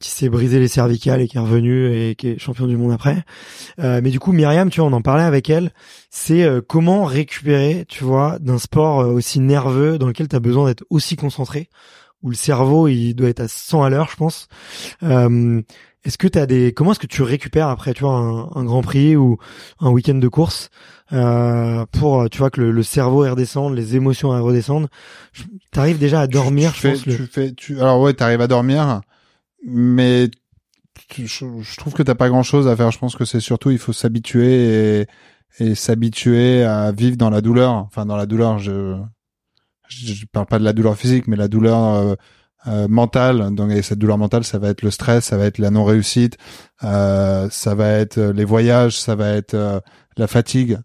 qui 0.00 0.10
s'est 0.10 0.28
brisé 0.28 0.58
les 0.58 0.68
cervicales 0.68 1.20
et 1.20 1.28
qui 1.28 1.36
est 1.36 1.40
revenue 1.40 1.94
et 1.94 2.14
qui 2.14 2.28
est 2.28 2.38
champion 2.38 2.66
du 2.66 2.76
monde 2.76 2.92
après. 2.92 3.22
Euh, 3.80 4.00
mais 4.02 4.10
du 4.10 4.18
coup, 4.18 4.32
Myriam, 4.32 4.70
tu 4.70 4.80
vois, 4.80 4.88
on 4.88 4.92
en 4.92 5.02
parlait 5.02 5.22
avec 5.24 5.48
elle. 5.50 5.70
C'est 6.10 6.42
euh, 6.42 6.60
comment 6.66 7.04
récupérer, 7.04 7.84
tu 7.88 8.04
vois, 8.04 8.38
d'un 8.40 8.58
sport 8.58 9.06
aussi 9.08 9.40
nerveux 9.42 9.98
dans 9.98 10.06
lequel 10.06 10.28
tu 10.28 10.36
as 10.36 10.40
besoin 10.40 10.66
d'être 10.66 10.84
aussi 10.90 11.16
concentré 11.16 11.68
où 12.22 12.30
le 12.30 12.36
cerveau 12.36 12.86
il 12.88 13.14
doit 13.14 13.28
être 13.28 13.40
à 13.40 13.48
100 13.48 13.82
à 13.82 13.90
l'heure, 13.90 14.08
je 14.10 14.16
pense. 14.16 14.46
Euh, 15.02 15.60
est-ce 16.04 16.18
que 16.18 16.28
tu 16.28 16.38
as 16.38 16.46
des 16.46 16.72
comment 16.72 16.92
est-ce 16.92 17.00
que 17.00 17.06
tu 17.06 17.22
récupères 17.22 17.68
après 17.68 17.94
tu 17.94 18.02
vois 18.04 18.14
un, 18.14 18.48
un 18.54 18.64
Grand 18.64 18.82
Prix 18.82 19.16
ou 19.16 19.38
un 19.80 19.90
week-end 19.90 20.14
de 20.16 20.28
course 20.28 20.68
euh, 21.12 21.84
pour 21.92 22.28
tu 22.30 22.38
vois 22.38 22.50
que 22.50 22.60
le, 22.60 22.70
le 22.72 22.82
cerveau 22.82 23.18
redescende, 23.20 23.74
les 23.74 23.96
émotions 23.96 24.30
redescendent? 24.30 24.88
T'arrives 25.72 25.98
déjà 25.98 26.20
à 26.20 26.26
dormir, 26.26 26.72
tu, 26.72 26.76
je 26.76 26.80
fais, 26.80 26.92
pense. 26.92 27.06
le- 27.06 27.16
tu 27.16 27.26
fais, 27.26 27.52
tu, 27.52 27.80
alors 27.80 28.00
ouais, 28.00 28.14
t'arrives 28.14 28.40
à 28.40 28.46
dormir, 28.48 29.00
mais 29.66 30.28
tu- 31.08 31.26
je, 31.26 31.44
je 31.60 31.76
trouve 31.76 31.92
que 31.94 32.02
t'as 32.02 32.14
pas 32.14 32.28
grand 32.28 32.42
chose 32.42 32.68
à 32.68 32.76
faire. 32.76 32.90
Je 32.90 32.98
pense 32.98 33.16
que 33.16 33.24
c'est 33.24 33.40
surtout, 33.40 33.70
il 33.70 33.78
faut 33.78 33.92
s'habituer 33.92 35.00
et, 35.00 35.06
et 35.58 35.74
s'habituer 35.74 36.62
à 36.64 36.92
vivre 36.92 37.16
dans 37.16 37.30
la 37.30 37.40
douleur. 37.40 37.72
Enfin, 37.72 38.06
dans 38.06 38.16
la 38.16 38.26
douleur, 38.26 38.58
je, 38.58 38.96
je, 39.96 40.26
parle 40.26 40.46
pas 40.46 40.58
de 40.58 40.64
la 40.64 40.72
douleur 40.72 40.96
physique, 40.96 41.26
mais 41.28 41.36
la 41.36 41.48
douleur 41.48 41.78
euh, 41.94 42.14
euh, 42.66 42.88
mentale. 42.88 43.54
Donc, 43.54 43.70
et 43.70 43.82
cette 43.82 43.98
douleur 43.98 44.18
mentale, 44.18 44.44
ça 44.44 44.58
va 44.58 44.68
être 44.68 44.82
le 44.82 44.90
stress, 44.90 45.24
ça 45.26 45.36
va 45.36 45.46
être 45.46 45.58
la 45.58 45.70
non 45.70 45.84
réussite, 45.84 46.36
euh, 46.84 47.48
ça 47.50 47.74
va 47.74 47.88
être 47.90 48.18
euh, 48.18 48.32
les 48.32 48.44
voyages, 48.44 48.98
ça 48.98 49.14
va 49.14 49.30
être 49.30 49.54
euh, 49.54 49.80
la 50.16 50.26
fatigue. 50.26 50.78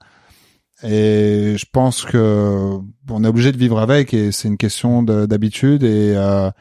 Et 0.84 1.56
je 1.58 1.66
pense 1.72 2.06
que 2.06 2.78
on 3.10 3.24
est 3.24 3.28
obligé 3.28 3.52
de 3.52 3.58
vivre 3.58 3.80
avec 3.80 4.14
et 4.14 4.32
c'est 4.32 4.48
une 4.48 4.58
question 4.58 5.02
de- 5.02 5.26
d'habitude 5.26 5.84
et 5.84 6.14
euh, 6.16 6.52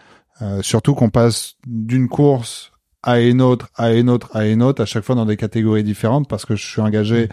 euh, 0.41 0.63
surtout 0.63 0.95
qu'on 0.95 1.11
passe 1.11 1.55
d'une 1.67 2.09
course 2.09 2.73
à 3.03 3.21
une 3.21 3.43
autre, 3.43 3.69
à 3.75 3.93
une 3.93 4.09
autre, 4.09 4.31
à 4.35 4.47
une 4.47 4.63
autre, 4.63 4.83
à 4.83 4.87
chaque 4.87 5.05
fois 5.05 5.15
dans 5.15 5.27
des 5.27 5.37
catégories 5.37 5.85
différentes 5.85 6.29
parce 6.29 6.47
que 6.47 6.57
je 6.57 6.67
suis 6.67 6.81
engagé 6.81 7.29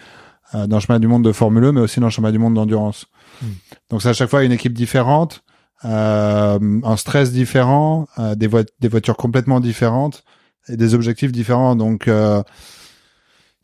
euh, 0.56 0.68
dans 0.68 0.76
le 0.78 0.82
chemin 0.82 1.00
du 1.00 1.08
monde 1.08 1.24
de 1.24 1.32
Formule 1.32 1.64
1, 1.66 1.72
mais 1.72 1.82
aussi 1.82 2.02
dans 2.02 2.08
le 2.08 2.12
chemin 2.12 2.32
du 2.32 2.38
monde 2.38 2.54
d'endurance. 2.56 3.06
Mm. 3.44 3.48
Donc 3.90 4.02
c'est 4.02 4.10
à 4.10 4.14
chaque 4.14 4.30
fois 4.30 4.44
une 4.44 4.52
équipe 4.52 4.74
différente, 4.74 5.44
euh, 5.86 6.60
un 6.84 6.98
stress 6.98 7.32
différent, 7.32 8.08
euh, 8.18 8.36
des, 8.36 8.48
voi- 8.48 8.64
des 8.80 8.88
voitures 8.88 9.18
complètement 9.18 9.60
différentes 9.60 10.24
et 10.70 10.78
des 10.78 10.94
objectifs 10.96 11.32
différents. 11.32 11.76
Donc 11.76 12.08
euh, 12.08 12.42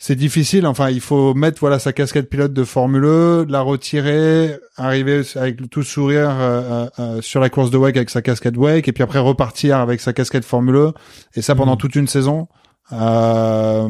c'est 0.01 0.15
difficile. 0.15 0.65
Enfin, 0.65 0.89
il 0.89 1.01
faut 1.01 1.33
mettre 1.33 1.59
voilà 1.59 1.77
sa 1.79 1.91
casquette 1.93 2.29
pilote 2.29 2.53
de 2.53 2.63
Formule 2.63 3.05
1, 3.05 3.45
la 3.49 3.61
retirer, 3.61 4.57
arriver 4.77 5.21
avec 5.35 5.69
tout 5.69 5.83
sourire 5.83 6.29
euh, 6.29 6.61
euh, 6.61 6.89
euh, 6.99 7.21
sur 7.21 7.39
la 7.41 7.49
course 7.49 7.69
de 7.71 7.77
wake 7.77 7.97
avec 7.97 8.09
sa 8.09 8.21
casquette 8.21 8.55
wake, 8.57 8.87
et 8.87 8.93
puis 8.93 9.03
après 9.03 9.19
repartir 9.19 9.77
avec 9.77 9.99
sa 10.01 10.13
casquette 10.13 10.45
Formule 10.45 10.75
1. 10.77 10.93
Et 11.35 11.41
ça 11.41 11.55
pendant 11.55 11.73
Mhm. 11.73 11.77
toute 11.79 11.95
une 11.95 12.07
saison. 12.07 12.47
Euh, 12.91 13.89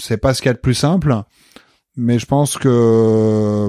c'est 0.00 0.16
pas 0.16 0.32
ce 0.34 0.42
qu'il 0.42 0.48
y 0.48 0.50
a 0.50 0.54
de 0.54 0.58
plus 0.60 0.74
simple, 0.74 1.14
mais 1.96 2.18
je 2.18 2.26
pense 2.26 2.56
que 2.56 3.68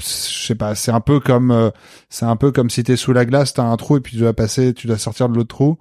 je 0.00 0.46
sais 0.46 0.54
pas. 0.54 0.74
C'est 0.74 0.92
un 0.92 1.00
peu 1.00 1.20
comme 1.20 1.50
euh, 1.50 1.70
c'est 2.08 2.26
un 2.26 2.36
peu 2.36 2.52
comme 2.52 2.70
si 2.70 2.82
t'es 2.82 2.96
sous 2.96 3.12
la 3.12 3.24
glace, 3.24 3.54
t'as 3.54 3.64
un 3.64 3.76
trou 3.76 3.96
et 3.96 4.00
puis 4.00 4.12
tu 4.12 4.18
dois 4.18 4.32
passer, 4.34 4.74
tu 4.74 4.86
dois 4.86 4.98
sortir 4.98 5.28
de 5.28 5.36
l'autre 5.36 5.54
trou 5.54 5.78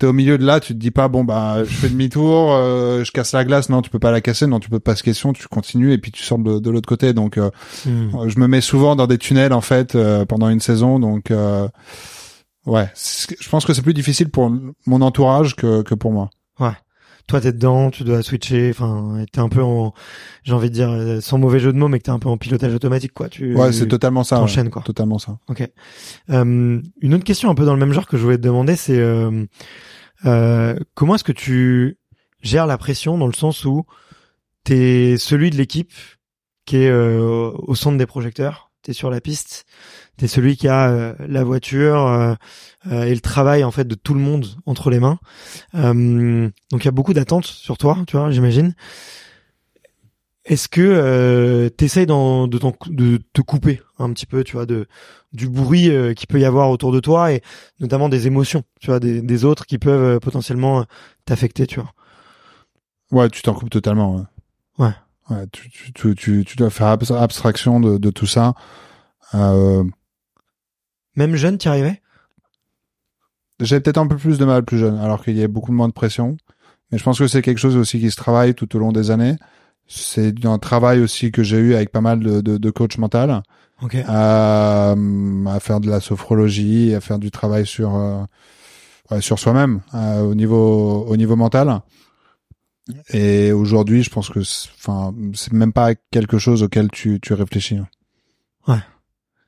t'es 0.00 0.06
au 0.06 0.14
milieu 0.14 0.38
de 0.38 0.46
là, 0.46 0.60
tu 0.60 0.72
te 0.72 0.78
dis 0.78 0.90
pas 0.90 1.08
bon 1.08 1.24
bah 1.24 1.62
je 1.62 1.70
fais 1.70 1.90
demi-tour, 1.90 2.52
euh, 2.52 3.04
je 3.04 3.12
casse 3.12 3.32
la 3.32 3.44
glace, 3.44 3.68
non 3.68 3.82
tu 3.82 3.90
peux 3.90 3.98
pas 3.98 4.10
la 4.10 4.22
casser, 4.22 4.46
non 4.46 4.58
tu 4.58 4.70
peux 4.70 4.80
pas 4.80 4.96
se 4.96 5.02
question, 5.02 5.34
tu 5.34 5.46
continues 5.46 5.92
et 5.92 5.98
puis 5.98 6.10
tu 6.10 6.24
sors 6.24 6.38
de, 6.38 6.58
de 6.58 6.70
l'autre 6.70 6.88
côté. 6.88 7.12
Donc 7.12 7.36
euh, 7.36 7.50
Hmm. 7.84 8.28
je 8.28 8.38
me 8.38 8.48
mets 8.48 8.62
souvent 8.62 8.96
dans 8.96 9.06
des 9.06 9.18
tunnels 9.18 9.52
en 9.52 9.60
fait 9.60 9.94
euh, 9.94 10.24
pendant 10.24 10.48
une 10.48 10.60
saison, 10.60 10.98
donc 10.98 11.30
euh, 11.30 11.68
ouais, 12.66 12.90
je 12.94 13.48
pense 13.50 13.66
que 13.66 13.74
c'est 13.74 13.82
plus 13.82 13.94
difficile 13.94 14.30
pour 14.30 14.50
mon 14.86 15.02
entourage 15.02 15.54
que 15.54 15.82
que 15.82 15.94
pour 15.94 16.12
moi. 16.12 16.30
Toi, 17.26 17.40
t'es 17.40 17.52
dedans, 17.52 17.90
tu 17.90 18.04
dois 18.04 18.22
switcher. 18.22 18.70
Enfin, 18.70 19.24
t'es 19.32 19.40
un 19.40 19.48
peu 19.48 19.62
en, 19.62 19.92
j'ai 20.42 20.52
envie 20.52 20.68
de 20.70 20.74
dire, 20.74 20.90
euh, 20.90 21.20
sans 21.20 21.38
mauvais 21.38 21.60
jeu 21.60 21.72
de 21.72 21.78
mots, 21.78 21.88
mais 21.88 21.98
que 21.98 22.04
t'es 22.04 22.10
un 22.10 22.18
peu 22.18 22.28
en 22.28 22.36
pilotage 22.38 22.74
automatique, 22.74 23.12
quoi. 23.12 23.28
Tu 23.28 23.54
Ouais, 23.54 23.72
c'est 23.72 23.86
totalement 23.88 24.24
ça. 24.24 24.36
ouais. 24.36 24.42
t'enchaînes, 24.42 24.70
quoi. 24.70 24.82
Totalement 24.82 25.18
ça. 25.18 25.38
Ok. 25.48 25.68
Euh, 26.30 26.80
une 27.00 27.14
autre 27.14 27.24
question 27.24 27.50
un 27.50 27.54
peu 27.54 27.64
dans 27.64 27.74
le 27.74 27.80
même 27.80 27.92
genre 27.92 28.06
que 28.06 28.16
je 28.16 28.22
voulais 28.22 28.36
te 28.38 28.42
demander, 28.42 28.76
c'est 28.76 28.98
euh, 28.98 29.44
euh, 30.26 30.76
comment 30.94 31.14
est-ce 31.14 31.24
que 31.24 31.32
tu 31.32 31.98
gères 32.42 32.66
la 32.66 32.78
pression 32.78 33.16
dans 33.18 33.26
le 33.26 33.32
sens 33.32 33.64
où 33.64 33.84
t'es 34.64 35.16
celui 35.18 35.50
de 35.50 35.56
l'équipe 35.56 35.92
qui 36.66 36.76
est 36.78 36.90
euh, 36.90 37.50
au 37.54 37.74
centre 37.74 37.96
des 37.98 38.06
projecteurs, 38.06 38.70
t'es 38.82 38.92
sur 38.92 39.10
la 39.10 39.20
piste, 39.20 39.64
t'es 40.20 40.28
celui 40.28 40.56
qui 40.58 40.68
a 40.68 40.90
euh, 40.90 41.14
la 41.26 41.44
voiture 41.44 42.06
euh, 42.06 42.34
euh, 42.88 43.04
et 43.04 43.14
le 43.14 43.20
travail 43.20 43.64
en 43.64 43.70
fait 43.70 43.88
de 43.88 43.94
tout 43.94 44.12
le 44.12 44.20
monde 44.20 44.46
entre 44.66 44.90
les 44.90 45.00
mains. 45.00 45.18
Euh, 45.74 46.50
donc 46.70 46.84
il 46.84 46.84
y 46.84 46.88
a 46.88 46.92
beaucoup 46.92 47.14
d'attentes 47.14 47.46
sur 47.46 47.78
toi, 47.78 47.96
tu 48.06 48.18
vois, 48.18 48.30
j'imagine. 48.30 48.74
Est-ce 50.44 50.68
que 50.68 50.80
euh, 50.82 51.70
t'essayes 51.70 52.04
de, 52.06 52.58
t'en- 52.58 52.74
de 52.88 53.18
te 53.32 53.40
couper 53.40 53.80
un 53.98 54.12
petit 54.12 54.26
peu, 54.26 54.44
tu 54.44 54.52
vois, 54.52 54.66
de 54.66 54.86
du 55.32 55.48
bruit 55.48 55.90
euh, 55.90 56.12
qui 56.12 56.26
peut 56.26 56.40
y 56.40 56.44
avoir 56.44 56.70
autour 56.70 56.92
de 56.92 57.00
toi 57.00 57.32
et 57.32 57.40
notamment 57.78 58.08
des 58.10 58.26
émotions, 58.26 58.64
tu 58.80 58.88
vois, 58.88 59.00
des, 59.00 59.22
des 59.22 59.44
autres 59.44 59.64
qui 59.64 59.78
peuvent 59.78 60.18
potentiellement 60.20 60.84
t'affecter, 61.24 61.66
tu 61.66 61.80
vois? 61.80 61.92
Ouais, 63.10 63.28
tu 63.30 63.40
t'en 63.42 63.54
coupes 63.54 63.70
totalement. 63.70 64.16
Ouais. 64.16 64.86
Ouais. 64.86 64.92
Ouais, 65.30 65.46
tu, 65.52 65.70
tu, 65.70 65.92
tu, 65.92 66.14
tu, 66.14 66.44
tu 66.44 66.56
dois 66.56 66.70
faire 66.70 66.88
abs- 66.88 67.12
abstraction 67.16 67.80
de, 67.80 67.98
de 67.98 68.10
tout 68.10 68.26
ça. 68.26 68.54
Euh, 69.34 69.84
Même 71.16 71.34
jeune, 71.36 71.58
t'y 71.58 71.68
arrivais? 71.68 72.00
J'avais 73.60 73.80
peut-être 73.80 73.98
un 73.98 74.06
peu 74.06 74.16
plus 74.16 74.38
de 74.38 74.44
mal 74.44 74.64
plus 74.64 74.78
jeune, 74.78 74.98
alors 74.98 75.22
qu'il 75.22 75.34
y 75.36 75.38
avait 75.40 75.48
beaucoup 75.48 75.72
moins 75.72 75.88
de 75.88 75.92
pression. 75.92 76.36
Mais 76.90 76.98
je 76.98 77.04
pense 77.04 77.18
que 77.18 77.26
c'est 77.28 77.42
quelque 77.42 77.58
chose 77.58 77.76
aussi 77.76 78.00
qui 78.00 78.10
se 78.10 78.16
travaille 78.16 78.54
tout 78.54 78.74
au 78.74 78.78
long 78.78 78.90
des 78.92 79.10
années. 79.10 79.36
C'est 79.86 80.44
un 80.46 80.58
travail 80.58 81.00
aussi 81.00 81.30
que 81.30 81.42
j'ai 81.42 81.58
eu 81.58 81.74
avec 81.74 81.90
pas 81.90 82.00
mal 82.00 82.20
de, 82.20 82.40
de, 82.40 82.56
de 82.58 82.70
coach 82.70 82.96
mental, 82.98 83.42
Ok. 83.82 83.96
euh, 83.96 84.04
à 85.46 85.60
faire 85.60 85.80
de 85.80 85.90
la 85.90 86.00
sophrologie, 86.00 86.94
à 86.94 87.00
faire 87.00 87.18
du 87.18 87.30
travail 87.30 87.66
sur 87.66 87.96
euh, 87.96 88.22
ouais, 89.10 89.20
sur 89.20 89.38
soi-même 89.38 89.80
euh, 89.94 90.20
au 90.22 90.34
niveau 90.34 91.04
au 91.06 91.16
niveau 91.16 91.36
mental. 91.36 91.80
Et 93.12 93.52
aujourd'hui, 93.52 94.02
je 94.02 94.10
pense 94.10 94.30
que 94.30 94.42
c'est- 94.42 94.68
enfin 94.78 95.14
c'est 95.34 95.52
même 95.52 95.72
pas 95.72 95.94
quelque 95.94 96.38
chose 96.38 96.62
auquel 96.62 96.88
tu 96.90 97.18
tu 97.20 97.34
réfléchis. 97.34 97.78
Ouais. 98.68 98.78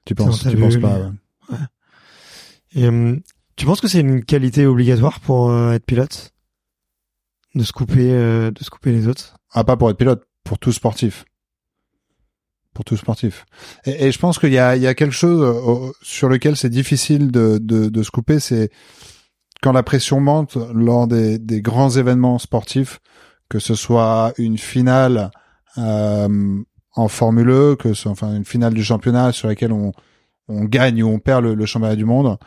Tu 0.04 0.14
penses 0.14 0.40
tu 0.46 0.56
penses 0.58 0.76
pas. 0.78 0.98
ouais. 0.98 1.10
Euh, 2.76 3.16
tu 3.56 3.66
penses 3.66 3.80
que 3.80 3.88
c'est 3.88 4.00
une 4.00 4.24
qualité 4.24 4.66
obligatoire 4.66 5.20
pour 5.20 5.50
euh, 5.50 5.72
être 5.72 5.84
pilote? 5.84 6.32
De 7.54 7.64
se 7.64 7.72
couper, 7.72 8.12
euh, 8.12 8.50
de 8.50 8.64
se 8.64 8.70
couper 8.70 8.92
les 8.92 9.08
autres? 9.08 9.36
Ah, 9.52 9.64
pas 9.64 9.76
pour 9.76 9.90
être 9.90 9.98
pilote, 9.98 10.24
pour 10.42 10.58
tout 10.58 10.72
sportif. 10.72 11.24
Pour 12.72 12.84
tout 12.84 12.96
sportif. 12.96 13.44
Et, 13.84 14.10
je 14.10 14.18
pense 14.18 14.38
qu'il 14.38 14.52
y 14.52 14.58
a, 14.58 14.76
il 14.76 14.82
y 14.82 14.86
a 14.86 14.94
quelque 14.94 15.14
chose 15.14 15.42
euh, 15.42 15.92
sur 16.00 16.30
lequel 16.30 16.56
c'est 16.56 16.70
difficile 16.70 17.30
de, 17.30 17.58
de, 17.58 17.90
de 17.90 18.02
se 18.02 18.10
couper, 18.10 18.40
c'est 18.40 18.70
quand 19.60 19.72
la 19.72 19.82
pression 19.82 20.20
monte 20.20 20.56
lors 20.74 21.06
des, 21.06 21.38
des 21.38 21.60
grands 21.60 21.90
événements 21.90 22.38
sportifs, 22.38 23.00
que 23.50 23.58
ce 23.58 23.74
soit 23.74 24.32
une 24.38 24.56
finale 24.56 25.30
euh, 25.76 26.62
en 26.94 27.08
Formule 27.08 27.50
E, 27.50 27.76
que 27.76 27.92
ce 27.92 28.08
enfin 28.08 28.34
une 28.34 28.46
finale 28.46 28.72
du 28.72 28.82
championnat 28.82 29.32
sur 29.32 29.48
laquelle 29.48 29.72
on, 29.72 29.92
on 30.48 30.64
gagne 30.64 31.02
ou 31.02 31.08
on 31.08 31.18
perd 31.18 31.44
le, 31.44 31.54
le 31.54 31.66
championnat 31.66 31.96
du 31.96 32.04
monde. 32.04 32.38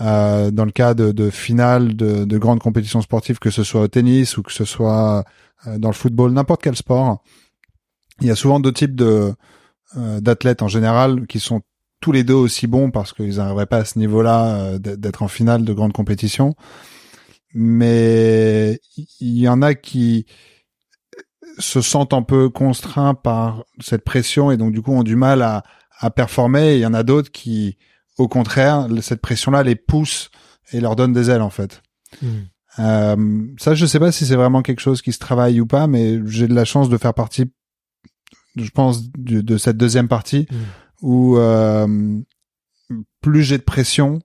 Euh, 0.00 0.50
dans 0.50 0.64
le 0.64 0.70
cas 0.70 0.94
de, 0.94 1.12
de 1.12 1.28
finales 1.28 1.94
de, 1.94 2.24
de 2.24 2.38
grandes 2.38 2.60
compétitions 2.60 3.02
sportives, 3.02 3.38
que 3.38 3.50
ce 3.50 3.62
soit 3.62 3.82
au 3.82 3.88
tennis 3.88 4.38
ou 4.38 4.42
que 4.42 4.52
ce 4.52 4.64
soit 4.64 5.24
euh, 5.66 5.78
dans 5.78 5.90
le 5.90 5.94
football, 5.94 6.32
n'importe 6.32 6.62
quel 6.62 6.76
sport, 6.76 7.22
il 8.20 8.26
y 8.26 8.30
a 8.30 8.36
souvent 8.36 8.58
deux 8.58 8.72
types 8.72 8.94
de 8.94 9.34
euh, 9.96 10.20
d'athlètes 10.20 10.62
en 10.62 10.68
général 10.68 11.26
qui 11.26 11.40
sont 11.40 11.60
tous 12.00 12.12
les 12.12 12.24
deux 12.24 12.34
aussi 12.34 12.66
bons 12.66 12.90
parce 12.90 13.12
qu'ils 13.12 13.36
n'arriveraient 13.36 13.66
pas 13.66 13.78
à 13.78 13.84
ce 13.84 13.98
niveau-là 13.98 14.56
euh, 14.56 14.78
d'être 14.78 15.22
en 15.22 15.28
finale 15.28 15.64
de 15.64 15.72
grandes 15.74 15.92
compétitions. 15.92 16.54
Mais 17.54 18.80
il 19.20 19.38
y 19.38 19.48
en 19.48 19.60
a 19.60 19.74
qui 19.74 20.24
se 21.58 21.82
sentent 21.82 22.14
un 22.14 22.22
peu 22.22 22.48
contraints 22.48 23.14
par 23.14 23.64
cette 23.78 24.04
pression 24.04 24.50
et 24.50 24.56
donc 24.56 24.72
du 24.72 24.80
coup 24.80 24.92
ont 24.92 25.02
du 25.02 25.16
mal 25.16 25.42
à, 25.42 25.62
à 26.02 26.10
performer. 26.10 26.72
Et 26.72 26.76
il 26.76 26.80
y 26.80 26.86
en 26.86 26.94
a 26.94 27.02
d'autres 27.02 27.30
qui, 27.30 27.78
au 28.18 28.28
contraire, 28.28 28.88
cette 29.00 29.22
pression-là 29.22 29.62
les 29.62 29.76
pousse 29.76 30.30
et 30.72 30.80
leur 30.80 30.96
donne 30.96 31.12
des 31.12 31.30
ailes 31.30 31.42
en 31.42 31.50
fait. 31.50 31.82
Euh, 32.78 33.46
ça, 33.58 33.74
je 33.74 33.86
sais 33.86 33.98
pas 33.98 34.12
si 34.12 34.26
c'est 34.26 34.36
vraiment 34.36 34.62
quelque 34.62 34.80
chose 34.80 35.02
qui 35.02 35.12
se 35.12 35.18
travaille 35.18 35.60
ou 35.60 35.66
pas, 35.66 35.86
mais 35.86 36.18
j'ai 36.26 36.48
de 36.48 36.54
la 36.54 36.64
chance 36.64 36.88
de 36.88 36.96
faire 36.98 37.14
partie, 37.14 37.50
je 38.56 38.70
pense, 38.70 39.10
de 39.12 39.56
cette 39.56 39.76
deuxième 39.76 40.08
partie 40.08 40.46
Mm. 40.50 40.56
où 41.02 41.36
euh, 41.36 42.20
plus 43.20 43.42
j'ai 43.42 43.58
de 43.58 43.62
pression, 43.62 44.20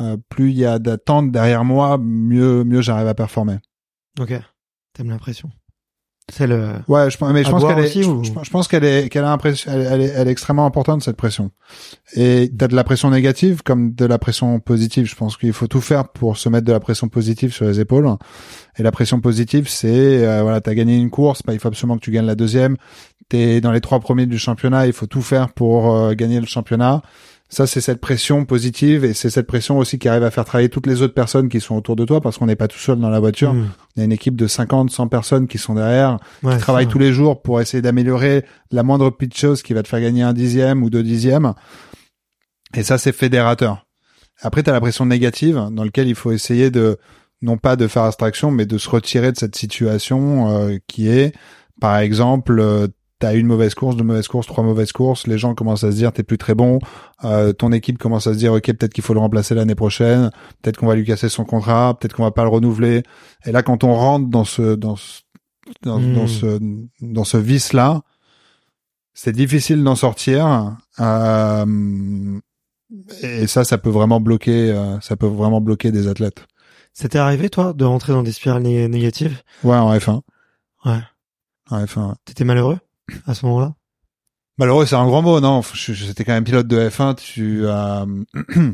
euh, 0.00 0.16
plus 0.28 0.50
il 0.50 0.58
y 0.58 0.64
a 0.64 0.78
d'attente 0.78 1.32
derrière 1.32 1.64
moi, 1.64 1.98
mieux 1.98 2.64
mieux 2.64 2.82
j'arrive 2.82 3.08
à 3.08 3.14
performer. 3.14 3.58
Ok. 4.20 4.32
T'aimes 4.92 5.10
la 5.10 5.18
pression 5.18 5.50
C'est 6.34 6.46
le. 6.46 6.70
Ouais, 6.88 7.10
je, 7.10 7.18
pense- 7.18 7.30
mais 7.30 7.44
je 7.44 7.50
pense 7.50 7.62
qu'elle 7.74 7.84
est, 7.84 8.06
ou- 8.06 8.24
je 8.42 8.50
pense 8.50 8.66
qu'elle 8.66 8.84
est, 8.84 9.08
qu'elle 9.10 9.24
a 9.24 9.32
impression, 9.32 9.70
elle, 9.70 9.82
elle 9.82 10.00
est, 10.00 10.12
elle 10.16 10.28
est 10.28 10.30
extrêmement 10.30 10.64
importante 10.64 11.02
cette 11.02 11.18
pression. 11.18 11.50
Et 12.14 12.50
t'as 12.56 12.68
de 12.68 12.74
la 12.74 12.84
pression 12.84 13.10
négative 13.10 13.60
comme 13.62 13.92
de 13.94 14.06
la 14.06 14.18
pression 14.18 14.58
positive. 14.58 15.04
Je 15.04 15.14
pense 15.14 15.36
qu'il 15.36 15.52
faut 15.52 15.66
tout 15.66 15.82
faire 15.82 16.08
pour 16.08 16.38
se 16.38 16.48
mettre 16.48 16.64
de 16.66 16.72
la 16.72 16.80
pression 16.80 17.08
positive 17.08 17.52
sur 17.52 17.66
les 17.66 17.80
épaules. 17.80 18.08
Et 18.78 18.82
la 18.82 18.92
pression 18.92 19.20
positive, 19.20 19.68
c'est 19.68 20.26
euh, 20.26 20.40
voilà, 20.42 20.62
t'as 20.62 20.72
gagné 20.72 20.96
une 20.96 21.10
course, 21.10 21.42
bah, 21.44 21.52
il 21.52 21.58
faut 21.58 21.68
absolument 21.68 21.96
que 21.96 22.02
tu 22.04 22.10
gagnes 22.12 22.24
la 22.26 22.34
deuxième. 22.34 22.76
T'es 23.28 23.60
dans 23.60 23.72
les 23.72 23.80
trois 23.82 24.00
premiers 24.00 24.24
du 24.26 24.38
championnat, 24.38 24.86
il 24.86 24.92
faut 24.94 25.06
tout 25.06 25.22
faire 25.22 25.50
pour 25.52 25.94
euh, 25.94 26.14
gagner 26.14 26.40
le 26.40 26.46
championnat. 26.46 27.02
Ça 27.52 27.66
c'est 27.66 27.82
cette 27.82 28.00
pression 28.00 28.46
positive 28.46 29.04
et 29.04 29.12
c'est 29.12 29.28
cette 29.28 29.46
pression 29.46 29.76
aussi 29.76 29.98
qui 29.98 30.08
arrive 30.08 30.22
à 30.22 30.30
faire 30.30 30.46
travailler 30.46 30.70
toutes 30.70 30.86
les 30.86 31.02
autres 31.02 31.12
personnes 31.12 31.50
qui 31.50 31.60
sont 31.60 31.76
autour 31.76 31.96
de 31.96 32.06
toi 32.06 32.22
parce 32.22 32.38
qu'on 32.38 32.46
n'est 32.46 32.56
pas 32.56 32.66
tout 32.66 32.78
seul 32.78 32.98
dans 32.98 33.10
la 33.10 33.20
voiture. 33.20 33.52
Mm. 33.52 33.70
Il 33.94 33.98
y 33.98 34.02
a 34.02 34.04
une 34.06 34.12
équipe 34.12 34.36
de 34.36 34.46
50, 34.46 34.90
100 34.90 35.08
personnes 35.08 35.46
qui 35.46 35.58
sont 35.58 35.74
derrière, 35.74 36.18
Ouais, 36.42 36.54
qui 36.56 36.60
travaillent 36.62 36.88
tous 36.88 36.98
les 36.98 37.12
jours 37.12 37.42
pour 37.42 37.60
essayer 37.60 37.82
d'améliorer 37.82 38.46
la 38.70 38.82
moindre 38.82 39.10
petite 39.10 39.36
chose 39.36 39.60
qui 39.62 39.74
va 39.74 39.82
te 39.82 39.88
faire 39.88 40.00
gagner 40.00 40.22
un 40.22 40.32
dixième 40.32 40.82
ou 40.82 40.88
deux 40.88 41.02
dixièmes. 41.02 41.52
Et 42.74 42.82
ça, 42.82 42.96
c'est 42.96 43.12
fédérateur. 43.12 43.86
Après, 44.40 44.62
tu 44.62 44.70
as 44.70 44.72
la 44.72 44.80
pression 44.80 45.04
négative 45.04 45.68
dans 45.72 45.84
laquelle 45.84 46.08
il 46.08 46.14
faut 46.14 46.32
essayer 46.32 46.70
de, 46.70 46.96
non 47.42 47.58
pas 47.58 47.76
de 47.76 47.86
faire 47.86 48.04
abstraction, 48.04 48.50
mais 48.50 48.64
de 48.64 48.78
se 48.78 48.88
retirer 48.88 49.30
de 49.30 49.36
cette 49.36 49.56
situation 49.56 50.48
euh, 50.48 50.78
qui 50.86 51.08
est, 51.08 51.34
par 51.82 51.98
exemple, 51.98 52.60
euh, 52.60 52.86
t'as 53.22 53.34
une 53.34 53.46
mauvaise 53.46 53.74
course, 53.74 53.96
deux 53.96 54.04
mauvaises 54.04 54.28
courses, 54.28 54.46
trois 54.46 54.64
mauvaises 54.64 54.92
courses, 54.92 55.26
les 55.26 55.38
gens 55.38 55.54
commencent 55.54 55.84
à 55.84 55.90
se 55.92 55.96
dire 55.96 56.12
t'es 56.12 56.22
plus 56.24 56.38
très 56.38 56.54
bon, 56.54 56.78
euh, 57.24 57.52
ton 57.52 57.70
équipe 57.72 57.98
commence 57.98 58.26
à 58.26 58.32
se 58.34 58.38
dire 58.38 58.52
ok 58.52 58.64
peut-être 58.66 58.92
qu'il 58.92 59.04
faut 59.04 59.14
le 59.14 59.20
remplacer 59.20 59.54
l'année 59.54 59.74
prochaine, 59.74 60.30
peut-être 60.60 60.76
qu'on 60.76 60.86
va 60.88 60.94
lui 60.96 61.04
casser 61.04 61.28
son 61.28 61.44
contrat, 61.44 61.96
peut-être 61.98 62.14
qu'on 62.14 62.24
va 62.24 62.30
pas 62.32 62.42
le 62.42 62.50
renouveler. 62.50 63.02
Et 63.46 63.52
là 63.52 63.62
quand 63.62 63.84
on 63.84 63.94
rentre 63.94 64.28
dans 64.28 64.44
ce 64.44 64.74
dans 64.74 64.96
ce 64.96 65.20
dans, 65.82 65.98
Hmm. 66.00 66.14
dans 66.14 66.26
ce 66.26 66.58
dans 67.00 67.24
ce 67.24 67.36
vice 67.36 67.72
là, 67.72 68.02
c'est 69.14 69.32
difficile 69.32 69.82
d'en 69.84 69.94
sortir. 69.94 70.76
Euh, 71.00 72.38
et 73.22 73.46
ça, 73.46 73.64
ça 73.64 73.78
peut 73.78 73.90
vraiment 73.90 74.20
bloquer, 74.20 74.70
euh, 74.72 75.00
ça 75.00 75.16
peut 75.16 75.26
vraiment 75.26 75.60
bloquer 75.60 75.92
des 75.92 76.08
athlètes. 76.08 76.46
Ça 76.92 77.08
t'est 77.08 77.18
arrivé, 77.18 77.48
toi, 77.48 77.72
de 77.72 77.84
rentrer 77.86 78.12
dans 78.12 78.22
des 78.22 78.32
spirales 78.32 78.62
né- 78.62 78.86
négatives? 78.88 79.40
Ouais, 79.64 79.76
en 79.76 79.94
F1. 79.96 80.20
Ouais. 80.84 81.00
En 81.70 81.84
F1. 81.84 82.08
ouais. 82.08 82.14
T'étais 82.26 82.44
malheureux? 82.44 82.78
À 83.26 83.34
ce 83.34 83.46
moment-là? 83.46 83.74
Malheureux, 84.58 84.86
c'est 84.86 84.96
un 84.96 85.06
grand 85.06 85.22
mot, 85.22 85.40
non? 85.40 85.62
J'étais 85.74 86.24
quand 86.24 86.32
même 86.32 86.44
pilote 86.44 86.66
de 86.66 86.88
F1. 86.88 87.14
Tu, 87.14 87.62
euh, 87.64 88.06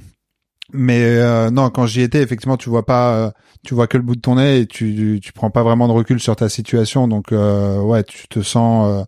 mais 0.73 1.03
euh, 1.03 1.51
non, 1.51 1.71
quand 1.71 1.87
j'y 1.87 2.03
étais, 2.03 2.21
effectivement, 2.23 2.57
tu 2.57 2.69
vois 2.69 2.85
pas, 2.85 3.15
euh, 3.15 3.31
tu 3.65 3.75
vois 3.75 3.87
que 3.87 3.97
le 3.97 4.03
bout 4.03 4.17
de 4.17 4.21
ton 4.21 4.37
nez 4.37 4.61
et 4.61 4.67
tu, 4.67 5.21
tu 5.23 5.33
prends 5.33 5.51
pas 5.51 5.63
vraiment 5.63 5.87
de 5.89 5.93
recul 5.93 6.21
sur 6.21 6.35
ta 6.37 6.49
situation. 6.49 7.07
Donc, 7.09 7.33
euh, 7.33 7.81
ouais, 7.81 8.03
tu 8.05 8.27
te 8.29 8.43
sens 8.43 9.07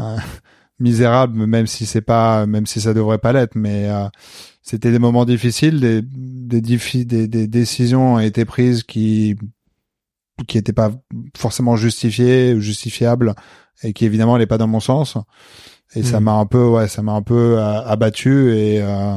euh, 0.00 0.02
euh, 0.02 0.16
misérable, 0.78 1.46
même 1.46 1.66
si 1.66 1.84
c'est 1.86 2.00
pas, 2.00 2.46
même 2.46 2.66
si 2.66 2.80
ça 2.80 2.94
devrait 2.94 3.18
pas 3.18 3.32
l'être. 3.32 3.54
Mais 3.54 3.88
c'était 4.62 4.90
des 4.90 4.98
moments 4.98 5.26
difficiles, 5.26 5.80
des, 5.80 6.02
des, 6.02 7.26
des, 7.28 7.46
décisions 7.46 8.14
ont 8.14 8.18
été 8.18 8.44
prises 8.44 8.82
qui 8.82 9.36
qui 10.46 10.56
étaient 10.56 10.72
pas 10.72 10.90
forcément 11.36 11.76
justifiées 11.76 12.54
ou 12.54 12.60
justifiables 12.60 13.34
et 13.82 13.92
qui 13.92 14.04
évidemment 14.04 14.32
n'allaient 14.34 14.46
pas 14.46 14.58
dans 14.58 14.66
mon 14.66 14.80
sens 14.80 15.16
et 15.94 16.02
ça 16.02 16.18
Mhm. 16.18 16.24
m'a 16.24 16.32
un 16.34 16.46
peu 16.46 16.64
ouais 16.66 16.86
ça 16.88 17.02
m'a 17.02 17.12
un 17.12 17.22
peu 17.22 17.58
euh, 17.58 17.82
abattu 17.84 18.52
et 18.54 18.80
euh, 18.82 19.16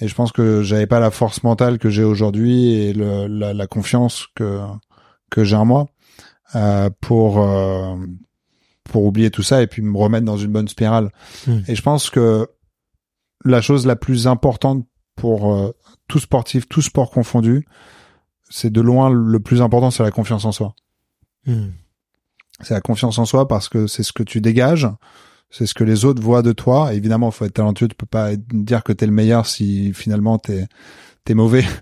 et 0.00 0.08
je 0.08 0.14
pense 0.14 0.30
que 0.32 0.62
j'avais 0.62 0.86
pas 0.86 1.00
la 1.00 1.10
force 1.10 1.42
mentale 1.42 1.78
que 1.78 1.90
j'ai 1.90 2.04
aujourd'hui 2.04 2.74
et 2.74 2.92
le, 2.92 3.26
la, 3.26 3.52
la 3.54 3.66
confiance 3.66 4.26
que 4.34 4.60
que 5.30 5.42
j'ai 5.44 5.56
en 5.56 5.64
moi 5.64 5.86
euh, 6.54 6.90
pour 7.00 7.40
euh, 7.40 7.96
pour 8.84 9.04
oublier 9.04 9.30
tout 9.30 9.42
ça 9.42 9.62
et 9.62 9.66
puis 9.66 9.82
me 9.82 9.96
remettre 9.96 10.24
dans 10.26 10.36
une 10.36 10.52
bonne 10.52 10.68
spirale 10.68 11.10
Mhm. 11.46 11.64
et 11.68 11.74
je 11.74 11.82
pense 11.82 12.10
que 12.10 12.46
la 13.44 13.60
chose 13.60 13.86
la 13.86 13.96
plus 13.96 14.26
importante 14.26 14.86
pour 15.16 15.52
euh, 15.54 15.72
tout 16.08 16.18
sportif 16.18 16.68
tout 16.68 16.82
sport 16.82 17.10
confondu 17.10 17.66
c'est 18.50 18.70
de 18.70 18.80
loin 18.80 19.10
le 19.10 19.40
plus 19.40 19.62
important 19.62 19.90
c'est 19.90 20.02
la 20.02 20.10
confiance 20.10 20.44
en 20.44 20.52
soi 20.52 20.74
Hmm. 21.46 21.70
C'est 22.60 22.74
la 22.74 22.80
confiance 22.80 23.18
en 23.18 23.24
soi 23.24 23.48
parce 23.48 23.68
que 23.68 23.86
c'est 23.86 24.02
ce 24.02 24.12
que 24.12 24.22
tu 24.22 24.40
dégages, 24.40 24.88
c'est 25.50 25.66
ce 25.66 25.74
que 25.74 25.84
les 25.84 26.04
autres 26.04 26.22
voient 26.22 26.42
de 26.42 26.52
toi. 26.52 26.94
Évidemment, 26.94 27.30
faut 27.30 27.44
être 27.44 27.54
talentueux, 27.54 27.88
tu 27.88 27.94
peux 27.94 28.06
pas 28.06 28.30
dire 28.36 28.82
que 28.82 28.92
t'es 28.92 29.06
le 29.06 29.12
meilleur 29.12 29.46
si 29.46 29.92
finalement 29.92 30.38
t'es 30.38 30.66
t'es 31.24 31.34
mauvais. 31.34 31.64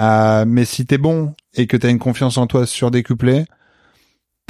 Euh, 0.00 0.44
mais 0.46 0.64
si 0.64 0.86
t'es 0.86 0.96
bon 0.96 1.34
et 1.54 1.66
que 1.66 1.76
t'as 1.76 1.90
une 1.90 1.98
confiance 1.98 2.38
en 2.38 2.46
toi 2.46 2.66
surdécuplée, 2.66 3.46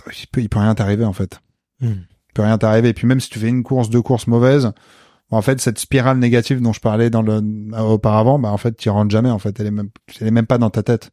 il 0.07 0.27
peut, 0.31 0.43
il 0.43 0.51
peut 0.51 0.59
rien 0.59 0.75
t'arriver 0.75 1.07
en 1.07 1.15
fait. 1.15 1.41
Hmm. 1.81 1.93
Il 2.03 2.33
peut 2.35 2.43
rien 2.43 2.59
t'arriver. 2.59 2.91
Et 2.91 2.93
puis 2.93 3.07
même 3.07 3.19
si 3.19 3.31
tu 3.31 3.39
fais 3.39 3.49
une 3.49 3.63
course, 3.63 3.89
deux 3.89 4.03
courses 4.03 4.27
mauvaises, 4.27 4.73
en 5.31 5.41
fait 5.41 5.59
cette 5.59 5.79
spirale 5.79 6.19
négative 6.19 6.61
dont 6.61 6.75
je 6.75 6.81
parlais 6.81 7.09
dans 7.09 7.23
le 7.23 7.41
auparavant, 7.81 8.39
bah 8.39 8.51
en 8.51 8.59
fait 8.59 8.77
tu 8.77 8.91
rentres 8.91 9.11
jamais. 9.11 9.31
En 9.31 9.39
fait, 9.39 9.59
elle 9.59 9.69
est 9.69 9.71
même, 9.71 9.89
elle 10.21 10.27
est 10.27 10.31
même 10.31 10.47
pas 10.47 10.59
dans 10.59 10.69
ta 10.69 10.83
tête. 10.83 11.13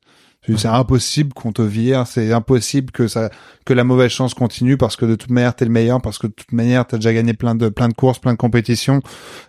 C'est 0.57 0.67
impossible 0.67 1.33
qu'on 1.33 1.51
te 1.51 1.61
vire, 1.61 2.05
c'est 2.07 2.31
impossible 2.31 2.91
que 2.91 3.07
ça, 3.07 3.29
que 3.65 3.73
la 3.73 3.83
mauvaise 3.83 4.11
chance 4.11 4.33
continue 4.33 4.77
parce 4.77 4.95
que 4.95 5.05
de 5.05 5.15
toute 5.15 5.31
manière 5.31 5.55
t'es 5.55 5.65
le 5.65 5.71
meilleur, 5.71 6.01
parce 6.01 6.17
que 6.17 6.27
de 6.27 6.33
toute 6.33 6.51
manière 6.51 6.85
t'as 6.85 6.97
déjà 6.97 7.13
gagné 7.13 7.33
plein 7.33 7.55
de 7.55 7.69
plein 7.69 7.89
de 7.89 7.93
courses, 7.93 8.19
plein 8.19 8.33
de 8.33 8.37
compétitions. 8.37 9.01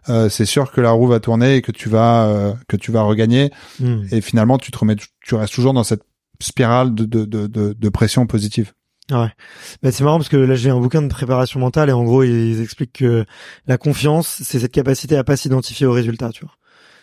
Euh, 0.08 0.28
c'est 0.28 0.46
sûr 0.46 0.72
que 0.72 0.80
la 0.80 0.90
roue 0.90 1.06
va 1.06 1.20
tourner 1.20 1.56
et 1.56 1.62
que 1.62 1.72
tu 1.72 1.88
vas 1.88 2.26
euh, 2.26 2.54
que 2.68 2.76
tu 2.76 2.92
vas 2.92 3.02
regagner. 3.02 3.50
Hmm. 3.80 4.04
Et 4.10 4.20
finalement 4.20 4.58
tu 4.58 4.70
te 4.70 4.78
remets, 4.78 4.96
tu 5.20 5.34
restes 5.34 5.54
toujours 5.54 5.74
dans 5.74 5.84
cette 5.84 6.02
spirale 6.40 6.94
de 6.94 7.04
de 7.04 7.24
de, 7.24 7.46
de, 7.46 7.72
de 7.72 7.88
pression 7.88 8.26
positive. 8.26 8.72
Ouais. 9.10 9.30
Bah, 9.82 9.92
c'est 9.92 10.02
marrant 10.02 10.18
parce 10.18 10.28
que 10.28 10.36
là 10.36 10.56
j'ai 10.56 10.70
un 10.70 10.80
bouquin 10.80 11.02
de 11.02 11.08
préparation 11.08 11.60
mentale 11.60 11.90
et 11.90 11.92
en 11.92 12.02
gros 12.02 12.24
ils 12.24 12.60
expliquent 12.60 12.94
que 12.94 13.24
la 13.66 13.78
confiance 13.78 14.40
c'est 14.42 14.58
cette 14.58 14.72
capacité 14.72 15.16
à 15.16 15.22
pas 15.24 15.36
s'identifier 15.36 15.86
au 15.86 15.92
résultat, 15.92 16.30
tu 16.30 16.44
vois. 16.44 16.54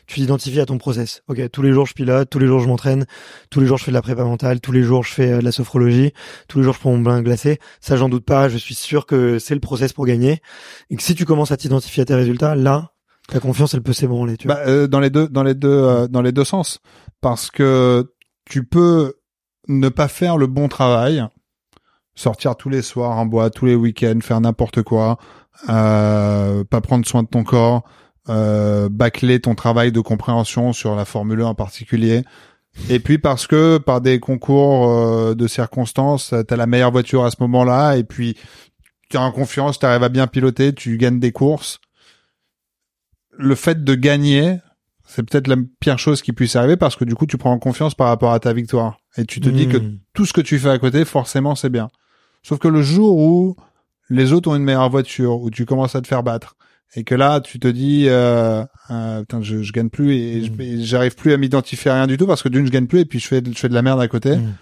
Tu 0.06 0.20
t'identifies 0.20 0.60
à 0.60 0.66
ton 0.66 0.78
process. 0.78 1.24
Ok, 1.28 1.42
tous 1.52 1.62
les 1.62 1.72
jours 1.72 1.86
je 1.86 1.94
pilote, 1.94 2.30
tous 2.30 2.40
les 2.40 2.48
jours 2.48 2.60
je 2.60 2.68
m'entraîne, 2.68 3.06
tous 3.50 3.60
les 3.60 3.66
jours 3.66 3.78
je 3.78 3.86
fais 3.86 3.92
de 3.92 3.96
la 3.96 4.02
prépa 4.02 4.24
mentale, 4.24 4.60
tous 4.60 4.72
les 4.72 4.84
jours 4.84 5.04
je 5.04 5.14
fais 5.14 5.32
euh, 5.32 5.40
de 5.40 5.46
la 5.46 5.52
sophrologie, 5.52 6.14
tous 6.48 6.60
les 6.60 6.64
jours 6.64 6.74
je 6.74 6.80
prends 6.80 6.92
mon 6.92 7.00
bain 7.00 7.22
glacé. 7.22 7.60
Ça 7.80 7.96
j'en 7.96 8.10
doute 8.10 8.26
pas, 8.26 8.50
je 8.50 8.58
suis 8.58 8.76
sûr 8.76 9.06
que 9.06 9.40
c'est 9.40 9.54
le 9.54 9.62
process 9.62 9.94
pour 9.94 10.06
gagner. 10.06 10.42
Et 10.90 10.96
que 10.96 11.04
si 11.04 11.16
tu 11.16 11.26
commences 11.26 11.52
à 11.52 11.58
t'identifier 11.58 12.02
à 12.02 12.06
tes 12.06 12.16
résultats, 12.16 12.56
là 12.56 12.94
ta 13.28 13.40
confiance 13.40 13.74
elle 13.74 13.84
peut 13.84 13.94
s'ébranler, 13.94 14.38
tu 14.38 14.48
vois. 14.48 14.56
Bah, 14.58 14.62
euh, 14.68 14.88
dans 14.88 15.00
les 15.00 15.10
deux 15.10 15.28
dans 15.28 15.44
les 15.44 15.54
deux 15.54 15.70
euh, 15.70 16.08
dans 16.08 16.22
les 16.22 16.32
deux 16.32 16.44
sens 16.44 16.80
parce 17.22 17.50
que 17.50 18.14
tu 18.46 18.66
peux 18.66 19.14
ne 19.68 19.90
pas 19.90 20.08
faire 20.08 20.38
le 20.38 20.48
bon 20.48 20.68
travail 20.68 21.26
sortir 22.16 22.56
tous 22.56 22.70
les 22.70 22.82
soirs 22.82 23.18
en 23.18 23.26
boîte 23.26 23.56
tous 23.56 23.66
les 23.66 23.76
week-ends 23.76 24.20
faire 24.22 24.42
n'importe 24.42 24.84
quoi 24.84 25.18
euh, 25.70 26.64
pas 26.66 26.82
prendre 26.82 27.06
soin 27.06 27.24
de 27.24 27.28
ton 27.28 27.44
corps 27.44 27.84
euh, 28.30 28.90
bâcler 28.90 29.40
ton 29.40 29.56
travail 29.56 29.92
de 29.92 30.00
compréhension 30.00 30.74
sur 30.74 30.96
la 30.96 31.06
Formule 31.06 31.42
1 31.42 31.46
en 31.48 31.56
particulier 31.56 32.24
et 32.90 33.00
puis 33.00 33.18
parce 33.18 33.48
que 33.48 33.78
par 33.78 34.02
des 34.02 34.20
concours 34.20 34.90
euh, 34.90 35.36
de 35.36 35.48
circonstances 35.48 36.34
t'as 36.48 36.56
la 36.56 36.66
meilleure 36.66 36.92
voiture 36.92 37.26
à 37.26 37.32
ce 37.32 37.38
moment-là 37.42 37.98
et 37.98 38.04
puis 38.04 38.38
tu 39.10 39.18
en 39.18 39.32
confiance 39.32 39.78
t'arrives 39.78 40.04
à 40.04 40.10
bien 40.10 40.28
piloter 40.28 40.74
tu 40.74 40.98
gagnes 40.98 41.20
des 41.20 41.32
courses 41.32 41.80
le 43.38 43.56
fait 43.56 43.84
de 43.84 43.96
gagner, 43.96 44.58
c'est 45.06 45.24
peut-être 45.24 45.48
la 45.48 45.56
pire 45.80 46.00
chose 46.00 46.22
qui 46.22 46.34
puisse 46.34 46.56
arriver 46.56 46.78
parce 46.78 46.96
que 46.96 47.06
du 47.06 47.16
coup, 47.16 47.26
tu 47.26 47.38
prends 47.38 47.52
en 47.52 47.60
confiance 47.60 47.96
par 47.96 48.08
rapport 48.08 48.34
à 48.34 48.40
ta 48.40 48.54
victoire. 48.54 49.00
Et 49.18 49.26
tu 49.26 49.40
te 49.40 49.50
dis 49.50 49.68
que 49.68 49.78
Hmm. 49.78 49.98
tout 50.14 50.26
ce 50.26 50.34
que 50.34 50.42
tu 50.42 50.60
fais 50.60 50.70
à 50.70 50.80
côté, 50.80 51.06
forcément, 51.06 51.56
c'est 51.56 51.70
bien. 51.70 51.90
Sauf 52.42 52.60
que 52.60 52.68
le 52.68 52.82
jour 52.82 53.18
où 53.18 53.56
les 54.10 54.34
autres 54.34 54.50
ont 54.50 54.56
une 54.56 54.64
meilleure 54.64 54.90
voiture, 54.90 55.42
où 55.42 55.50
tu 55.50 55.66
commences 55.66 55.96
à 55.96 56.02
te 56.02 56.08
faire 56.08 56.24
battre, 56.24 56.56
et 56.96 57.04
que 57.04 57.16
là, 57.16 57.42
tu 57.42 57.60
te 57.60 57.68
dis, 57.68 58.06
euh, 58.08 58.64
euh, 58.92 59.22
putain, 59.22 59.42
je, 59.42 59.64
je 59.64 59.72
gagne 59.74 59.90
plus 59.90 60.14
et, 60.16 60.50
Mm. 60.50 60.62
et 60.62 60.84
j'arrive 60.84 61.16
plus 61.16 61.34
à 61.34 61.38
m'identifier 61.38 61.90
à 61.92 61.96
rien 61.96 62.08
du 62.08 62.18
tout 62.18 62.28
parce 62.28 62.44
que 62.44 62.50
d'une, 62.50 62.66
je 62.66 62.72
gagne 62.72 62.86
plus 62.88 63.00
et 63.00 63.06
puis 63.06 63.20
je 63.20 63.28
fais, 63.28 63.42
je 63.46 63.58
fais 63.58 63.70
de 63.70 63.74
la 63.74 63.82
merde 63.82 64.00
à 64.02 64.08
côté. 64.08 64.36
Hmm. 64.38 64.54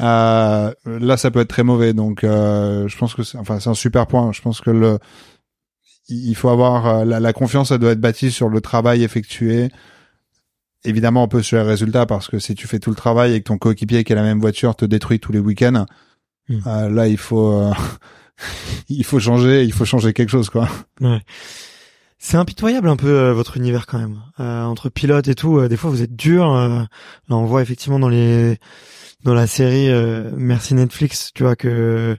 Euh, 0.00 0.72
là, 0.86 1.16
ça 1.16 1.30
peut 1.32 1.40
être 1.40 1.48
très 1.48 1.64
mauvais. 1.64 1.92
Donc, 1.92 2.22
euh, 2.22 2.86
je 2.86 2.96
pense 2.96 3.14
que 3.14 3.24
c'est, 3.24 3.36
enfin, 3.38 3.58
c'est 3.58 3.70
un 3.70 3.74
super 3.74 4.06
point. 4.06 4.30
Je 4.32 4.40
pense 4.40 4.60
que 4.60 4.70
le, 4.70 4.98
il 6.08 6.34
faut 6.36 6.48
avoir 6.50 6.86
euh, 6.86 7.04
la, 7.04 7.18
la 7.18 7.32
confiance, 7.32 7.70
ça 7.70 7.78
doit 7.78 7.90
être 7.92 8.00
bâtie 8.00 8.30
sur 8.30 8.48
le 8.48 8.60
travail 8.60 9.02
effectué. 9.02 9.70
Évidemment, 10.84 11.24
on 11.24 11.28
peut 11.28 11.42
sur 11.42 11.56
les 11.58 11.64
résultats 11.64 12.06
parce 12.06 12.28
que 12.28 12.38
si 12.38 12.54
tu 12.54 12.68
fais 12.68 12.78
tout 12.78 12.90
le 12.90 12.96
travail 12.96 13.34
et 13.34 13.40
que 13.40 13.48
ton 13.48 13.58
coéquipier 13.58 14.04
qui 14.04 14.12
a 14.12 14.16
la 14.16 14.22
même 14.22 14.38
voiture 14.40 14.76
te 14.76 14.84
détruit 14.84 15.18
tous 15.18 15.32
les 15.32 15.40
week-ends, 15.40 15.86
Hmm. 16.50 16.60
euh, 16.66 16.88
là, 16.88 17.08
il 17.08 17.18
faut, 17.18 17.52
euh, 17.52 17.72
il 18.88 19.04
faut 19.04 19.20
changer, 19.20 19.64
il 19.64 19.72
faut 19.72 19.84
changer 19.84 20.12
quelque 20.12 20.30
chose, 20.30 20.50
quoi. 20.50 20.68
Ouais. 21.00 21.20
C'est 22.20 22.36
impitoyable 22.36 22.88
un 22.88 22.96
peu 22.96 23.08
euh, 23.08 23.32
votre 23.32 23.56
univers 23.56 23.86
quand 23.86 23.98
même. 23.98 24.20
Euh, 24.40 24.64
entre 24.64 24.88
pilotes 24.88 25.28
et 25.28 25.36
tout, 25.36 25.58
euh, 25.58 25.68
des 25.68 25.76
fois 25.76 25.88
vous 25.90 26.02
êtes 26.02 26.16
dur. 26.16 26.52
euh, 26.52 26.80
là 26.80 27.36
on 27.36 27.44
voit 27.44 27.62
effectivement 27.62 28.00
dans 28.00 28.08
les 28.08 28.58
dans 29.22 29.34
la 29.34 29.46
série 29.46 29.88
euh, 29.88 30.30
Merci 30.36 30.74
Netflix, 30.74 31.30
tu 31.32 31.44
vois 31.44 31.54
que 31.54 32.16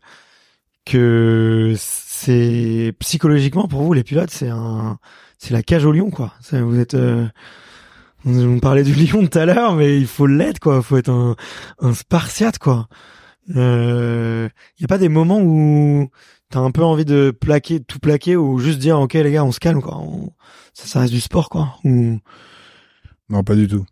que 0.85 1.73
c'est 1.77 2.93
psychologiquement 2.99 3.67
pour 3.67 3.81
vous 3.83 3.91
les 3.93 4.03
pilotes, 4.05 4.31
c'est 4.31 4.47
un 4.47 4.97
c'est 5.37 5.53
la 5.53 5.63
cage 5.63 5.83
au 5.85 5.91
lion 5.91 6.09
quoi. 6.11 6.33
Vous 6.53 6.79
êtes 6.79 6.93
euh, 6.93 7.27
on 8.25 8.59
parlait 8.59 8.83
du 8.83 8.93
lion 9.05 9.27
tout 9.27 9.37
à 9.37 9.45
l'heure, 9.45 9.75
mais 9.75 9.97
il 9.99 10.07
faut 10.07 10.27
l'être 10.27 10.59
quoi. 10.59 10.81
Faut 10.81 10.95
être 10.95 11.09
un 11.11 11.35
un 11.81 11.93
spartiate 11.93 12.57
quoi. 12.57 12.87
Il 13.49 13.55
euh, 13.57 14.47
y 14.79 14.83
a 14.83 14.87
pas 14.87 14.97
des 14.99 15.09
moments 15.09 15.39
où 15.41 16.09
t'as 16.49 16.59
un 16.59 16.71
peu 16.71 16.83
envie 16.83 17.05
de 17.05 17.31
plaquer, 17.31 17.79
tout 17.79 17.99
plaquer 17.99 18.35
ou 18.35 18.59
juste 18.59 18.79
dire 18.79 18.99
ok 18.99 19.13
les 19.15 19.31
gars 19.31 19.43
on 19.43 19.51
se 19.51 19.59
calme 19.59 19.81
quoi. 19.81 19.97
On- 19.97 20.31
Ça, 20.73 20.85
ça 20.87 20.99
reste 21.01 21.13
du 21.13 21.19
sport 21.19 21.49
quoi. 21.49 21.75
Ou 21.83 22.19
Non, 23.29 23.43
pas 23.43 23.55
du 23.55 23.67
tout. 23.67 23.85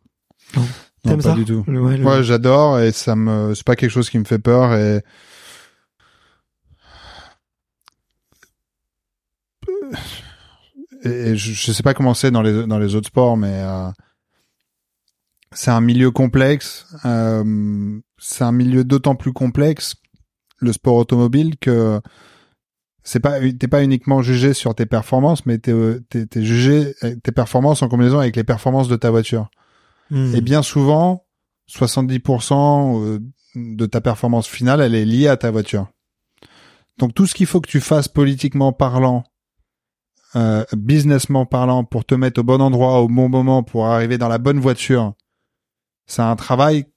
Non. 0.56 0.66
Pas 1.04 1.22
ça 1.22 1.34
du 1.34 1.46
tout. 1.46 1.64
Le- 1.68 1.82
ouais, 1.82 1.98
le- 1.98 2.06
Ouais, 2.06 2.24
j'adore 2.24 2.80
et 2.80 2.92
ça 2.92 3.16
me, 3.16 3.54
c'est 3.56 3.66
pas 3.66 3.76
quelque 3.76 3.90
chose 3.92 4.10
qui 4.10 4.20
me 4.20 4.26
fait 4.26 4.40
peur 4.40 4.74
et 4.76 5.02
et 11.04 11.36
je, 11.36 11.54
je 11.54 11.72
sais 11.72 11.84
pas 11.84 11.94
comment 11.94 12.14
c'est 12.14 12.32
dans 12.32 12.42
les 12.42 12.66
dans 12.68 12.80
les 12.80 12.96
autres 12.96 13.08
sports, 13.08 13.38
mais 13.38 13.62
euh, 13.62 13.90
c'est 15.52 15.72
un 15.72 15.82
milieu 15.82 16.12
complexe. 16.12 16.86
Euh, 17.06 18.00
c'est 18.18 18.44
un 18.44 18.52
milieu 18.52 18.84
d'autant 18.84 19.16
plus 19.16 19.34
complexe 19.34 19.96
le 20.60 20.74
sport 20.74 20.96
automobile 20.96 21.58
que 21.58 22.02
c'est 23.04 23.20
pas 23.20 23.40
t'es 23.40 23.68
pas 23.68 23.84
uniquement 23.84 24.22
jugé 24.22 24.54
sur 24.54 24.76
tes 24.76 24.86
performances, 24.86 25.46
mais 25.46 25.60
t'es 25.60 25.74
t'es, 26.10 26.26
t'es 26.26 26.44
jugé 26.44 26.94
tes 27.24 27.32
performances 27.32 27.82
en 27.82 27.88
combinaison 27.88 28.20
avec 28.20 28.36
les 28.36 28.44
performances 28.44 28.90
de 28.90 28.98
ta 28.98 29.12
voiture. 29.12 29.50
Hmm. 30.10 30.36
Et 30.36 30.42
bien 30.42 30.62
souvent, 30.62 31.26
70% 31.70 33.06
euh, 33.06 33.20
de 33.56 33.86
ta 33.86 34.02
performance 34.02 34.48
finale, 34.48 34.82
elle 34.82 34.96
est 34.96 35.06
liée 35.06 35.28
à 35.28 35.38
ta 35.38 35.52
voiture. 35.52 35.88
Donc 36.98 37.14
tout 37.14 37.28
ce 37.28 37.36
qu'il 37.36 37.46
faut 37.46 37.62
que 37.62 37.70
tu 37.70 37.80
fasses 37.80 38.08
politiquement 38.08 38.74
parlant, 38.74 39.24
euh, 40.36 40.66
businessment 40.76 41.46
parlant, 41.46 41.84
pour 41.84 42.04
te 42.04 42.16
mettre 42.16 42.42
au 42.42 42.44
bon 42.44 42.62
endroit 42.62 43.00
au 43.02 43.08
bon 43.08 43.30
moment, 43.30 43.64
pour 43.64 43.88
arriver 43.88 44.18
dans 44.18 44.28
la 44.28 44.38
bonne 44.38 44.60
voiture, 44.60 45.14
c'est 46.08 46.22
un 46.22 46.36
travail 46.36 46.88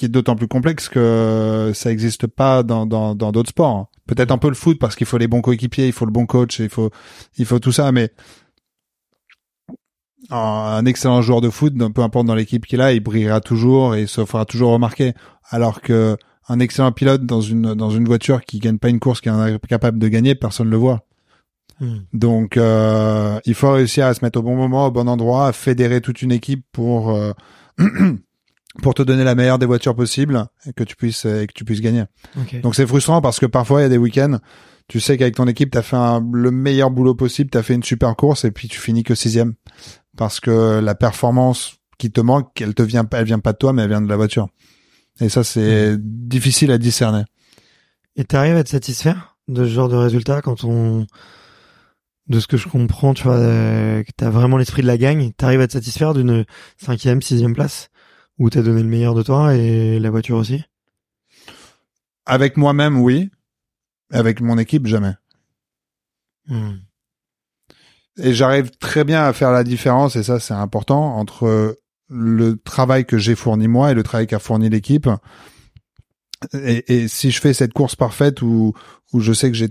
qui 0.00 0.06
est 0.06 0.08
d'autant 0.08 0.34
plus 0.34 0.48
complexe 0.48 0.88
que 0.88 1.72
ça 1.74 1.90
n'existe 1.90 2.26
pas 2.26 2.62
dans 2.62 2.86
dans 2.86 3.14
dans 3.14 3.32
d'autres 3.32 3.50
sports. 3.50 3.76
hein. 3.76 3.86
Peut-être 4.06 4.30
un 4.30 4.38
peu 4.38 4.48
le 4.48 4.54
foot 4.54 4.78
parce 4.78 4.96
qu'il 4.96 5.06
faut 5.06 5.18
les 5.18 5.28
bons 5.28 5.42
coéquipiers, 5.42 5.86
il 5.88 5.92
faut 5.92 6.06
le 6.06 6.10
bon 6.10 6.24
coach, 6.24 6.58
il 6.58 6.70
faut 6.70 6.88
il 7.36 7.44
faut 7.44 7.58
tout 7.58 7.70
ça, 7.70 7.92
mais 7.92 8.10
un 10.30 10.86
excellent 10.86 11.20
joueur 11.20 11.42
de 11.42 11.50
foot, 11.50 11.74
peu 11.92 12.00
importe 12.00 12.26
dans 12.26 12.34
l'équipe 12.34 12.64
qu'il 12.64 12.80
a, 12.80 12.94
il 12.94 13.00
brillera 13.00 13.42
toujours 13.42 13.94
et 13.94 14.06
se 14.06 14.24
fera 14.24 14.46
toujours 14.46 14.72
remarquer. 14.72 15.12
Alors 15.50 15.82
que 15.82 16.16
un 16.48 16.60
excellent 16.60 16.92
pilote 16.92 17.26
dans 17.26 17.42
une 17.42 17.74
dans 17.74 17.90
une 17.90 18.06
voiture 18.06 18.40
qui 18.40 18.58
gagne 18.58 18.78
pas 18.78 18.88
une 18.88 19.00
course, 19.00 19.20
qui 19.20 19.28
est 19.28 19.32
incapable 19.32 19.98
de 19.98 20.08
gagner, 20.08 20.34
personne 20.34 20.68
ne 20.68 20.72
le 20.72 20.78
voit. 20.78 21.04
Hmm. 21.78 21.98
Donc 22.14 22.56
euh, 22.56 23.38
il 23.44 23.54
faut 23.54 23.70
réussir 23.70 24.06
à 24.06 24.14
se 24.14 24.24
mettre 24.24 24.38
au 24.38 24.42
bon 24.42 24.56
moment, 24.56 24.86
au 24.86 24.90
bon 24.90 25.08
endroit, 25.10 25.48
à 25.48 25.52
fédérer 25.52 26.00
toute 26.00 26.22
une 26.22 26.32
équipe 26.32 26.64
pour 26.72 27.10
euh, 27.10 27.32
pour 28.82 28.94
te 28.94 29.02
donner 29.02 29.24
la 29.24 29.34
meilleure 29.34 29.58
des 29.58 29.66
voitures 29.66 29.94
possibles 29.96 30.46
et 30.66 30.72
que 30.72 30.84
tu 30.84 30.94
puisses 30.96 31.24
et 31.24 31.46
que 31.46 31.52
tu 31.52 31.64
puisses 31.64 31.80
gagner. 31.80 32.04
Ok. 32.38 32.60
Donc 32.60 32.74
c'est 32.74 32.86
frustrant 32.86 33.20
parce 33.20 33.40
que 33.40 33.46
parfois 33.46 33.80
il 33.80 33.82
y 33.82 33.86
a 33.86 33.88
des 33.88 33.98
week-ends, 33.98 34.38
tu 34.88 35.00
sais 35.00 35.16
qu'avec 35.18 35.34
ton 35.34 35.46
équipe 35.48 35.70
t'as 35.72 35.82
fait 35.82 35.96
un- 35.96 36.24
le 36.32 36.50
meilleur 36.50 36.90
boulot 36.90 37.14
possible, 37.14 37.50
t'as 37.50 37.62
fait 37.62 37.74
une 37.74 37.82
super 37.82 38.14
course 38.16 38.44
et 38.44 38.50
puis 38.52 38.68
tu 38.68 38.78
finis 38.78 39.02
que 39.02 39.14
sixième 39.14 39.54
parce 40.16 40.38
que 40.40 40.78
la 40.80 40.94
performance 40.94 41.74
qui 41.98 42.10
te 42.12 42.20
manque, 42.20 42.60
elle 42.60 42.74
te 42.74 42.82
vient 42.82 43.04
pas, 43.04 43.18
elle 43.18 43.26
vient 43.26 43.38
pas 43.40 43.52
de 43.52 43.58
toi 43.58 43.72
mais 43.72 43.82
elle 43.82 43.88
vient 43.88 44.00
de 44.02 44.08
la 44.08 44.16
voiture. 44.16 44.48
Et 45.20 45.28
ça 45.28 45.42
c'est 45.44 45.96
difficile 45.98 46.70
à 46.70 46.78
discerner. 46.78 47.24
Et 48.16 48.24
t'arrives 48.24 48.56
à 48.56 48.64
te 48.64 48.68
satisfaire 48.70 49.36
de 49.48 49.64
ce 49.64 49.70
genre 49.70 49.88
de 49.88 49.96
résultat 49.96 50.42
quand 50.42 50.62
on, 50.64 51.06
de 52.28 52.38
ce 52.38 52.46
que 52.46 52.56
je 52.56 52.68
comprends, 52.68 53.14
tu 53.14 53.24
vois, 53.24 53.34
euh, 53.36 54.02
que 54.04 54.10
t'as 54.16 54.30
vraiment 54.30 54.56
l'esprit 54.56 54.82
de 54.82 54.86
la 54.86 54.96
gagne, 54.96 55.32
t'arrives 55.32 55.60
à 55.60 55.66
te 55.66 55.72
satisfaire 55.72 56.14
d'une 56.14 56.44
cinquième, 56.76 57.20
sixième 57.22 57.54
place? 57.54 57.88
Où 58.40 58.48
t'as 58.48 58.62
donné 58.62 58.82
le 58.82 58.88
meilleur 58.88 59.14
de 59.14 59.22
toi 59.22 59.54
et 59.54 60.00
la 60.00 60.10
voiture 60.10 60.38
aussi? 60.38 60.64
Avec 62.24 62.56
moi-même 62.56 62.98
oui, 62.98 63.30
avec 64.10 64.40
mon 64.40 64.56
équipe 64.56 64.86
jamais. 64.86 65.14
Hmm. 66.46 66.78
Et 68.16 68.32
j'arrive 68.32 68.70
très 68.78 69.04
bien 69.04 69.22
à 69.24 69.32
faire 69.34 69.52
la 69.52 69.62
différence, 69.62 70.16
et 70.16 70.22
ça 70.22 70.40
c'est 70.40 70.54
important, 70.54 71.16
entre 71.16 71.78
le 72.08 72.56
travail 72.56 73.04
que 73.04 73.18
j'ai 73.18 73.34
fourni 73.34 73.68
moi 73.68 73.92
et 73.92 73.94
le 73.94 74.02
travail 74.02 74.26
qu'a 74.26 74.38
fourni 74.38 74.70
l'équipe. 74.70 75.08
Et, 76.54 77.02
et 77.02 77.08
si 77.08 77.30
je 77.30 77.40
fais 77.40 77.52
cette 77.52 77.74
course 77.74 77.94
parfaite 77.94 78.40
où, 78.40 78.72
où 79.12 79.20
je 79.20 79.34
sais 79.34 79.50
que 79.50 79.56
j'ai 79.56 79.68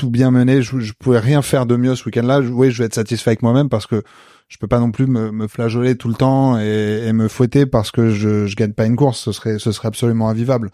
tout 0.00 0.10
bien 0.10 0.30
mené, 0.30 0.62
je, 0.62 0.80
je 0.80 0.92
pouvais 0.98 1.18
rien 1.18 1.42
faire 1.42 1.66
de 1.66 1.76
mieux 1.76 1.94
ce 1.94 2.06
week-end-là, 2.06 2.40
oui, 2.40 2.70
je 2.70 2.78
vais 2.78 2.86
être 2.86 2.94
satisfait 2.94 3.30
avec 3.30 3.42
moi-même 3.42 3.68
parce 3.68 3.86
que 3.86 4.02
je 4.48 4.56
peux 4.56 4.66
pas 4.66 4.80
non 4.80 4.90
plus 4.90 5.06
me, 5.06 5.30
me 5.30 5.46
flageoler 5.46 5.96
tout 5.96 6.08
le 6.08 6.14
temps 6.14 6.58
et, 6.58 7.04
et 7.06 7.12
me 7.12 7.28
fouetter 7.28 7.66
parce 7.66 7.90
que 7.90 8.10
je, 8.10 8.46
je 8.46 8.56
gagne 8.56 8.72
pas 8.72 8.86
une 8.86 8.96
course, 8.96 9.20
ce 9.20 9.32
serait, 9.32 9.58
ce 9.58 9.72
serait 9.72 9.88
absolument 9.88 10.28
invivable. 10.30 10.70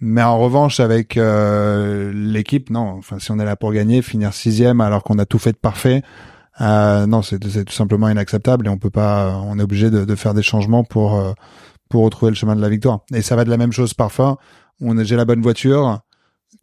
Mais 0.00 0.22
en 0.22 0.38
revanche, 0.38 0.80
avec 0.80 1.16
euh, 1.16 2.12
l'équipe, 2.12 2.70
non. 2.70 2.96
Enfin, 2.98 3.18
si 3.18 3.30
on 3.32 3.38
est 3.38 3.44
là 3.44 3.56
pour 3.56 3.72
gagner, 3.72 4.02
finir 4.02 4.32
sixième 4.32 4.80
alors 4.80 5.02
qu'on 5.02 5.18
a 5.18 5.26
tout 5.26 5.38
fait 5.38 5.52
de 5.52 5.56
parfait, 5.56 6.02
euh, 6.60 7.06
non, 7.06 7.22
c'est 7.22 7.38
tout 7.38 7.72
simplement 7.72 8.08
inacceptable 8.08 8.66
et 8.66 8.70
on 8.70 8.78
peut 8.78 8.90
pas. 8.90 9.40
On 9.44 9.58
est 9.58 9.62
obligé 9.62 9.90
de, 9.90 10.04
de 10.04 10.14
faire 10.14 10.34
des 10.34 10.42
changements 10.42 10.84
pour 10.84 11.16
euh, 11.16 11.32
pour 11.88 12.04
retrouver 12.04 12.30
le 12.30 12.36
chemin 12.36 12.54
de 12.54 12.60
la 12.60 12.68
victoire. 12.68 13.00
Et 13.12 13.22
ça 13.22 13.36
va 13.36 13.44
de 13.44 13.50
la 13.50 13.56
même 13.56 13.72
chose 13.72 13.94
parfois. 13.94 14.38
On 14.80 15.02
j'ai 15.02 15.16
la 15.16 15.24
bonne 15.24 15.42
voiture 15.42 16.00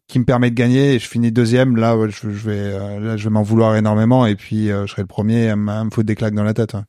qui 0.07 0.19
me 0.19 0.25
permet 0.25 0.49
de 0.51 0.55
gagner 0.55 0.93
et 0.95 0.99
je 0.99 1.07
finis 1.07 1.31
deuxième. 1.31 1.75
Là, 1.77 1.97
ouais, 1.97 2.09
je, 2.09 2.29
je 2.29 2.49
vais 2.49 2.57
euh, 2.59 2.99
là, 2.99 3.17
je 3.17 3.23
vais 3.23 3.29
m'en 3.31 3.41
vouloir 3.43 3.75
énormément 3.75 4.25
et 4.25 4.35
puis 4.35 4.71
euh, 4.71 4.85
je 4.85 4.91
serai 4.91 5.01
le 5.01 5.07
premier 5.07 5.49
à, 5.49 5.55
me- 5.55 5.89
foutre 5.91 6.05
des 6.05 6.15
claques 6.15 6.35
dans 6.35 6.43
la 6.43 6.53
tête. 6.53 6.73
ouais. 6.73 6.81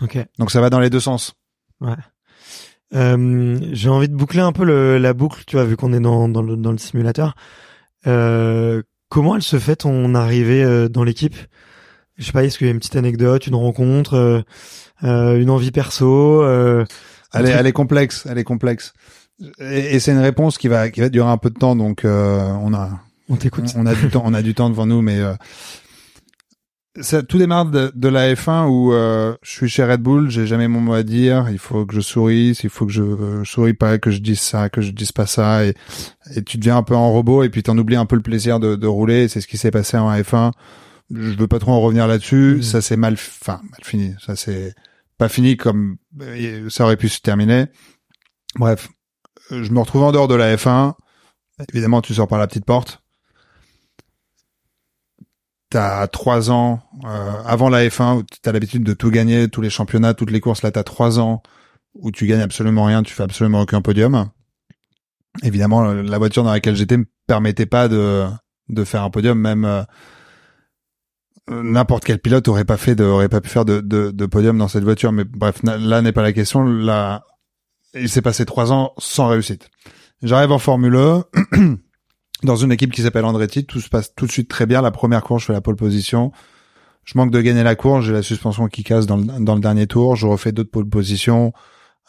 Ok. 0.00 0.18
Donc 0.38 0.50
ça 0.50 0.60
va 0.60 0.70
dans 0.70 0.80
les 0.80 0.88
deux 0.90 1.00
sens. 1.00 1.34
Euh, 2.94 3.58
j'ai 3.72 3.88
envie 3.88 4.08
de 4.08 4.14
boucler 4.14 4.40
un 4.40 4.52
peu 4.52 4.64
le, 4.64 4.98
la 4.98 5.14
boucle, 5.14 5.42
tu 5.46 5.56
vois, 5.56 5.64
vu 5.64 5.76
qu'on 5.76 5.92
est 5.92 6.00
dans, 6.00 6.28
dans, 6.28 6.42
le, 6.42 6.56
dans 6.56 6.72
le 6.72 6.78
simulateur. 6.78 7.34
Euh, 8.06 8.82
comment 9.08 9.36
elle 9.36 9.42
se 9.42 9.58
fait 9.58 9.76
ton 9.76 10.14
arrivée 10.14 10.88
dans 10.90 11.04
l'équipe? 11.04 11.36
Je 12.18 12.24
sais 12.24 12.32
pas, 12.32 12.44
est-ce 12.44 12.58
qu'il 12.58 12.66
y 12.66 12.70
a 12.70 12.72
une 12.72 12.78
petite 12.78 12.96
anecdote, 12.96 13.46
une 13.46 13.54
rencontre, 13.54 14.44
une 15.02 15.50
envie 15.50 15.70
perso 15.70 16.42
euh, 16.42 16.84
Elle 17.32 17.46
est, 17.46 17.50
elle 17.50 17.66
est 17.66 17.72
complexe, 17.72 18.26
elle 18.30 18.38
est 18.38 18.44
complexe. 18.44 18.92
Et, 19.58 19.96
et 19.96 20.00
c'est 20.00 20.12
une 20.12 20.18
réponse 20.18 20.58
qui 20.58 20.68
va 20.68 20.90
qui 20.90 21.00
va 21.00 21.08
durer 21.08 21.30
un 21.30 21.38
peu 21.38 21.50
de 21.50 21.58
temps, 21.58 21.76
donc 21.76 22.04
euh, 22.04 22.48
on 22.62 22.72
a 22.74 22.90
On 23.28 23.36
t'écoute. 23.36 23.72
on 23.76 23.86
a 23.86 23.94
du 23.94 24.08
temps, 24.08 24.22
on 24.24 24.34
a 24.34 24.42
du 24.42 24.54
temps 24.54 24.70
devant 24.70 24.86
nous, 24.86 25.02
mais 25.02 25.18
euh, 25.18 25.34
ça 27.00 27.22
tout 27.22 27.38
démarre 27.38 27.66
de, 27.66 27.90
de 27.94 28.08
la 28.08 28.32
F1 28.34 28.66
où 28.66 28.92
euh, 28.92 29.34
je 29.42 29.50
suis 29.50 29.68
chez 29.68 29.84
Red 29.84 30.00
Bull, 30.02 30.30
j'ai 30.30 30.46
jamais 30.46 30.68
mon 30.68 30.80
mot 30.80 30.92
à 30.92 31.02
dire. 31.02 31.48
Il 31.50 31.58
faut 31.58 31.86
que 31.86 31.94
je 31.94 32.00
sourisse, 32.00 32.64
il 32.64 32.70
faut 32.70 32.86
que 32.86 32.92
je, 32.92 33.02
je 33.42 33.50
souris 33.50 33.74
pas, 33.74 33.98
que 33.98 34.10
je 34.10 34.18
dise 34.18 34.40
ça, 34.40 34.68
que 34.68 34.80
je 34.82 34.90
dise 34.90 35.12
pas 35.12 35.26
ça, 35.26 35.64
et, 35.64 35.74
et 36.36 36.42
tu 36.42 36.58
deviens 36.58 36.76
un 36.76 36.82
peu 36.82 36.94
en 36.94 37.10
robot, 37.10 37.42
et 37.42 37.48
puis 37.48 37.62
t'en 37.62 37.78
oublies 37.78 37.96
un 37.96 38.06
peu 38.06 38.16
le 38.16 38.22
plaisir 38.22 38.60
de, 38.60 38.76
de 38.76 38.86
rouler. 38.86 39.28
C'est 39.28 39.40
ce 39.40 39.46
qui 39.46 39.56
s'est 39.56 39.70
passé 39.70 39.96
en 39.96 40.12
F1. 40.14 40.52
Je 41.10 41.36
veux 41.36 41.48
pas 41.48 41.58
trop 41.58 41.72
en 41.72 41.80
revenir 41.80 42.06
là-dessus. 42.06 42.56
Mhm. 42.56 42.62
Ça 42.62 42.80
c'est 42.80 42.96
mal, 42.96 43.14
enfin 43.14 43.60
mal 43.70 43.80
fini. 43.82 44.14
Ça 44.24 44.36
c'est 44.36 44.74
pas 45.18 45.28
fini 45.28 45.56
comme 45.56 45.96
euh, 46.20 46.68
ça 46.68 46.84
aurait 46.84 46.96
pu 46.96 47.08
se 47.08 47.20
terminer. 47.20 47.66
Bref, 48.56 48.88
je 49.52 49.70
me 49.70 49.80
retrouve 49.80 50.02
en 50.02 50.12
dehors 50.12 50.28
de 50.28 50.34
la 50.34 50.56
F1. 50.56 50.94
Évidemment, 51.72 52.00
tu 52.00 52.14
sors 52.14 52.26
par 52.26 52.38
la 52.38 52.46
petite 52.46 52.64
porte. 52.64 53.02
T'as 55.70 56.06
trois 56.06 56.50
ans 56.50 56.80
euh, 57.04 57.32
avant 57.46 57.68
la 57.68 57.86
F1 57.86 58.18
où 58.18 58.22
t'as 58.42 58.52
l'habitude 58.52 58.82
de 58.82 58.92
tout 58.92 59.10
gagner, 59.10 59.48
tous 59.48 59.60
les 59.60 59.70
championnats, 59.70 60.14
toutes 60.14 60.30
les 60.30 60.40
courses. 60.40 60.62
Là, 60.62 60.70
t'as 60.70 60.84
trois 60.84 61.18
ans 61.18 61.42
où 61.94 62.10
tu 62.10 62.26
gagnes 62.26 62.40
absolument 62.40 62.84
rien, 62.84 63.02
tu 63.02 63.14
fais 63.14 63.22
absolument 63.22 63.60
aucun 63.60 63.80
podium. 63.80 64.30
Évidemment, 65.42 65.82
la 65.82 66.18
voiture 66.18 66.44
dans 66.44 66.52
laquelle 66.52 66.76
j'étais 66.76 66.96
me 66.98 67.06
permettait 67.26 67.66
pas 67.66 67.88
de 67.88 68.26
de 68.68 68.84
faire 68.84 69.02
un 69.02 69.10
podium, 69.10 69.38
même 69.38 69.64
euh, 69.64 69.82
n'importe 71.50 72.04
quel 72.04 72.18
pilote 72.18 72.48
aurait 72.48 72.64
pas 72.64 72.76
fait 72.76 72.94
de, 72.94 73.04
aurait 73.04 73.28
pas 73.28 73.40
pu 73.40 73.48
faire 73.48 73.64
de, 73.64 73.80
de, 73.80 74.10
de 74.10 74.26
podium 74.26 74.56
dans 74.58 74.68
cette 74.68 74.84
voiture. 74.84 75.12
Mais 75.12 75.24
bref, 75.24 75.60
là 75.62 76.02
n'est 76.02 76.12
pas 76.12 76.22
la 76.22 76.32
question. 76.32 76.64
Là, 76.64 77.24
il 77.94 78.08
s'est 78.08 78.22
passé 78.22 78.44
trois 78.46 78.72
ans 78.72 78.92
sans 78.98 79.28
réussite. 79.28 79.68
J'arrive 80.22 80.52
en 80.52 80.58
Formule 80.58 80.96
1 80.96 81.24
dans 82.44 82.56
une 82.56 82.72
équipe 82.72 82.92
qui 82.92 83.02
s'appelle 83.02 83.24
Andretti. 83.24 83.64
Tout 83.64 83.80
se 83.80 83.88
passe 83.88 84.14
tout 84.14 84.26
de 84.26 84.32
suite 84.32 84.48
très 84.48 84.66
bien. 84.66 84.82
La 84.82 84.90
première 84.90 85.22
course, 85.22 85.42
je 85.42 85.46
fais 85.48 85.52
la 85.52 85.60
pole 85.60 85.76
position. 85.76 86.32
Je 87.04 87.18
manque 87.18 87.30
de 87.32 87.40
gagner 87.40 87.62
la 87.64 87.74
course. 87.74 88.04
J'ai 88.04 88.12
la 88.12 88.22
suspension 88.22 88.68
qui 88.68 88.84
casse 88.84 89.06
dans 89.06 89.16
le, 89.16 89.24
dans 89.24 89.54
le 89.54 89.60
dernier 89.60 89.86
tour. 89.86 90.14
Je 90.16 90.26
refais 90.26 90.52
d'autres 90.52 90.70
pole 90.70 90.88
positions. 90.88 91.52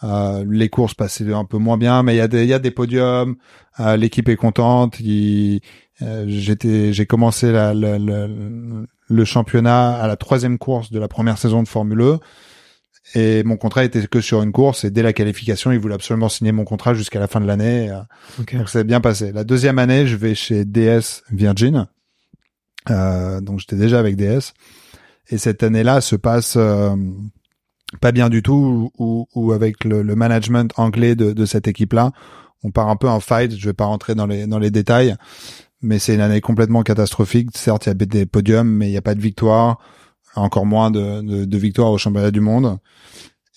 Euh, 0.04 0.46
les 0.50 0.70
courses 0.70 0.94
passaient 0.94 1.32
un 1.34 1.46
peu 1.46 1.58
moins 1.58 1.78
bien, 1.78 2.04
mais 2.04 2.14
il 2.16 2.18
y 2.18 2.22
a 2.22 2.28
des, 2.28 2.44
il 2.44 2.50
y 2.50 2.54
a 2.54 2.60
des 2.60 2.72
podiums. 2.72 3.36
Euh, 3.80 3.96
L'équipe 3.98 4.28
est 4.30 4.36
contente. 4.36 4.98
Euh, 5.02 6.26
j'ai 6.28 7.06
commencé 7.06 7.52
la, 7.52 7.74
la- 7.74 7.98
le 9.08 9.26
championnat 9.26 9.94
à 9.96 10.08
la 10.08 10.16
troisième 10.18 10.58
course 10.58 10.92
de 10.92 11.00
la 11.00 11.08
première 11.08 11.38
saison 11.38 11.64
de 11.64 11.68
Formule 11.68 12.02
1. 12.02 12.20
Et 13.16 13.44
mon 13.44 13.58
contrat 13.58 13.84
était 13.84 14.06
que 14.08 14.22
sur 14.22 14.42
une 14.42 14.52
course. 14.52 14.84
Et 14.86 14.90
dès 14.92 15.04
la 15.04 15.14
qualification, 15.14 15.72
ils 15.72 15.80
voulaient 15.80 15.94
absolument 15.96 16.30
signer 16.30 16.52
mon 16.52 16.64
contrat 16.64 16.94
jusqu'à 16.96 17.20
la 17.20 17.28
fin 17.28 17.40
de 17.42 17.46
l'année. 17.46 17.90
Euh, 17.92 18.00
Ok. 18.42 18.56
donc 18.56 18.70
ça 18.70 18.80
s'est 18.80 18.84
bien 18.84 19.02
passé. 19.02 19.32
La 19.32 19.44
deuxième 19.44 19.78
année, 19.80 20.08
je 20.08 20.16
vais 20.16 20.34
chez 20.36 20.66
DS 20.66 21.22
Virgin. 21.32 21.88
Euh, 22.90 23.40
donc 23.42 23.60
j'étais 23.60 23.76
déjà 23.76 24.00
avec 24.00 24.16
DS. 24.16 24.54
Et 25.30 25.38
cette 25.38 25.64
année-là 25.64 26.02
se 26.02 26.16
passe 26.16 26.56
euh, 26.58 26.96
pas 28.02 28.12
bien 28.12 28.30
du 28.30 28.42
tout, 28.42 28.92
ou, 28.98 29.28
ou 29.36 29.52
avec 29.54 29.84
le, 29.86 30.02
le 30.02 30.16
management 30.16 30.74
anglais 30.78 31.16
de, 31.16 31.32
de 31.34 31.46
cette 31.46 31.68
équipe-là, 31.68 32.12
on 32.64 32.72
part 32.72 32.90
un 32.90 32.96
peu 32.96 33.08
en 33.08 33.20
fight. 33.20 33.56
Je 33.56 33.66
vais 33.70 33.74
pas 33.74 33.86
rentrer 33.86 34.16
dans 34.16 34.26
les 34.26 34.48
dans 34.48 34.60
les 34.60 34.72
détails, 34.72 35.16
mais 35.82 36.00
c'est 36.00 36.16
une 36.16 36.22
année 36.22 36.42
complètement 36.42 36.82
catastrophique. 36.84 37.50
Certes, 37.56 37.86
il 37.86 37.90
y 37.90 37.92
a 37.92 37.94
des 37.94 38.26
podiums, 38.26 38.68
mais 38.70 38.88
il 38.88 38.92
n'y 38.92 38.98
a 38.98 39.02
pas 39.02 39.16
de 39.16 39.22
victoire, 39.22 39.80
encore 40.36 40.66
moins 40.66 40.92
de, 40.92 41.22
de, 41.22 41.46
de 41.46 41.58
victoires 41.58 41.92
au 41.92 41.98
championnat 41.98 42.32
du 42.32 42.42
monde. 42.42 42.78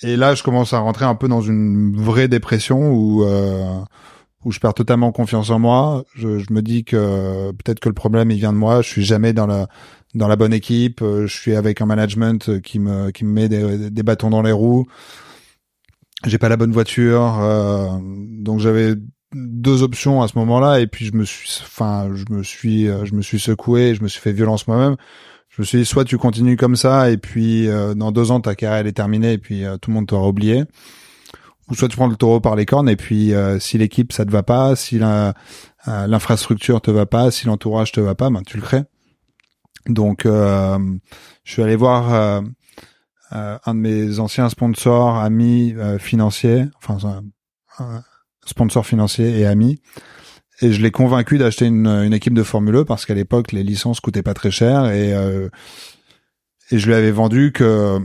Et 0.03 0.17
là, 0.17 0.35
je 0.35 0.43
commence 0.43 0.73
à 0.73 0.79
rentrer 0.79 1.05
un 1.05 1.15
peu 1.15 1.29
dans 1.29 1.41
une 1.41 1.97
vraie 1.97 2.29
dépression 2.29 2.93
où 2.93 3.25
euh, 3.25 3.81
où 4.45 4.53
je 4.53 4.61
perds 4.61 4.75
totalement 4.75 5.11
confiance 5.11 5.51
en 5.51 5.59
moi. 5.59 6.05
Je, 6.15 6.39
je 6.39 6.53
me 6.53 6.61
dis 6.61 6.85
que 6.85 7.51
peut-être 7.53 7.81
que 7.81 7.89
le 7.89 7.95
problème 7.95 8.31
il 8.31 8.37
vient 8.37 8.53
de 8.53 8.59
moi. 8.59 8.83
Je 8.83 8.89
suis 8.89 9.05
jamais 9.05 9.33
dans 9.33 9.47
la 9.47 9.69
dans 10.15 10.29
la 10.29 10.37
bonne 10.37 10.53
équipe. 10.53 11.01
je 11.03 11.27
suis 11.27 11.55
avec 11.55 11.81
un 11.81 11.87
management 11.87 12.61
qui 12.61 12.79
me 12.79 13.11
qui 13.11 13.25
me 13.25 13.33
met 13.33 13.49
des, 13.49 13.91
des 13.91 14.03
bâtons 14.03 14.31
dans 14.31 14.43
les 14.43 14.53
roues. 14.53 14.87
J'ai 16.25 16.39
pas 16.39 16.49
la 16.49 16.57
bonne 16.57 16.73
voiture, 16.73 17.39
donc 18.41 18.59
j'avais 18.59 18.95
deux 19.35 19.83
options 19.83 20.23
à 20.23 20.29
ce 20.29 20.39
moment-là 20.39 20.81
et 20.81 20.87
puis 20.87 21.05
je 21.05 21.13
me 21.15 21.25
suis 21.25 21.61
enfin 21.63 22.11
je 22.15 22.25
me 22.33 22.43
suis 22.43 22.87
je 22.87 23.15
me 23.15 23.21
suis 23.21 23.39
secoué 23.39 23.95
je 23.95 24.03
me 24.03 24.09
suis 24.09 24.21
fait 24.21 24.33
violence 24.33 24.67
moi-même 24.67 24.97
je 25.57 25.63
me 25.63 25.65
suis 25.65 25.79
dit 25.79 25.85
soit 25.87 26.05
tu 26.05 26.19
continues 26.19 26.59
comme 26.59 26.77
ça 26.77 27.11
et 27.11 27.17
puis 27.17 27.67
euh, 27.67 27.95
dans 27.95 28.13
deux 28.13 28.31
ans 28.31 28.41
ta 28.41 28.55
carrière 28.55 28.87
est 28.87 28.93
terminée 28.93 29.33
et 29.33 29.39
puis 29.39 29.65
euh, 29.65 29.79
tout 29.79 29.91
le 29.91 29.95
monde 29.95 30.07
t'aura 30.07 30.29
oublié 30.29 30.65
ou 31.69 31.75
soit 31.75 31.89
tu 31.89 31.97
prends 31.97 32.09
le 32.09 32.17
taureau 32.17 32.41
par 32.41 32.57
les 32.57 32.67
cornes 32.67 32.91
et 32.91 32.97
puis 32.97 33.33
euh, 33.33 33.59
si 33.59 33.79
l'équipe 33.79 34.13
ça 34.13 34.27
te 34.27 34.31
va 34.31 34.43
pas 34.43 34.77
si 34.77 34.99
l'infrastructure 35.87 36.83
te 36.83 36.91
va 36.91 37.07
pas 37.07 37.31
si 37.31 37.47
l'entourage 37.47 37.91
te 37.91 38.01
va 38.01 38.15
pas 38.15 38.29
ben 38.29 38.43
tu 38.43 38.59
le 38.59 38.63
crées 38.63 38.85
donc 39.87 40.25
je 40.25 41.01
suis 41.45 41.63
allé 41.63 41.77
voir 41.77 42.43
un 43.31 43.75
de 43.75 43.81
mes 43.81 44.19
anciens 44.19 44.51
sponsors 44.51 45.17
amis 45.17 45.75
financiers 45.99 46.67
enfin 46.83 47.23
sponsor 48.47 48.87
financier 48.87 49.39
et 49.39 49.47
ami. 49.47 49.81
Et 50.63 50.73
je 50.73 50.81
l'ai 50.81 50.91
convaincu 50.91 51.39
d'acheter 51.39 51.67
une, 51.67 51.87
une, 51.87 52.15
équipe 52.15 52.35
de 52.35 52.43
Formule 52.43 52.77
1 52.77 52.85
parce 52.85 53.05
qu'à 53.05 53.15
l'époque 53.15 53.53
les 53.53 53.63
licences 53.63 54.01
coûtaient 54.01 54.23
pas 54.23 54.35
très 54.35 54.51
cher 54.51 54.87
et 54.87 55.15
euh, 55.15 55.49
et 56.71 56.79
je 56.79 56.87
lui 56.87 56.95
avais 56.95 57.11
vendu 57.11 57.53
que 57.53 57.99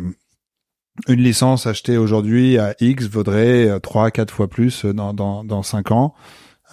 une 1.08 1.22
licence 1.22 1.66
achetée 1.66 1.98
aujourd'hui 1.98 2.58
à 2.58 2.76
X 2.80 3.08
vaudrait 3.08 3.80
3 3.80 4.08
à 4.08 4.12
4 4.12 4.34
fois 4.34 4.50
plus 4.50 4.86
dans 4.86 5.14
dans 5.14 5.44
dans 5.44 5.64
5 5.64 5.92
ans. 5.92 6.14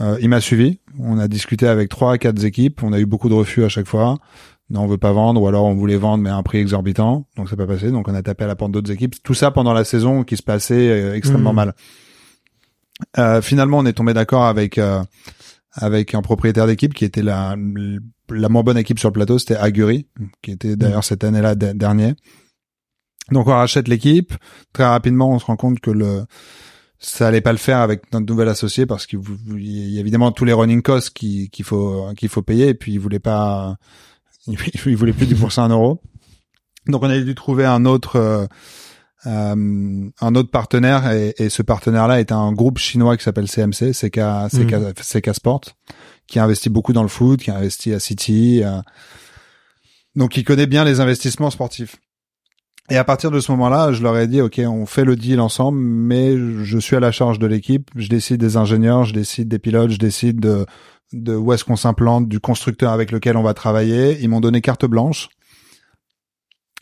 Euh, 0.01 0.16
il 0.20 0.29
m'a 0.29 0.41
suivi, 0.41 0.79
on 0.99 1.18
a 1.18 1.26
discuté 1.26 1.66
avec 1.66 1.89
trois 1.89 2.12
à 2.12 2.18
quatre 2.18 2.45
équipes, 2.45 2.85
on 2.85 2.93
a 2.93 3.01
eu 3.01 3.07
beaucoup 3.07 3.29
de 3.29 3.35
refus 3.35 3.64
à 3.64 3.68
chaque 3.68 3.89
fois. 3.89 4.18
Non, 4.70 4.83
on 4.83 4.87
veut 4.87 4.99
pas 4.99 5.12
vendre, 5.12 5.41
ou 5.41 5.49
alors 5.49 5.64
on 5.64 5.74
voulait 5.74 5.97
vendre 5.97 6.22
mais 6.22 6.31
à 6.31 6.37
un 6.37 6.43
prix 6.43 6.59
exorbitant, 6.59 7.26
donc 7.37 7.49
c'est 7.49 7.57
pas 7.57 7.66
passé. 7.66 7.91
Donc 7.91 8.07
on 8.07 8.14
a 8.14 8.22
tapé 8.22 8.45
à 8.45 8.47
la 8.47 8.55
porte 8.55 8.70
d'autres 8.70 8.93
équipes. 8.93 9.16
Tout 9.22 9.35
ça 9.35 9.51
pendant 9.51 9.72
la 9.72 9.85
saison 9.85 10.24
qui 10.24 10.37
se 10.37 10.43
passait 10.43 10.91
euh, 10.91 11.14
extrêmement 11.14 11.53
mmh. 11.53 11.57
mal. 11.57 11.74
Euh, 13.16 13.41
finalement, 13.41 13.79
on 13.79 13.87
est 13.87 13.93
tombé 13.95 14.12
d'accord 14.12 14.45
avec 14.45 14.76
euh, 14.76 15.03
avec 15.81 16.14
un 16.14 16.22
propriétaire 16.22 16.66
d'équipe 16.66 16.95
qui 16.95 17.05
était 17.05 17.22
la 17.22 17.57
la 18.31 18.49
moins 18.49 18.62
bonne 18.62 18.76
équipe 18.76 18.99
sur 18.99 19.09
le 19.09 19.14
plateau, 19.14 19.39
c'était 19.39 19.57
Aguri, 19.57 20.07
qui 20.43 20.51
était 20.51 20.76
d'ailleurs 20.76 21.05
cette 21.05 21.24
année-là 21.24 21.55
dernier. 21.55 22.14
Donc 23.31 23.47
on 23.47 23.53
rachète 23.53 23.89
l'équipe. 23.89 24.35
Très 24.72 24.85
rapidement, 24.85 25.31
on 25.31 25.39
se 25.39 25.47
rend 25.47 25.57
compte 25.57 25.81
que 25.81 25.91
le 25.91 26.24
ça 26.99 27.29
allait 27.29 27.41
pas 27.41 27.53
le 27.53 27.59
faire 27.59 27.79
avec 27.79 28.12
notre 28.12 28.26
nouvel 28.26 28.49
associé 28.49 28.85
parce 28.85 29.07
qu'il 29.07 29.20
y 29.57 29.99
a 29.99 30.01
évidemment 30.01 30.33
tous 30.33 30.45
les 30.45 30.53
running 30.53 30.83
costs 30.83 31.11
qu'il 31.16 31.64
faut 31.64 32.12
qu'il 32.16 32.29
faut 32.29 32.43
payer 32.43 32.68
et 32.68 32.74
puis 32.74 32.93
il 32.93 32.99
voulait 32.99 33.20
pas 33.20 33.76
il 34.47 34.97
voulait 34.97 35.12
plus 35.12 35.26
du 35.26 35.35
pour 35.35 35.57
un 35.59 35.68
euro. 35.68 36.01
Donc 36.87 37.03
on 37.03 37.11
a 37.11 37.18
dû 37.18 37.35
trouver 37.35 37.66
un 37.66 37.85
autre 37.85 38.16
euh, 38.16 38.47
un 39.25 40.35
autre 40.35 40.51
partenaire 40.51 41.11
et, 41.12 41.35
et 41.39 41.49
ce 41.49 41.62
partenaire-là 41.62 42.21
est 42.21 42.33
un 42.33 42.53
groupe 42.53 42.79
chinois 42.79 43.16
qui 43.16 43.25
s'appelle 43.25 43.49
CMC, 43.49 43.93
CK, 43.93 44.21
CK, 44.49 44.95
CK 44.95 45.35
Sport, 45.35 45.62
qui 46.27 46.39
a 46.39 46.45
investi 46.45 46.69
beaucoup 46.69 46.93
dans 46.93 47.03
le 47.03 47.09
foot, 47.09 47.41
qui 47.41 47.51
a 47.51 47.57
investi 47.57 47.93
à 47.93 48.01
City, 48.01 48.62
euh, 48.62 48.81
donc 50.19 50.37
il 50.37 50.45
connaît 50.45 50.66
bien 50.66 50.85
les 50.85 51.01
investissements 51.01 51.51
sportifs. 51.51 51.97
Et 52.91 52.97
à 52.97 53.05
partir 53.05 53.31
de 53.31 53.39
ce 53.39 53.53
moment-là, 53.53 53.93
je 53.93 54.03
leur 54.03 54.16
ai 54.16 54.27
dit, 54.27 54.41
OK, 54.41 54.61
on 54.66 54.87
fait 54.87 55.05
le 55.05 55.14
deal 55.14 55.41
ensemble, 55.41 55.79
mais 55.79 56.37
je 56.37 56.79
suis 56.79 56.97
à 56.97 57.01
la 57.01 57.12
charge 57.12 57.39
de 57.39 57.47
l'équipe. 57.47 57.91
Je 57.95 58.09
décide 58.09 58.41
des 58.41 58.57
ingénieurs, 58.57 59.05
je 59.05 59.12
décide 59.12 59.49
des 59.49 59.59
pilotes, 59.59 59.91
je 59.91 59.99
décide 59.99 60.41
de, 60.41 60.64
de 61.12 61.37
où 61.37 61.53
est-ce 61.53 61.64
qu'on 61.64 61.77
s'implante, 61.77 62.29
du 62.29 62.41
constructeur 62.41 62.93
avec 62.93 63.12
lequel 63.12 63.37
on 63.37 63.43
va 63.43 63.53
travailler. 63.53 64.19
Ils 64.23 64.29
m'ont 64.29 64.41
donné 64.41 64.62
carte 64.62 64.87
blanche. 64.87 65.29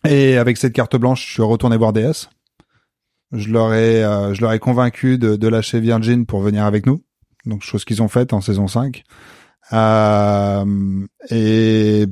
Et 0.08 0.36
avec 0.36 0.56
cette 0.56 0.72
carte 0.72 0.96
blanche, 0.96 1.26
je 1.26 1.32
suis 1.32 1.42
retourné 1.42 1.76
voir 1.76 1.92
DS. 1.92 2.28
Je 3.32 3.50
leur 3.50 3.74
ai, 3.74 4.04
euh, 4.04 4.34
je 4.34 4.40
leur 4.40 4.52
ai 4.52 4.58
convaincu 4.58 5.18
de, 5.18 5.36
de, 5.36 5.48
lâcher 5.48 5.80
Virgin 5.80 6.26
pour 6.26 6.40
venir 6.40 6.64
avec 6.64 6.86
nous. 6.86 7.02
Donc 7.44 7.62
chose 7.62 7.84
qu'ils 7.84 8.02
ont 8.02 8.08
faite 8.08 8.32
en 8.32 8.40
saison 8.40 8.68
5. 8.68 9.02
Euh, 9.72 11.06
et 11.30 12.06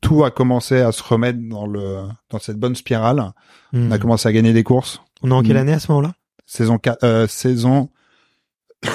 tout 0.00 0.24
a 0.24 0.30
commencé 0.30 0.80
à 0.80 0.92
se 0.92 1.02
remettre 1.02 1.38
dans 1.40 1.66
le 1.66 2.02
dans 2.30 2.38
cette 2.38 2.58
bonne 2.58 2.74
spirale. 2.74 3.32
On 3.72 3.90
a 3.90 3.96
hmm. 3.96 4.00
commencé 4.00 4.28
à 4.28 4.32
gagner 4.32 4.52
des 4.52 4.64
courses. 4.64 5.00
On 5.22 5.30
est 5.30 5.34
en 5.34 5.42
quelle 5.42 5.56
hmm. 5.56 5.60
année 5.60 5.72
à 5.72 5.78
ce 5.78 5.92
moment-là? 5.92 6.14
Saison 6.46 6.78
4, 6.78 7.04
euh, 7.04 7.26
saison 7.28 7.90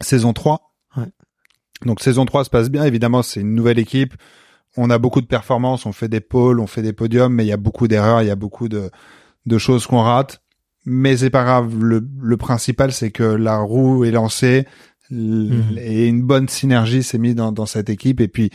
saison 0.00 0.32
3. 0.32 0.72
Ouais. 0.96 1.04
Donc 1.84 2.00
saison 2.00 2.24
3 2.24 2.44
se 2.44 2.50
passe 2.50 2.70
bien. 2.70 2.84
Évidemment, 2.84 3.22
c'est 3.22 3.40
une 3.40 3.54
nouvelle 3.54 3.78
équipe 3.78 4.14
on 4.76 4.90
a 4.90 4.98
beaucoup 4.98 5.20
de 5.20 5.26
performances, 5.26 5.86
on 5.86 5.92
fait 5.92 6.08
des 6.08 6.20
pôles, 6.20 6.60
on 6.60 6.66
fait 6.66 6.82
des 6.82 6.92
podiums, 6.92 7.32
mais 7.32 7.44
il 7.44 7.48
y 7.48 7.52
a 7.52 7.58
beaucoup 7.58 7.88
d'erreurs, 7.88 8.22
il 8.22 8.28
y 8.28 8.30
a 8.30 8.36
beaucoup 8.36 8.68
de, 8.68 8.90
de 9.46 9.58
choses 9.58 9.86
qu'on 9.86 10.00
rate. 10.00 10.42
Mais 10.84 11.16
c'est 11.16 11.30
pas 11.30 11.44
grave. 11.44 11.78
Le, 11.82 12.36
principal, 12.36 12.92
c'est 12.92 13.10
que 13.10 13.22
la 13.22 13.58
roue 13.58 14.04
est 14.04 14.10
lancée 14.10 14.66
mhm. 15.10 15.78
et 15.78 16.08
une 16.08 16.22
bonne 16.22 16.48
synergie 16.48 17.02
s'est 17.02 17.18
mise 17.18 17.34
dans, 17.34 17.52
dans 17.52 17.66
cette 17.66 17.88
équipe. 17.88 18.20
Et 18.20 18.28
puis 18.28 18.50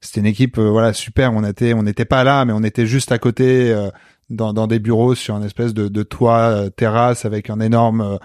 c'était 0.00 0.20
une 0.20 0.26
équipe, 0.26 0.58
euh, 0.58 0.70
voilà, 0.70 0.92
super. 0.92 1.32
On 1.32 1.44
était, 1.44 1.74
on 1.74 1.82
n'était 1.82 2.06
pas 2.06 2.24
là, 2.24 2.44
mais 2.44 2.52
on 2.52 2.64
était 2.64 2.86
juste 2.86 3.12
à 3.12 3.18
côté. 3.18 3.70
Euh, 3.72 3.90
dans, 4.30 4.52
dans 4.52 4.66
des 4.66 4.78
bureaux 4.78 5.14
sur 5.14 5.34
un 5.34 5.42
espèce 5.42 5.74
de, 5.74 5.88
de 5.88 6.02
toit 6.02 6.38
euh, 6.38 6.70
terrasse 6.70 7.24
avec 7.24 7.50
un 7.50 7.60
énorme 7.60 8.00
euh, 8.00 8.16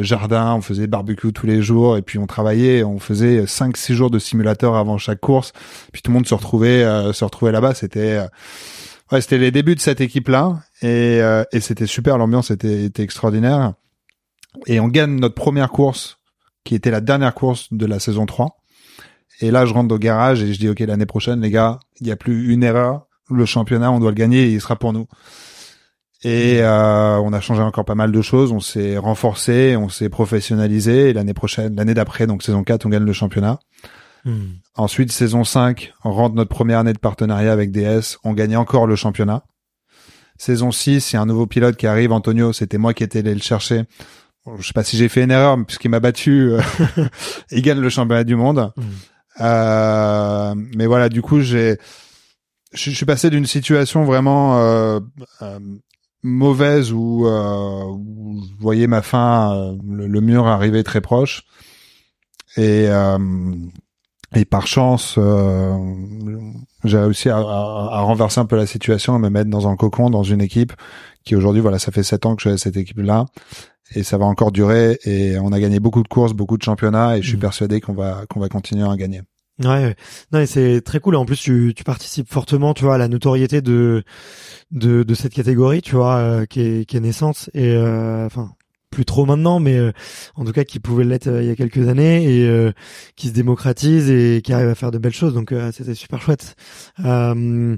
jardin, 0.00 0.54
on 0.54 0.60
faisait 0.60 0.86
barbecue 0.86 1.32
tous 1.32 1.46
les 1.46 1.62
jours 1.62 1.96
et 1.96 2.02
puis 2.02 2.18
on 2.18 2.26
travaillait, 2.26 2.82
on 2.82 2.98
faisait 2.98 3.46
5 3.46 3.76
six 3.76 3.94
jours 3.94 4.10
de 4.10 4.18
simulateur 4.18 4.74
avant 4.74 4.98
chaque 4.98 5.20
course. 5.20 5.52
Puis 5.92 6.02
tout 6.02 6.10
le 6.10 6.14
monde 6.14 6.26
se 6.26 6.34
retrouvait 6.34 6.82
euh, 6.84 7.12
se 7.12 7.24
retrouvait 7.24 7.52
là-bas, 7.52 7.74
c'était 7.74 8.16
euh, 8.16 8.26
ouais, 9.12 9.20
c'était 9.20 9.38
les 9.38 9.50
débuts 9.50 9.76
de 9.76 9.80
cette 9.80 10.00
équipe-là 10.00 10.60
et 10.82 11.20
et 11.52 11.60
c'était 11.60 11.86
super, 11.86 12.18
l'ambiance 12.18 12.50
était, 12.50 12.84
était 12.84 13.02
extraordinaire. 13.02 13.74
Et 14.66 14.80
on 14.80 14.88
gagne 14.88 15.16
notre 15.16 15.34
première 15.34 15.70
course 15.70 16.18
qui 16.64 16.74
était 16.74 16.90
la 16.90 17.00
dernière 17.00 17.34
course 17.34 17.72
de 17.72 17.86
la 17.86 17.98
saison 17.98 18.26
3. 18.26 18.56
Et 19.40 19.50
là, 19.50 19.66
je 19.66 19.72
rentre 19.72 19.94
au 19.94 19.98
garage 19.98 20.42
et 20.42 20.52
je 20.52 20.58
dis 20.58 20.68
OK, 20.68 20.80
l'année 20.80 21.06
prochaine 21.06 21.40
les 21.40 21.50
gars, 21.50 21.78
il 22.00 22.06
n'y 22.06 22.12
a 22.12 22.16
plus 22.16 22.52
une 22.52 22.64
erreur, 22.64 23.06
le 23.30 23.44
championnat, 23.44 23.92
on 23.92 24.00
doit 24.00 24.10
le 24.10 24.16
gagner 24.16 24.44
et 24.44 24.52
il 24.52 24.60
sera 24.60 24.76
pour 24.76 24.92
nous. 24.92 25.06
Et 26.24 26.62
euh, 26.62 27.18
on 27.18 27.32
a 27.32 27.40
changé 27.40 27.62
encore 27.62 27.84
pas 27.84 27.94
mal 27.94 28.10
de 28.10 28.22
choses. 28.22 28.50
On 28.52 28.60
s'est 28.60 28.98
renforcé, 28.98 29.76
on 29.76 29.88
s'est 29.88 30.08
professionnalisé. 30.08 31.10
Et 31.10 31.12
l'année 31.12 31.34
prochaine, 31.34 31.76
l'année 31.76 31.94
d'après, 31.94 32.26
donc 32.26 32.42
saison 32.42 32.64
4, 32.64 32.86
on 32.86 32.88
gagne 32.88 33.04
le 33.04 33.12
championnat. 33.12 33.60
Hmm. 34.24 34.54
Ensuite, 34.74 35.12
saison 35.12 35.44
5, 35.44 35.92
on 36.04 36.10
rentre 36.10 36.34
notre 36.34 36.50
première 36.50 36.80
année 36.80 36.92
de 36.92 36.98
partenariat 36.98 37.52
avec 37.52 37.70
DS. 37.70 38.18
On 38.24 38.32
gagne 38.32 38.56
encore 38.56 38.86
le 38.86 38.96
championnat. 38.96 39.44
Saison 40.38 40.72
6, 40.72 41.12
il 41.12 41.16
y 41.16 41.18
a 41.18 41.22
un 41.22 41.26
nouveau 41.26 41.46
pilote 41.46 41.76
qui 41.76 41.86
arrive, 41.86 42.12
Antonio. 42.12 42.52
C'était 42.52 42.78
moi 42.78 42.94
qui 42.94 43.04
étais 43.04 43.20
allé 43.20 43.34
le 43.34 43.40
chercher. 43.40 43.84
je 44.58 44.66
sais 44.66 44.72
pas 44.72 44.84
si 44.84 44.96
j'ai 44.96 45.08
fait 45.08 45.22
une 45.22 45.30
erreur, 45.30 45.56
puisqu'il 45.64 45.90
m'a 45.90 46.00
battu. 46.00 46.52
Euh, 46.52 46.60
il 47.52 47.62
gagne 47.62 47.80
le 47.80 47.88
championnat 47.90 48.24
du 48.24 48.34
monde. 48.34 48.72
Hmm. 48.76 48.82
Euh, 49.40 50.54
mais 50.76 50.86
voilà, 50.86 51.08
du 51.08 51.22
coup, 51.22 51.40
j'ai 51.40 51.78
je, 52.72 52.90
suis 52.90 53.06
passé 53.06 53.30
d'une 53.30 53.46
situation 53.46 54.04
vraiment 54.04 54.58
euh, 54.58 55.00
mauvaise 56.22 56.92
où, 56.92 57.26
euh, 57.26 57.84
où 57.84 58.42
je 58.42 58.62
voyais 58.62 58.86
ma 58.86 59.02
fin, 59.02 59.54
euh, 59.54 59.76
le, 59.86 60.20
mur 60.20 60.46
arriver 60.46 60.82
très 60.82 61.00
proche. 61.00 61.44
Et, 62.56 62.86
euh, 62.88 63.18
et 64.34 64.44
par 64.44 64.66
chance, 64.66 65.14
euh, 65.18 65.76
j'ai 66.84 66.98
réussi 66.98 67.28
à, 67.30 67.36
à, 67.36 68.00
renverser 68.00 68.40
un 68.40 68.46
peu 68.46 68.56
la 68.56 68.66
situation, 68.66 69.14
à 69.14 69.18
me 69.18 69.30
mettre 69.30 69.50
dans 69.50 69.68
un 69.68 69.76
cocon, 69.76 70.10
dans 70.10 70.22
une 70.22 70.40
équipe 70.40 70.72
qui 71.24 71.36
aujourd'hui, 71.36 71.60
voilà, 71.60 71.78
ça 71.78 71.92
fait 71.92 72.02
sept 72.02 72.26
ans 72.26 72.36
que 72.36 72.42
je 72.42 72.50
suis 72.50 72.58
cette 72.58 72.76
équipe-là. 72.76 73.26
Et 73.94 74.02
ça 74.02 74.18
va 74.18 74.26
encore 74.26 74.52
durer. 74.52 74.98
Et 75.04 75.38
on 75.38 75.52
a 75.52 75.60
gagné 75.60 75.80
beaucoup 75.80 76.02
de 76.02 76.08
courses, 76.08 76.34
beaucoup 76.34 76.58
de 76.58 76.62
championnats. 76.62 77.16
Et 77.16 77.22
je 77.22 77.28
suis 77.28 77.36
mmh. 77.36 77.40
persuadé 77.40 77.80
qu'on 77.80 77.94
va 77.94 78.26
qu'on 78.28 78.40
va 78.40 78.48
continuer 78.48 78.86
à 78.86 78.96
gagner. 78.96 79.22
Ouais, 79.64 79.96
non, 80.32 80.46
c'est 80.46 80.80
très 80.82 81.00
cool. 81.00 81.16
En 81.16 81.24
plus, 81.24 81.36
tu, 81.36 81.72
tu 81.76 81.82
participes 81.82 82.30
fortement, 82.30 82.74
tu 82.74 82.84
vois, 82.84 82.94
à 82.94 82.98
la 82.98 83.08
notoriété 83.08 83.60
de 83.60 84.04
de, 84.70 85.02
de 85.02 85.14
cette 85.14 85.34
catégorie, 85.34 85.82
tu 85.82 85.96
vois, 85.96 86.16
euh, 86.16 86.46
qui 86.46 86.60
est 86.60 86.84
qui 86.84 86.96
est 86.96 87.00
naissante 87.00 87.50
et 87.54 87.72
euh, 87.72 88.26
enfin 88.26 88.52
plus 88.90 89.04
trop 89.04 89.26
maintenant, 89.26 89.60
mais 89.60 89.76
euh, 89.76 89.92
en 90.36 90.44
tout 90.44 90.52
cas 90.52 90.64
qui 90.64 90.80
pouvait 90.80 91.04
l'être 91.04 91.28
il 91.28 91.46
y 91.46 91.50
a 91.50 91.56
quelques 91.56 91.88
années 91.88 92.24
et 92.24 92.72
qui 93.16 93.28
se 93.28 93.32
démocratise 93.32 94.10
et 94.10 94.40
qui 94.42 94.52
arrive 94.52 94.68
à 94.68 94.74
faire 94.74 94.90
de 94.90 94.98
belles 94.98 95.12
choses. 95.12 95.34
Donc 95.34 95.52
c'était 95.72 95.94
super 95.94 96.20
chouette. 96.22 96.56
je 96.98 97.76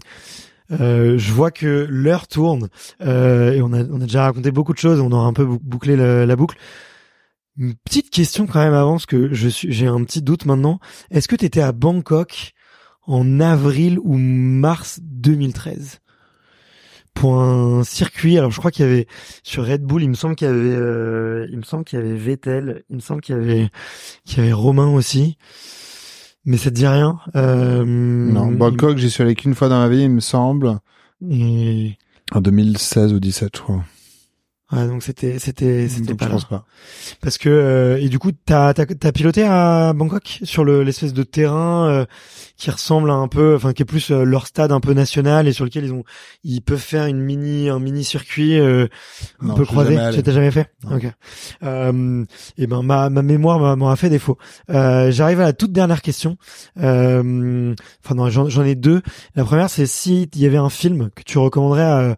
vois 1.33 1.51
que 1.51 1.87
l'heure 1.89 2.29
tourne 2.29 2.69
et 3.01 3.61
on 3.63 3.73
a 3.73 3.85
on 3.85 4.01
a 4.01 4.05
déjà 4.05 4.25
raconté 4.25 4.51
beaucoup 4.51 4.73
de 4.73 4.79
choses. 4.79 5.01
On 5.01 5.13
aura 5.13 5.27
un 5.27 5.33
peu 5.33 5.47
bouclé 5.47 5.97
la 5.97 6.37
boucle. 6.37 6.57
Une 7.61 7.75
petite 7.75 8.09
question 8.09 8.47
quand 8.47 8.61
même 8.61 8.73
avant, 8.73 8.93
parce 8.93 9.05
que 9.05 9.35
je 9.35 9.47
suis, 9.47 9.71
j'ai 9.71 9.87
un 9.87 10.03
petit 10.03 10.23
doute 10.23 10.47
maintenant. 10.47 10.81
Est-ce 11.11 11.29
que 11.29 11.37
tu 11.37 11.45
étais 11.45 11.61
à 11.61 11.73
Bangkok 11.73 12.55
en 13.07 13.39
avril 13.39 13.99
ou 14.03 14.17
mars 14.17 14.99
2013 15.03 15.99
pour 17.13 17.39
un 17.39 17.85
circuit 17.85 18.39
Alors 18.39 18.51
je 18.51 18.59
crois 18.59 18.71
qu'il 18.71 18.87
y 18.87 18.89
avait 18.89 19.07
sur 19.43 19.67
Red 19.67 19.83
Bull, 19.83 20.03
il 20.03 20.09
me 20.09 20.15
semble 20.15 20.37
qu'il 20.37 20.47
y 20.47 20.51
avait, 20.51 20.75
euh, 20.75 21.47
il 21.51 21.59
me 21.59 21.63
semble 21.63 21.85
qu'il 21.85 21.99
y 21.99 22.03
avait 22.03 22.17
Vettel, 22.17 22.83
il 22.89 22.97
me 22.97 23.01
semble 23.01 23.21
qu'il 23.21 23.37
y 23.37 23.39
avait, 23.39 23.69
qu'il 24.25 24.39
y 24.39 24.41
avait 24.41 24.55
Romain 24.55 24.89
aussi. 24.89 25.37
Mais 26.47 26.57
ça 26.57 26.71
te 26.71 26.77
dit 26.77 26.87
rien 26.87 27.21
euh, 27.37 27.85
Non, 27.85 28.51
Bangkok, 28.53 28.97
j'y 28.97 29.11
suis 29.11 29.23
allé 29.23 29.35
qu'une 29.35 29.55
fois 29.55 29.69
dans 29.69 29.81
ma 29.81 29.91
vie, 29.91 30.05
il 30.05 30.11
me 30.11 30.21
semble. 30.21 30.79
Et... 31.31 31.99
En 32.33 32.41
2016 32.41 33.13
ou 33.13 33.21
17, 33.21 33.51
je 33.55 33.61
crois. 33.61 33.85
Ouais, 34.73 34.87
donc 34.87 35.03
c'était 35.03 35.39
c'était 35.41 35.89
c'était 35.89 36.15
pas 36.15 36.27
je 36.27 36.31
là. 36.31 36.35
pense 36.37 36.45
pas. 36.45 36.65
Parce 37.21 37.39
que 37.39 37.49
euh, 37.49 37.99
et 38.01 38.09
du 38.09 38.21
coup 38.21 38.31
t'as 38.33 38.73
t'as 38.73 38.87
t'as 38.87 39.11
piloté 39.11 39.43
à 39.45 39.93
Bangkok 39.95 40.39
sur 40.45 40.63
le 40.65 40.85
l'espèce 40.85 41.13
de 41.13 41.25
terrain 41.25 41.89
euh, 41.89 42.05
qui 42.57 42.71
ressemble 42.71 43.11
à 43.11 43.15
un 43.15 43.27
peu 43.27 43.57
enfin 43.57 43.73
qui 43.73 43.83
est 43.83 43.85
plus 43.85 44.13
euh, 44.13 44.23
leur 44.23 44.47
stade 44.47 44.71
un 44.71 44.79
peu 44.79 44.93
national 44.93 45.49
et 45.49 45.53
sur 45.53 45.65
lequel 45.65 45.85
ils 45.87 45.93
ont 45.93 46.05
ils 46.45 46.61
peuvent 46.63 46.79
faire 46.79 47.07
une 47.07 47.19
mini 47.19 47.69
un 47.69 47.81
mini 47.81 48.05
circuit 48.05 48.61
euh, 48.61 48.87
un 49.41 49.47
Non, 49.49 49.55
peu 49.55 49.65
croisé. 49.65 49.99
Tu 50.15 50.23
t'as 50.23 50.31
jamais 50.33 50.53
fait? 50.53 50.71
Non. 50.85 50.97
Ok. 50.99 51.07
Euh, 51.65 52.25
et 52.57 52.67
ben 52.69 52.83
ma 52.83 53.11
ma 53.11 53.23
mémoire 53.23 53.59
m'a- 53.59 53.75
m'aura 53.75 53.97
fait 53.97 54.09
défaut. 54.09 54.39
Euh, 54.71 55.11
J'arrive 55.11 55.41
à 55.41 55.45
la 55.47 55.53
toute 55.53 55.73
dernière 55.73 56.01
question. 56.01 56.37
Euh, 56.79 57.75
Enfin 58.05 58.15
non 58.15 58.31
j'en 58.31 58.49
j'en 58.49 58.63
ai 58.65 58.75
deux. 58.77 59.03
La 59.35 59.45
première 59.45 59.69
c'est 59.71 59.87
si 59.87 60.29
il 60.35 60.41
y 60.41 60.47
avait 60.47 60.57
un 60.59 60.71
film 60.71 61.11
que 61.17 61.23
tu 61.25 61.39
recommanderais 61.39 61.83
à 61.83 62.17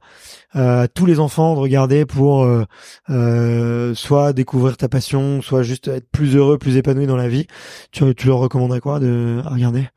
à 0.55 0.87
tous 0.89 1.07
les 1.07 1.19
enfants 1.19 1.55
de 1.55 1.61
regarder 1.61 2.05
pour 2.07 2.45
euh, 2.45 2.65
euh, 3.11 3.95
soit 3.95 4.33
découvrir 4.33 4.77
ta 4.77 4.89
passion, 4.89 5.41
soit 5.43 5.63
juste 5.63 5.89
être 5.89 6.09
plus 6.11 6.37
heureux, 6.37 6.59
plus 6.59 6.77
épanoui 6.77 7.07
dans 7.07 7.17
la 7.17 7.29
vie. 7.29 7.47
Tu, 7.91 8.15
tu 8.15 8.27
leur 8.27 8.39
recommanderais 8.39 8.81
quoi 8.81 9.01
de 9.01 9.41
à 9.45 9.51
regarder? 9.51 9.89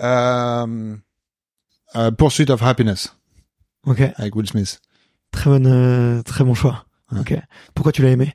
Euh, 0.00 0.96
euh, 1.96 2.10
Pursuit 2.10 2.50
of 2.50 2.62
Happiness 2.62 3.16
Ok, 3.86 4.00
avec 4.16 4.34
Will 4.34 4.48
Smith. 4.48 4.80
très 5.30 5.50
bonne, 5.50 5.66
euh, 5.66 6.22
très 6.22 6.42
bon 6.44 6.54
choix. 6.54 6.86
Ouais. 7.12 7.20
Ok, 7.20 7.34
pourquoi 7.74 7.92
tu 7.92 8.02
l'as 8.02 8.10
aimé? 8.10 8.32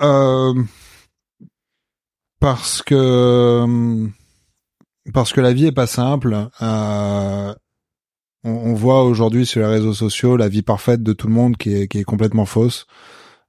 Euh, 0.00 0.64
parce 2.40 2.82
que 2.82 4.08
parce 5.12 5.32
que 5.32 5.40
la 5.40 5.52
vie 5.52 5.66
est 5.66 5.72
pas 5.72 5.86
simple. 5.86 6.34
Euh, 6.62 7.54
on, 8.44 8.50
on 8.50 8.74
voit 8.74 9.04
aujourd'hui 9.04 9.46
sur 9.46 9.60
les 9.60 9.66
réseaux 9.66 9.94
sociaux 9.94 10.36
la 10.36 10.48
vie 10.48 10.62
parfaite 10.62 11.02
de 11.02 11.12
tout 11.12 11.26
le 11.26 11.34
monde 11.34 11.56
qui 11.56 11.74
est 11.74 11.88
qui 11.88 11.98
est 11.98 12.04
complètement 12.04 12.46
fausse, 12.46 12.86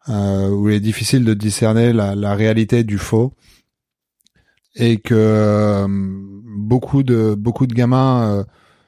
euh, 0.09 0.49
où 0.49 0.69
il 0.69 0.75
est 0.75 0.79
difficile 0.79 1.23
de 1.25 1.33
discerner 1.33 1.93
la, 1.93 2.15
la 2.15 2.35
réalité 2.35 2.83
du 2.83 2.97
faux, 2.97 3.33
et 4.75 4.97
que 4.97 5.15
euh, 5.15 5.87
beaucoup 5.89 7.03
de 7.03 7.35
beaucoup 7.35 7.67
de 7.67 7.73
gamins 7.73 8.29
euh, 8.39 8.43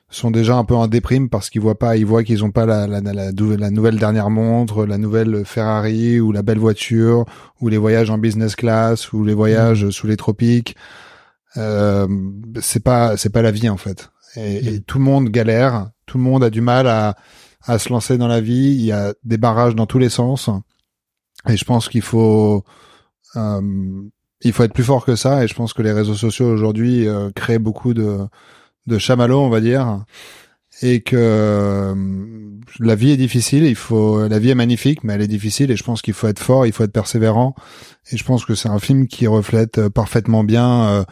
sont 0.10 0.32
déjà 0.32 0.56
un 0.56 0.64
peu 0.64 0.76
en 0.76 0.88
déprime 0.88 1.28
parce 1.30 1.50
qu'ils 1.50 1.60
voient 1.62 1.78
pas, 1.78 1.98
ils 1.98 2.06
voient 2.06 2.24
qu'ils 2.24 2.46
ont 2.46 2.52
pas 2.52 2.66
la, 2.66 2.88
la, 2.88 3.02
la, 3.02 3.12
la 3.14 3.32
nou- 3.34 3.58
la 3.58 3.70
nouvelle 3.72 3.98
dernière 4.00 4.30
montre, 4.30 4.86
la 4.86 4.98
nouvelle 4.98 5.44
Ferrari 5.44 6.22
ou 6.22 6.32
la 6.32 6.44
belle 6.44 6.60
voiture 6.60 7.26
ou 7.60 7.68
les 7.68 7.78
voyages 7.78 8.10
en 8.10 8.18
business 8.18 8.56
class 8.56 9.12
ou 9.12 9.26
les 9.26 9.34
voyages 9.34 9.90
sous 9.90 10.08
les 10.08 10.16
tropiques. 10.16 10.78
Euh, 11.58 12.08
c'est 12.62 12.84
pas 12.84 13.18
c'est 13.18 13.30
pas 13.30 13.42
la 13.42 13.52
vie 13.52 13.70
en 13.70 13.78
fait. 13.78 14.10
Et, 14.36 14.76
et 14.76 14.80
tout 14.82 15.00
le 15.00 15.04
monde 15.04 15.30
galère, 15.30 15.90
tout 16.06 16.18
le 16.18 16.24
monde 16.24 16.44
a 16.44 16.50
du 16.50 16.62
mal 16.62 16.88
à 16.88 17.16
à 17.66 17.80
se 17.80 17.90
lancer 17.90 18.18
dans 18.18 18.28
la 18.28 18.42
vie. 18.42 18.76
Il 18.76 18.86
y 18.86 18.92
a 18.92 19.14
des 19.24 19.38
barrages 19.38 19.76
dans 19.76 19.86
tous 19.88 20.00
les 20.00 20.10
sens. 20.10 20.50
Et 21.50 21.58
je 21.58 21.66
pense 21.66 21.90
qu'il 21.90 22.02
faut 22.02 22.64
euh, 23.36 23.62
il 24.42 24.54
faut 24.54 24.64
être 24.64 24.74
plus 24.74 24.84
fort 24.84 25.06
que 25.06 25.16
ça. 25.16 25.44
Et 25.44 25.48
je 25.48 25.56
pense 25.56 25.74
que 25.74 25.82
les 25.82 25.92
réseaux 25.92 26.16
sociaux 26.16 26.48
aujourd'hui 26.48 27.08
euh, 27.08 27.32
créent 27.36 27.60
beaucoup 27.60 27.94
de 27.94 28.20
de 28.88 28.98
chamallows, 28.98 29.42
on 29.42 29.50
va 29.50 29.60
dire, 29.60 30.06
et 30.82 31.02
que 31.02 31.16
euh, 31.18 31.96
la 32.80 32.96
vie 32.96 33.12
est 33.12 33.18
difficile. 33.18 33.66
Il 33.66 33.76
faut, 33.76 34.28
la 34.28 34.40
vie 34.40 34.50
est 34.50 34.56
magnifique, 34.56 35.04
mais 35.04 35.14
elle 35.14 35.22
est 35.22 35.28
difficile, 35.28 35.72
et 35.72 35.76
je 35.76 35.84
pense 35.84 36.02
qu'il 36.02 36.14
faut 36.14 36.28
être 36.28 36.40
fort, 36.40 36.66
il 36.66 36.72
faut 36.72 36.84
être 36.84 36.92
persévérant. 36.92 37.56
Et 38.12 38.18
je 38.18 38.24
pense 38.24 38.46
que 38.46 38.56
c'est 38.56 38.70
un 38.70 38.80
film 38.80 39.08
qui 39.08 39.28
reflète 39.28 39.78
euh, 39.78 39.90
parfaitement 39.90 40.44
bien 40.44 40.84
euh, 40.90 41.04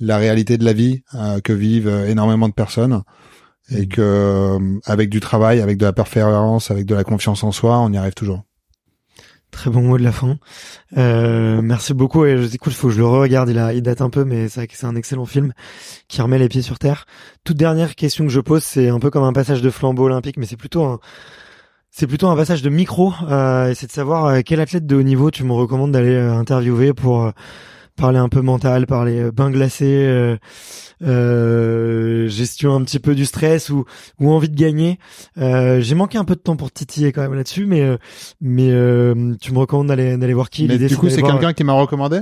la 0.00 0.16
réalité 0.16 0.58
de 0.58 0.64
la 0.64 0.72
vie 0.72 1.02
euh, 1.14 1.40
que 1.40 1.52
vivent 1.52 1.88
euh, 1.88 2.08
énormément 2.08 2.48
de 2.48 2.54
personnes, 2.54 3.02
et 3.70 3.86
que 3.86 4.00
euh, 4.00 4.78
avec 4.84 5.10
du 5.10 5.20
travail, 5.20 5.60
avec 5.60 5.78
de 5.78 5.84
la 5.84 5.92
persévérance, 5.92 6.70
avec 6.70 6.86
de 6.86 6.94
la 6.94 7.04
confiance 7.04 7.44
en 7.44 7.52
soi, 7.52 7.78
on 7.78 7.92
y 7.92 7.96
arrive 7.96 8.14
toujours. 8.14 8.42
Très 9.50 9.68
bon 9.68 9.82
mot 9.82 9.98
de 9.98 10.04
la 10.04 10.12
fin. 10.12 10.38
Euh, 10.96 11.60
merci 11.60 11.92
beaucoup. 11.92 12.24
Et 12.24 12.38
je 12.38 12.54
écoute, 12.54 12.72
faut 12.72 12.86
que 12.86 12.94
je 12.94 12.98
le 12.98 13.06
re-regarde. 13.06 13.48
Il 13.50 13.58
a, 13.58 13.74
il 13.74 13.82
date 13.82 14.00
un 14.00 14.08
peu, 14.08 14.24
mais 14.24 14.48
c'est 14.48 14.60
vrai 14.60 14.66
que 14.68 14.76
c'est 14.76 14.86
un 14.86 14.94
excellent 14.94 15.26
film 15.26 15.52
qui 16.06 16.22
remet 16.22 16.38
les 16.38 16.48
pieds 16.48 16.62
sur 16.62 16.78
terre. 16.78 17.04
Toute 17.42 17.56
dernière 17.56 17.96
question 17.96 18.24
que 18.24 18.30
je 18.30 18.40
pose, 18.40 18.62
c'est 18.62 18.88
un 18.88 19.00
peu 19.00 19.10
comme 19.10 19.24
un 19.24 19.32
passage 19.32 19.60
de 19.60 19.70
flambeau 19.70 20.04
olympique, 20.04 20.36
mais 20.36 20.46
c'est 20.46 20.56
plutôt 20.56 20.84
un, 20.84 21.00
c'est 21.90 22.06
plutôt 22.06 22.28
un 22.28 22.36
passage 22.36 22.62
de 22.62 22.70
micro. 22.70 23.12
Euh, 23.28 23.70
et 23.70 23.74
c'est 23.74 23.88
de 23.88 23.92
savoir 23.92 24.26
euh, 24.26 24.40
quel 24.44 24.60
athlète 24.60 24.86
de 24.86 24.96
haut 24.96 25.02
niveau 25.02 25.30
tu 25.30 25.42
me 25.42 25.52
recommandes 25.52 25.92
d'aller 25.92 26.14
euh, 26.14 26.32
interviewer 26.32 26.92
pour 26.92 27.24
euh, 27.24 27.30
parler 28.00 28.18
un 28.18 28.28
peu 28.28 28.40
mental, 28.40 28.86
parler 28.86 29.20
euh, 29.20 29.30
bain 29.30 29.50
glacé, 29.50 29.84
euh, 29.86 30.36
euh, 31.02 32.28
gestion 32.28 32.74
un 32.74 32.82
petit 32.82 32.98
peu 32.98 33.14
du 33.14 33.26
stress 33.26 33.68
ou, 33.68 33.84
ou 34.18 34.30
envie 34.30 34.48
de 34.48 34.56
gagner. 34.56 34.98
Euh, 35.38 35.80
J'ai 35.80 35.94
manqué 35.94 36.18
un 36.18 36.24
peu 36.24 36.34
de 36.34 36.40
temps 36.40 36.56
pour 36.56 36.72
titiller 36.72 37.12
quand 37.12 37.22
même 37.22 37.34
là-dessus, 37.34 37.66
mais 37.66 37.98
mais 38.40 38.70
euh, 38.70 39.34
tu 39.40 39.52
me 39.52 39.58
recommandes 39.58 39.88
d'aller 39.88 40.16
d'aller 40.16 40.34
voir 40.34 40.50
qui? 40.50 40.66
Mais 40.66 40.78
du 40.78 40.96
coup, 40.96 41.08
c'est 41.10 41.22
quelqu'un 41.22 41.52
qui 41.52 41.64
m'a 41.64 41.74
recommandé? 41.74 42.20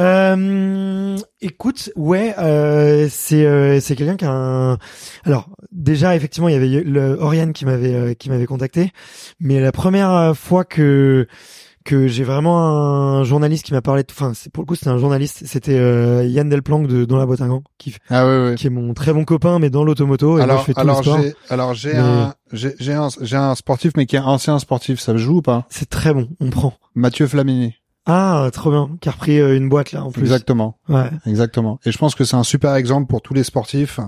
euh, 0.00 1.16
écoute, 1.40 1.92
ouais, 1.94 2.34
euh, 2.38 3.06
c'est 3.08 3.46
euh, 3.46 3.78
c'est 3.80 3.94
quelqu'un 3.94 4.16
qui 4.16 4.24
a 4.24 4.32
un. 4.32 4.78
Alors 5.24 5.48
déjà, 5.70 6.16
effectivement, 6.16 6.48
il 6.48 6.52
y 6.52 6.56
avait 6.56 6.82
le 6.82 7.16
Oriane 7.20 7.52
qui 7.52 7.64
m'avait 7.64 7.94
euh, 7.94 8.14
qui 8.14 8.28
m'avait 8.28 8.46
contacté, 8.46 8.90
mais 9.38 9.60
la 9.60 9.70
première 9.70 10.36
fois 10.36 10.64
que 10.64 11.28
que 11.84 12.06
j'ai 12.08 12.24
vraiment 12.24 12.58
un 13.18 13.24
journaliste 13.24 13.64
qui 13.66 13.72
m'a 13.74 13.82
parlé. 13.82 14.04
Enfin, 14.10 14.32
c'est 14.34 14.50
pour 14.52 14.62
le 14.62 14.66
coup, 14.66 14.74
c'était 14.74 14.88
un 14.90 14.96
journaliste. 14.98 15.42
C'était 15.46 15.76
euh, 15.78 16.24
Yann 16.24 16.48
Delplanque 16.48 16.86
de 16.86 17.04
dans 17.04 17.16
la 17.18 17.26
boîte 17.26 17.40
à 17.42 17.46
gants, 17.46 17.62
qui 17.78 17.94
Ah 18.10 18.26
oui, 18.26 18.50
oui. 18.50 18.54
qui 18.56 18.66
est 18.66 18.70
mon 18.70 18.94
très 18.94 19.12
bon 19.12 19.24
copain, 19.24 19.58
mais 19.58 19.68
dans 19.70 19.84
l'automoto. 19.84 20.32
Moi, 20.32 20.42
alors, 20.42 20.60
je 20.60 20.64
fais 20.64 20.72
tout 20.74 20.80
alors 20.80 21.02
j'ai, 21.02 21.34
alors 21.50 21.74
j'ai 21.74 21.92
Mais- 21.92 21.98
un, 21.98 22.34
j'ai, 22.52 22.92
un, 22.94 23.08
j'ai 23.20 23.36
un 23.36 23.54
sportif, 23.54 23.92
mais 23.96 24.06
qui 24.06 24.16
est 24.16 24.20
ancien 24.20 24.58
sportif. 24.58 24.98
Ça 24.98 25.16
joue 25.16 25.36
ou 25.38 25.42
pas? 25.42 25.66
C'est 25.68 25.88
très 25.90 26.14
bon. 26.14 26.28
On 26.40 26.50
prend. 26.50 26.74
Mathieu 26.94 27.26
Flamini. 27.26 27.74
Ah, 28.06 28.48
trop 28.52 28.70
bien. 28.70 28.90
Qui 29.00 29.08
a 29.08 29.12
repris 29.12 29.38
euh, 29.40 29.56
une 29.56 29.68
boîte 29.68 29.92
là 29.92 30.04
en 30.04 30.10
plus. 30.10 30.22
Exactement. 30.22 30.78
Ouais. 30.88 31.10
Exactement. 31.26 31.80
Et 31.84 31.92
je 31.92 31.98
pense 31.98 32.14
que 32.14 32.24
c'est 32.24 32.36
un 32.36 32.44
super 32.44 32.74
exemple 32.74 33.06
pour 33.08 33.22
tous 33.22 33.34
les 33.34 33.44
sportifs 33.44 33.98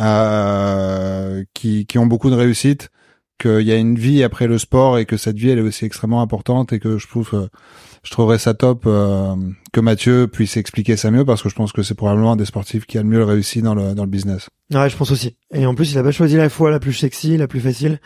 euh, 0.00 1.44
qui, 1.54 1.86
qui 1.86 1.98
ont 1.98 2.06
beaucoup 2.06 2.30
de 2.30 2.34
réussite, 2.36 2.90
qu'il 3.38 3.62
y 3.62 3.72
a 3.72 3.76
une 3.76 3.94
vie 3.96 4.22
après 4.22 4.46
le 4.46 4.58
sport 4.58 4.98
et 4.98 5.06
que 5.06 5.16
cette 5.16 5.36
vie 5.36 5.50
elle 5.50 5.58
est 5.58 5.62
aussi 5.62 5.84
extrêmement 5.84 6.20
importante 6.22 6.72
et 6.72 6.78
que 6.80 6.98
je 6.98 7.06
trouve, 7.08 7.30
euh, 7.34 7.46
je 8.02 8.10
trouverais 8.10 8.38
ça 8.38 8.54
top 8.54 8.84
euh, 8.86 9.34
que 9.72 9.80
Mathieu 9.80 10.26
puisse 10.28 10.56
expliquer 10.56 10.96
ça 10.96 11.10
mieux 11.10 11.24
parce 11.24 11.42
que 11.42 11.48
je 11.48 11.54
pense 11.54 11.72
que 11.72 11.82
c'est 11.82 11.94
probablement 11.94 12.32
un 12.32 12.36
des 12.36 12.44
sportifs 12.44 12.84
qui 12.86 12.98
a 12.98 13.02
le 13.02 13.08
mieux 13.08 13.22
réussi 13.24 13.62
dans 13.62 13.74
le 13.74 13.94
dans 13.94 14.04
le 14.04 14.10
business. 14.10 14.48
Ouais, 14.74 14.90
je 14.90 14.96
pense 14.96 15.10
aussi. 15.10 15.36
Et 15.54 15.64
en 15.66 15.74
plus, 15.74 15.92
il 15.92 15.98
a 15.98 16.02
pas 16.02 16.10
choisi 16.10 16.36
la 16.36 16.48
fois 16.48 16.70
la 16.70 16.78
plus 16.80 16.92
sexy, 16.92 17.36
la 17.36 17.46
plus 17.48 17.60
facile 17.60 18.00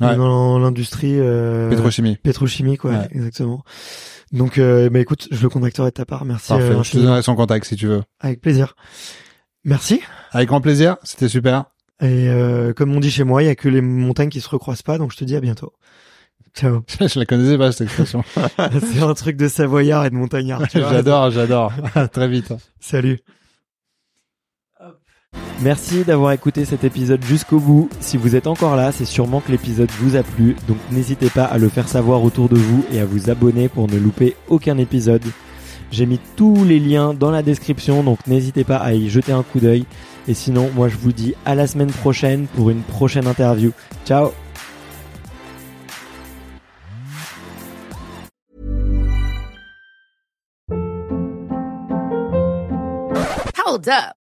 Ouais. 0.00 0.16
dans 0.16 0.58
l'industrie 0.58 1.18
euh, 1.18 1.68
Pétrochimie. 1.68 2.16
pétrochimique, 2.22 2.84
ouais, 2.84 2.92
Ouais. 2.92 3.08
exactement. 3.12 3.64
Donc, 4.32 4.58
euh, 4.58 4.88
bah 4.90 4.98
écoute, 4.98 5.28
je 5.30 5.40
le 5.42 5.48
contacterai 5.48 5.90
de 5.90 5.94
ta 5.94 6.04
part. 6.04 6.24
Merci. 6.24 6.48
Parfait. 6.48 6.64
euh, 6.64 6.82
je 6.82 6.90
te 6.92 6.96
donnerai 6.98 7.22
son 7.22 7.36
contact 7.36 7.66
si 7.66 7.76
tu 7.76 7.86
veux. 7.86 8.02
Avec 8.20 8.40
plaisir. 8.40 8.74
Merci. 9.64 10.00
Avec 10.32 10.48
grand 10.48 10.60
plaisir. 10.60 10.96
C'était 11.02 11.28
super. 11.28 11.64
Et 12.00 12.28
euh, 12.28 12.72
comme 12.74 12.94
on 12.94 13.00
dit 13.00 13.10
chez 13.10 13.24
moi, 13.24 13.42
il 13.42 13.46
y 13.46 13.48
a 13.48 13.54
que 13.54 13.68
les 13.68 13.80
montagnes 13.80 14.28
qui 14.28 14.40
se 14.40 14.48
recroisent 14.48 14.82
pas, 14.82 14.98
donc 14.98 15.12
je 15.12 15.16
te 15.16 15.24
dis 15.24 15.36
à 15.36 15.40
bientôt. 15.40 15.72
Ciao. 16.54 16.82
je 17.00 17.18
la 17.18 17.26
connaissais 17.26 17.58
pas 17.58 17.72
cette 17.72 17.86
expression. 17.86 18.22
C'est 18.94 19.02
un 19.02 19.14
truc 19.14 19.36
de 19.36 19.48
savoyard 19.48 20.04
et 20.06 20.10
de 20.10 20.14
montagnard. 20.14 20.62
j'adore, 20.72 21.30
j'adore. 21.30 21.72
Très 22.12 22.28
vite. 22.28 22.52
Salut. 22.80 23.20
Merci 25.62 26.04
d'avoir 26.04 26.32
écouté 26.32 26.66
cet 26.66 26.84
épisode 26.84 27.22
jusqu'au 27.24 27.58
bout. 27.58 27.88
Si 28.00 28.18
vous 28.18 28.36
êtes 28.36 28.46
encore 28.46 28.76
là, 28.76 28.92
c'est 28.92 29.06
sûrement 29.06 29.40
que 29.40 29.50
l'épisode 29.50 29.90
vous 29.92 30.16
a 30.16 30.22
plu, 30.22 30.54
donc 30.68 30.76
n'hésitez 30.90 31.30
pas 31.30 31.44
à 31.44 31.56
le 31.56 31.68
faire 31.70 31.88
savoir 31.88 32.22
autour 32.22 32.48
de 32.50 32.56
vous 32.56 32.84
et 32.92 33.00
à 33.00 33.06
vous 33.06 33.30
abonner 33.30 33.68
pour 33.68 33.88
ne 33.88 33.96
louper 33.96 34.36
aucun 34.48 34.76
épisode. 34.76 35.24
J'ai 35.90 36.04
mis 36.04 36.20
tous 36.36 36.64
les 36.64 36.78
liens 36.78 37.14
dans 37.14 37.30
la 37.30 37.42
description, 37.42 38.02
donc 38.02 38.26
n'hésitez 38.26 38.64
pas 38.64 38.76
à 38.76 38.92
y 38.92 39.08
jeter 39.08 39.32
un 39.32 39.42
coup 39.42 39.60
d'œil. 39.60 39.86
Et 40.28 40.34
sinon, 40.34 40.70
moi 40.74 40.88
je 40.88 40.96
vous 40.96 41.12
dis 41.12 41.34
à 41.44 41.54
la 41.54 41.66
semaine 41.66 41.90
prochaine 41.90 42.46
pour 42.46 42.70
une 42.70 42.82
prochaine 42.82 43.26
interview. 43.26 43.72
Ciao 44.04 44.32
Hold 53.66 53.88
up. 53.88 54.25